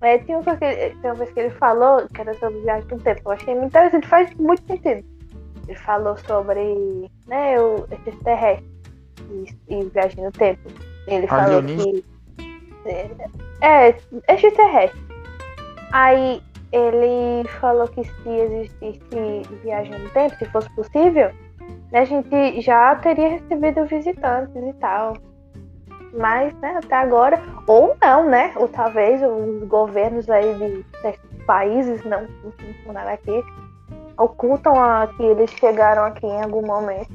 É, 0.00 0.18
tinha 0.18 0.38
uma, 0.38 0.56
que 0.56 0.64
ele, 0.64 0.94
vez 1.14 1.30
que 1.32 1.40
ele 1.40 1.50
falou, 1.50 2.06
que 2.08 2.20
era 2.20 2.32
sobre 2.34 2.60
viagem 2.60 2.88
no 2.90 3.00
tempo. 3.00 3.20
Eu 3.24 3.32
achei 3.32 3.54
muito 3.54 3.68
interessante, 3.68 4.06
faz 4.06 4.32
muito 4.34 4.64
sentido. 4.66 5.04
Ele 5.66 5.78
falou 5.78 6.16
sobre 6.16 7.10
né, 7.26 7.60
o 7.60 7.86
extraterrestre 7.90 8.77
e, 9.30 9.74
e 9.74 9.84
viagem 9.84 10.24
no 10.24 10.32
tempo. 10.32 10.68
Ele 11.06 11.26
falou 11.26 11.62
que. 11.62 12.04
É, 13.60 13.88
extraterrestre. 14.28 15.00
Aí 15.92 16.42
ele 16.72 17.48
falou 17.60 17.88
que 17.88 18.04
se 18.04 18.28
existisse 18.28 19.42
viagem 19.62 19.98
no 19.98 20.10
tempo, 20.10 20.36
se 20.36 20.44
fosse 20.46 20.70
possível, 20.74 21.30
né, 21.90 22.00
a 22.00 22.04
gente 22.04 22.60
já 22.60 22.94
teria 22.96 23.30
recebido 23.30 23.84
visitantes 23.86 24.54
e 24.54 24.72
tal. 24.74 25.14
Mas, 26.12 26.54
né, 26.60 26.80
até 26.82 26.96
agora, 26.96 27.40
ou 27.66 27.96
não, 28.00 28.28
né? 28.28 28.52
Ou 28.56 28.66
talvez 28.68 29.20
os 29.22 29.68
governos 29.68 30.28
aí 30.30 30.54
de 30.54 30.84
certos 31.02 31.44
países, 31.44 32.02
não, 32.04 32.26
não 32.86 33.08
aqui, 33.08 33.44
ocultam 34.18 34.82
a, 34.82 35.06
que 35.06 35.22
eles 35.22 35.50
chegaram 35.50 36.04
aqui 36.04 36.26
em 36.26 36.42
algum 36.42 36.66
momento. 36.66 37.12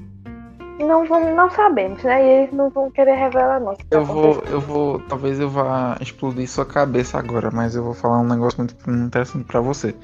E 0.79 0.83
não, 0.83 1.05
vão, 1.05 1.35
não 1.35 1.49
sabemos, 1.51 2.01
né? 2.03 2.23
E 2.23 2.29
eles 2.29 2.53
não 2.53 2.69
vão 2.69 2.89
querer 2.89 3.15
revelar 3.15 3.59
não. 3.59 3.75
Eu 3.91 4.03
vou, 4.03 4.43
eu 4.49 4.59
vou, 4.59 4.99
talvez 5.01 5.39
eu 5.39 5.49
vá 5.49 5.97
explodir 6.01 6.49
sua 6.49 6.65
cabeça 6.65 7.19
agora, 7.19 7.51
mas 7.51 7.75
eu 7.75 7.83
vou 7.83 7.93
falar 7.93 8.19
um 8.19 8.27
negócio 8.27 8.57
muito 8.57 8.75
interessante 8.89 9.45
para 9.45 9.61
você. 9.61 9.95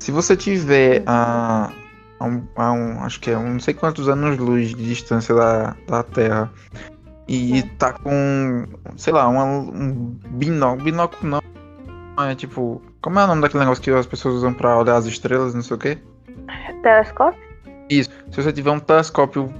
Se 0.00 0.10
você 0.10 0.36
tiver 0.36 1.02
a, 1.06 1.70
a, 2.18 2.24
um, 2.24 2.42
a 2.56 2.72
um, 2.72 3.04
acho 3.04 3.20
que 3.20 3.30
é 3.30 3.38
um, 3.38 3.52
não 3.52 3.60
sei 3.60 3.74
quantos 3.74 4.08
anos 4.08 4.38
luz 4.38 4.68
de 4.68 4.84
distância 4.84 5.34
da, 5.34 5.76
da 5.86 6.02
Terra 6.02 6.50
e 7.28 7.60
hum. 7.60 7.68
tá 7.78 7.92
com, 7.92 8.66
sei 8.96 9.12
lá, 9.12 9.28
uma, 9.28 9.44
um 9.44 10.16
binóculo, 10.30 10.82
binóculo 10.82 11.30
não, 11.30 12.24
é 12.24 12.34
tipo, 12.34 12.82
como 13.00 13.20
é 13.20 13.24
o 13.24 13.26
nome 13.28 13.42
daquele 13.42 13.60
negócio 13.60 13.82
que 13.82 13.90
as 13.90 14.06
pessoas 14.06 14.36
usam 14.36 14.52
para 14.52 14.76
olhar 14.76 14.96
as 14.96 15.06
estrelas, 15.06 15.54
não 15.54 15.62
sei 15.62 15.76
o 15.76 15.78
quê? 15.78 15.98
Telescópio? 16.82 17.40
Isso. 17.88 18.10
Se 18.30 18.42
você 18.42 18.52
tiver 18.52 18.70
um 18.70 18.80
telescópio 18.80 19.52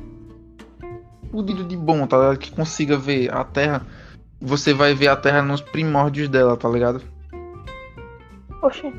fudido 1.31 1.65
de 1.65 1.77
bom, 1.77 2.07
tá 2.07 2.17
ligado? 2.17 2.39
Que 2.39 2.51
consiga 2.51 2.97
ver 2.97 3.33
a 3.33 3.45
Terra, 3.45 3.87
você 4.41 4.73
vai 4.73 4.95
ver 4.95 5.09
a 5.09 5.17
Terra 5.17 5.43
nos 5.43 5.61
primórdios 5.61 6.29
dela, 6.29 6.57
tá 6.57 6.69
ligado? 6.69 7.03
Oxi. 8.63 8.93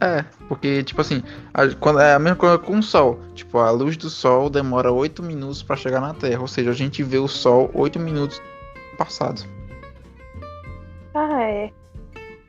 É, 0.00 0.24
porque, 0.48 0.82
tipo 0.82 1.00
assim, 1.00 1.22
a, 1.54 1.66
quando, 1.80 2.00
é 2.00 2.14
a 2.14 2.18
mesma 2.18 2.36
coisa 2.36 2.58
com 2.58 2.78
o 2.78 2.82
Sol. 2.82 3.18
Tipo, 3.34 3.58
a 3.58 3.70
luz 3.70 3.96
do 3.96 4.10
Sol 4.10 4.50
demora 4.50 4.92
8 4.92 5.22
minutos 5.22 5.62
para 5.62 5.76
chegar 5.76 6.00
na 6.00 6.12
Terra. 6.12 6.40
Ou 6.40 6.48
seja, 6.48 6.70
a 6.70 6.74
gente 6.74 7.02
vê 7.02 7.18
o 7.18 7.28
Sol 7.28 7.70
8 7.72 7.98
minutos 7.98 8.40
passado. 8.98 9.42
Ah, 11.14 11.42
é. 11.42 11.72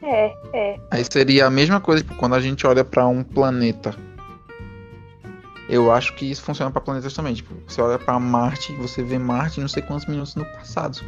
É, 0.03 0.33
é. 0.53 0.79
Aí 0.91 1.03
seria 1.09 1.47
a 1.47 1.49
mesma 1.49 1.79
coisa 1.79 2.03
tipo, 2.03 2.15
quando 2.15 2.35
a 2.35 2.39
gente 2.39 2.67
olha 2.67 2.83
para 2.83 3.07
um 3.07 3.23
planeta. 3.23 3.95
Eu 5.69 5.91
acho 5.91 6.15
que 6.15 6.29
isso 6.29 6.41
funciona 6.41 6.71
para 6.71 6.81
planetas 6.81 7.13
também. 7.13 7.33
Tipo, 7.33 7.53
você 7.67 7.81
olha 7.81 7.99
para 7.99 8.19
Marte, 8.19 8.73
você 8.75 9.03
vê 9.03 9.19
Marte 9.19 9.59
não 9.59 9.67
sei 9.67 9.83
quantos 9.83 10.05
minutos 10.07 10.35
no 10.35 10.45
passado. 10.45 10.99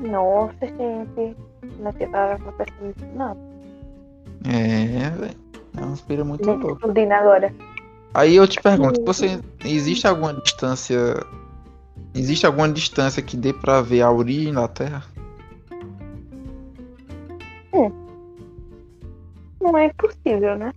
Nossa, 0.00 0.66
gente. 0.66 1.36
Não 1.78 1.92
tinha 1.92 2.08
parado 2.08 2.52
pensando 2.52 2.86
nisso, 2.86 3.06
não. 3.14 3.36
É, 4.44 5.10
velho. 5.10 5.36
É 5.76 5.80
uma 5.80 5.92
inspira 5.92 6.24
muito 6.24 6.44
louca. 6.48 6.86
Agora. 7.14 7.54
Aí 8.14 8.34
eu 8.36 8.48
te 8.48 8.60
pergunto, 8.60 9.04
você 9.04 9.40
existe 9.64 10.06
alguma 10.06 10.32
distância. 10.34 11.22
Existe 12.14 12.46
alguma 12.46 12.68
distância 12.68 13.22
que 13.22 13.36
dê 13.36 13.52
para 13.52 13.82
ver 13.82 14.00
a 14.00 14.10
origem 14.10 14.54
da 14.54 14.66
Terra? 14.66 15.04
Hum. 17.74 17.92
Não 19.60 19.76
é 19.76 19.86
impossível, 19.86 20.56
né? 20.56 20.72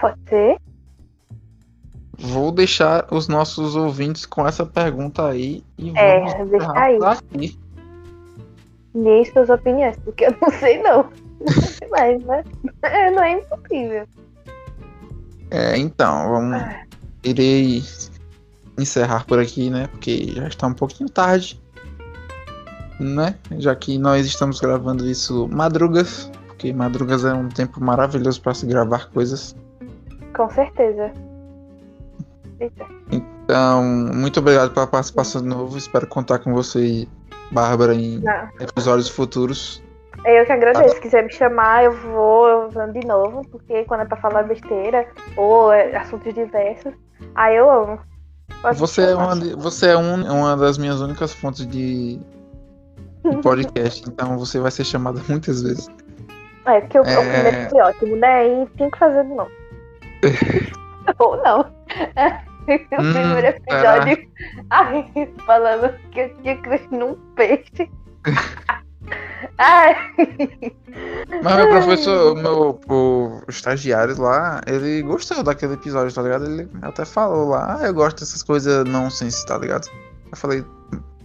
Pode 0.00 0.18
ser. 0.28 0.56
Vou 2.18 2.52
deixar 2.52 3.06
os 3.10 3.28
nossos 3.28 3.74
ouvintes 3.74 4.26
com 4.26 4.46
essa 4.46 4.66
pergunta 4.66 5.26
aí 5.26 5.64
e 5.78 5.90
é, 5.96 6.20
vamos 6.20 6.50
deixa 6.50 6.72
aí. 6.78 6.98
Aqui. 7.02 7.58
Dê 8.94 9.24
suas 9.26 9.48
opiniões, 9.48 9.96
porque 10.04 10.26
eu 10.26 10.36
não 10.40 10.50
sei 10.50 10.82
não. 10.82 11.08
Mas, 11.90 12.22
né? 12.24 12.44
Não 13.14 13.22
é 13.22 13.38
impossível. 13.38 14.06
É, 15.50 15.76
então, 15.78 16.28
vamos. 16.28 16.60
Ah. 16.60 16.84
Irei 17.24 17.82
encerrar 18.78 19.26
por 19.26 19.38
aqui, 19.38 19.70
né? 19.70 19.86
Porque 19.88 20.32
já 20.34 20.48
está 20.48 20.66
um 20.66 20.74
pouquinho 20.74 21.08
tarde. 21.08 21.60
Né? 22.98 23.34
Já 23.58 23.74
que 23.74 23.98
nós 23.98 24.26
estamos 24.26 24.60
gravando 24.60 25.08
isso 25.08 25.48
madrugas. 25.48 26.30
Porque 26.46 26.72
madrugas 26.72 27.24
é 27.24 27.32
um 27.32 27.48
tempo 27.48 27.82
maravilhoso 27.82 28.40
para 28.42 28.54
se 28.54 28.66
gravar 28.66 29.10
coisas. 29.10 29.56
Com 30.34 30.48
certeza. 30.50 31.12
Eita. 32.58 32.86
Então, 33.10 33.82
muito 33.82 34.38
obrigado 34.40 34.72
pela 34.72 34.86
participação 34.86 35.42
de 35.42 35.48
novo. 35.48 35.76
Espero 35.76 36.06
contar 36.06 36.38
com 36.38 36.52
você, 36.52 37.08
Bárbara, 37.50 37.94
em 37.94 38.18
Não. 38.20 38.48
episódios 38.60 39.08
futuros. 39.08 39.82
Eu 40.24 40.44
que 40.44 40.52
agradeço. 40.52 40.94
Se 40.96 41.00
quiser 41.00 41.24
me 41.24 41.32
chamar, 41.32 41.84
eu 41.84 41.92
vou, 41.92 42.48
eu 42.48 42.70
vou 42.70 42.92
de 42.92 43.06
novo, 43.06 43.42
porque 43.50 43.84
quando 43.84 44.02
é 44.02 44.04
pra 44.04 44.18
falar 44.18 44.42
besteira 44.42 45.06
ou 45.36 45.72
é 45.72 45.96
assuntos 45.96 46.34
diversos, 46.34 46.92
aí 47.34 47.56
eu 47.56 47.70
amo. 47.70 47.98
você 48.74 49.02
é, 49.02 49.14
uma, 49.14 49.34
você 49.56 49.88
é 49.88 49.96
um, 49.96 50.30
uma 50.30 50.56
das 50.56 50.76
minhas 50.76 51.00
únicas 51.00 51.32
fontes 51.32 51.66
de, 51.66 52.20
de 53.24 53.36
podcast, 53.42 54.06
então 54.06 54.36
você 54.36 54.60
vai 54.60 54.70
ser 54.70 54.84
chamada 54.84 55.20
muitas 55.26 55.62
vezes. 55.62 55.88
É, 56.66 56.80
porque 56.82 56.98
o, 56.98 57.04
é... 57.04 57.18
o 57.18 57.32
primeiro 57.32 57.70
foi 57.70 57.80
ótimo, 57.80 58.16
né? 58.16 58.62
E 58.62 58.66
tem 58.76 58.90
que 58.90 58.98
fazer 58.98 59.24
de 59.24 59.30
novo. 59.30 59.59
Ou 61.18 61.36
não. 61.42 61.60
o 61.60 63.02
hum, 63.02 63.12
primeiro 63.12 63.46
episódio 63.46 64.28
ai, 64.70 65.10
falando 65.46 65.94
que 66.10 66.20
eu 66.20 66.36
tinha 66.42 66.56
crush 66.58 66.86
num 66.90 67.14
peixe. 67.34 67.90
Ai. 69.58 69.96
Mas 71.42 71.56
meu 71.56 71.68
professor, 71.68 72.32
o 72.32 72.36
meu 72.36 72.80
o 72.88 73.42
estagiário 73.48 74.20
lá, 74.20 74.60
ele 74.66 75.02
gostou 75.02 75.42
daquele 75.42 75.74
episódio, 75.74 76.14
tá 76.14 76.22
ligado? 76.22 76.44
Ele 76.46 76.68
até 76.82 77.04
falou 77.04 77.50
lá, 77.50 77.78
ah, 77.78 77.86
eu 77.86 77.94
gosto 77.94 78.20
dessas 78.20 78.42
coisas 78.42 78.84
nonsense, 78.84 79.44
tá 79.46 79.58
ligado? 79.58 79.88
Eu 80.30 80.36
falei, 80.36 80.64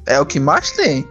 é 0.06 0.20
o 0.20 0.26
que 0.26 0.40
mais 0.40 0.72
tem. 0.72 1.08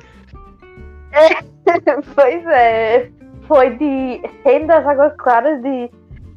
É, 1.13 1.43
pois 2.15 2.47
é. 2.47 3.11
Foi 3.47 3.77
de 3.77 4.23
Reino 4.45 4.67
das 4.67 4.87
Águas 4.87 5.13
Claras 5.19 5.63
de 5.63 5.91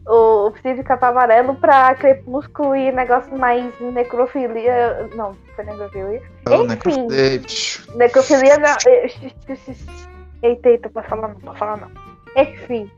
o 0.08 0.52
Preciso 0.52 0.84
Capa 0.84 1.10
Amarelo 1.10 1.56
pra 1.56 1.94
Crepúsculo 1.96 2.76
e 2.76 2.92
negócio 2.92 3.38
mais 3.38 3.74
necrofilia. 3.80 5.10
Não, 5.16 5.36
foi 5.56 5.66
necrofilia. 5.66 6.22
Não, 6.46 6.66
Enfim. 6.66 7.08
Necrofilia, 7.08 7.96
necrofilia 7.96 8.58
não. 8.58 8.76
Eita, 10.44 10.70
eita, 10.70 10.90
pode 10.90 11.08
falar 11.08 11.28
não, 11.30 11.36
pode 11.36 11.60
falar 11.60 11.78
não. 11.78 11.92
Enfim. 12.42 12.90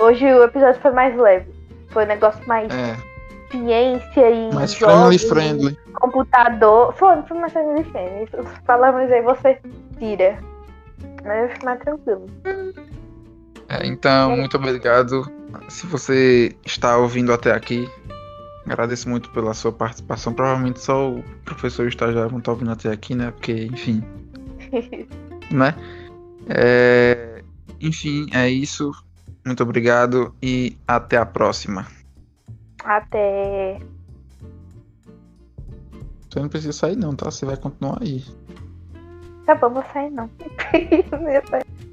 Hoje 0.00 0.24
o 0.24 0.44
episódio 0.44 0.80
foi 0.80 0.90
mais 0.90 1.16
leve. 1.16 1.46
Foi 1.90 2.04
um 2.04 2.08
negócio 2.08 2.46
mais 2.48 2.72
é. 2.72 2.96
ciência 3.50 4.30
e. 4.30 4.54
Mais 4.54 4.74
friendly, 4.74 5.18
friendly. 5.18 5.78
Computador. 5.94 6.94
Foi, 6.94 7.22
foi 7.22 7.38
mais 7.38 7.52
friendly 7.52 7.84
friendly. 7.84 8.28
Os 8.32 8.58
palavras 8.60 9.10
aí 9.12 9.22
você 9.22 9.58
tira. 9.98 10.38
Mas 11.24 11.42
eu 11.42 11.48
fico 11.50 11.64
mais 11.64 11.80
tranquilo. 11.80 12.26
É, 13.68 13.86
então, 13.86 14.36
muito 14.36 14.56
obrigado. 14.56 15.39
Se 15.68 15.86
você 15.86 16.54
está 16.64 16.96
ouvindo 16.96 17.32
até 17.32 17.52
aqui, 17.52 17.88
agradeço 18.66 19.08
muito 19.08 19.30
pela 19.30 19.54
sua 19.54 19.72
participação. 19.72 20.32
Provavelmente 20.32 20.80
só 20.80 21.10
o 21.10 21.22
professor 21.44 21.84
e 21.84 21.86
o 21.86 21.88
estagiário 21.88 22.30
não 22.30 22.38
está 22.38 22.52
ouvindo 22.52 22.70
até 22.70 22.90
aqui, 22.90 23.14
né? 23.14 23.30
Porque, 23.30 23.64
enfim. 23.64 24.02
né? 25.50 25.74
É... 26.48 27.42
Enfim, 27.80 28.26
é 28.32 28.48
isso. 28.48 28.90
Muito 29.44 29.62
obrigado 29.62 30.34
e 30.42 30.76
até 30.86 31.16
a 31.16 31.26
próxima. 31.26 31.86
Até. 32.84 33.80
Você 36.28 36.40
não 36.40 36.48
precisa 36.48 36.72
sair 36.72 36.96
não, 36.96 37.14
tá? 37.14 37.30
Você 37.30 37.44
vai 37.44 37.56
continuar 37.56 37.98
aí. 38.02 38.24
Tá 39.46 39.54
bom, 39.54 39.70
vou 39.70 39.84
sair 39.92 40.10
não. 40.10 40.30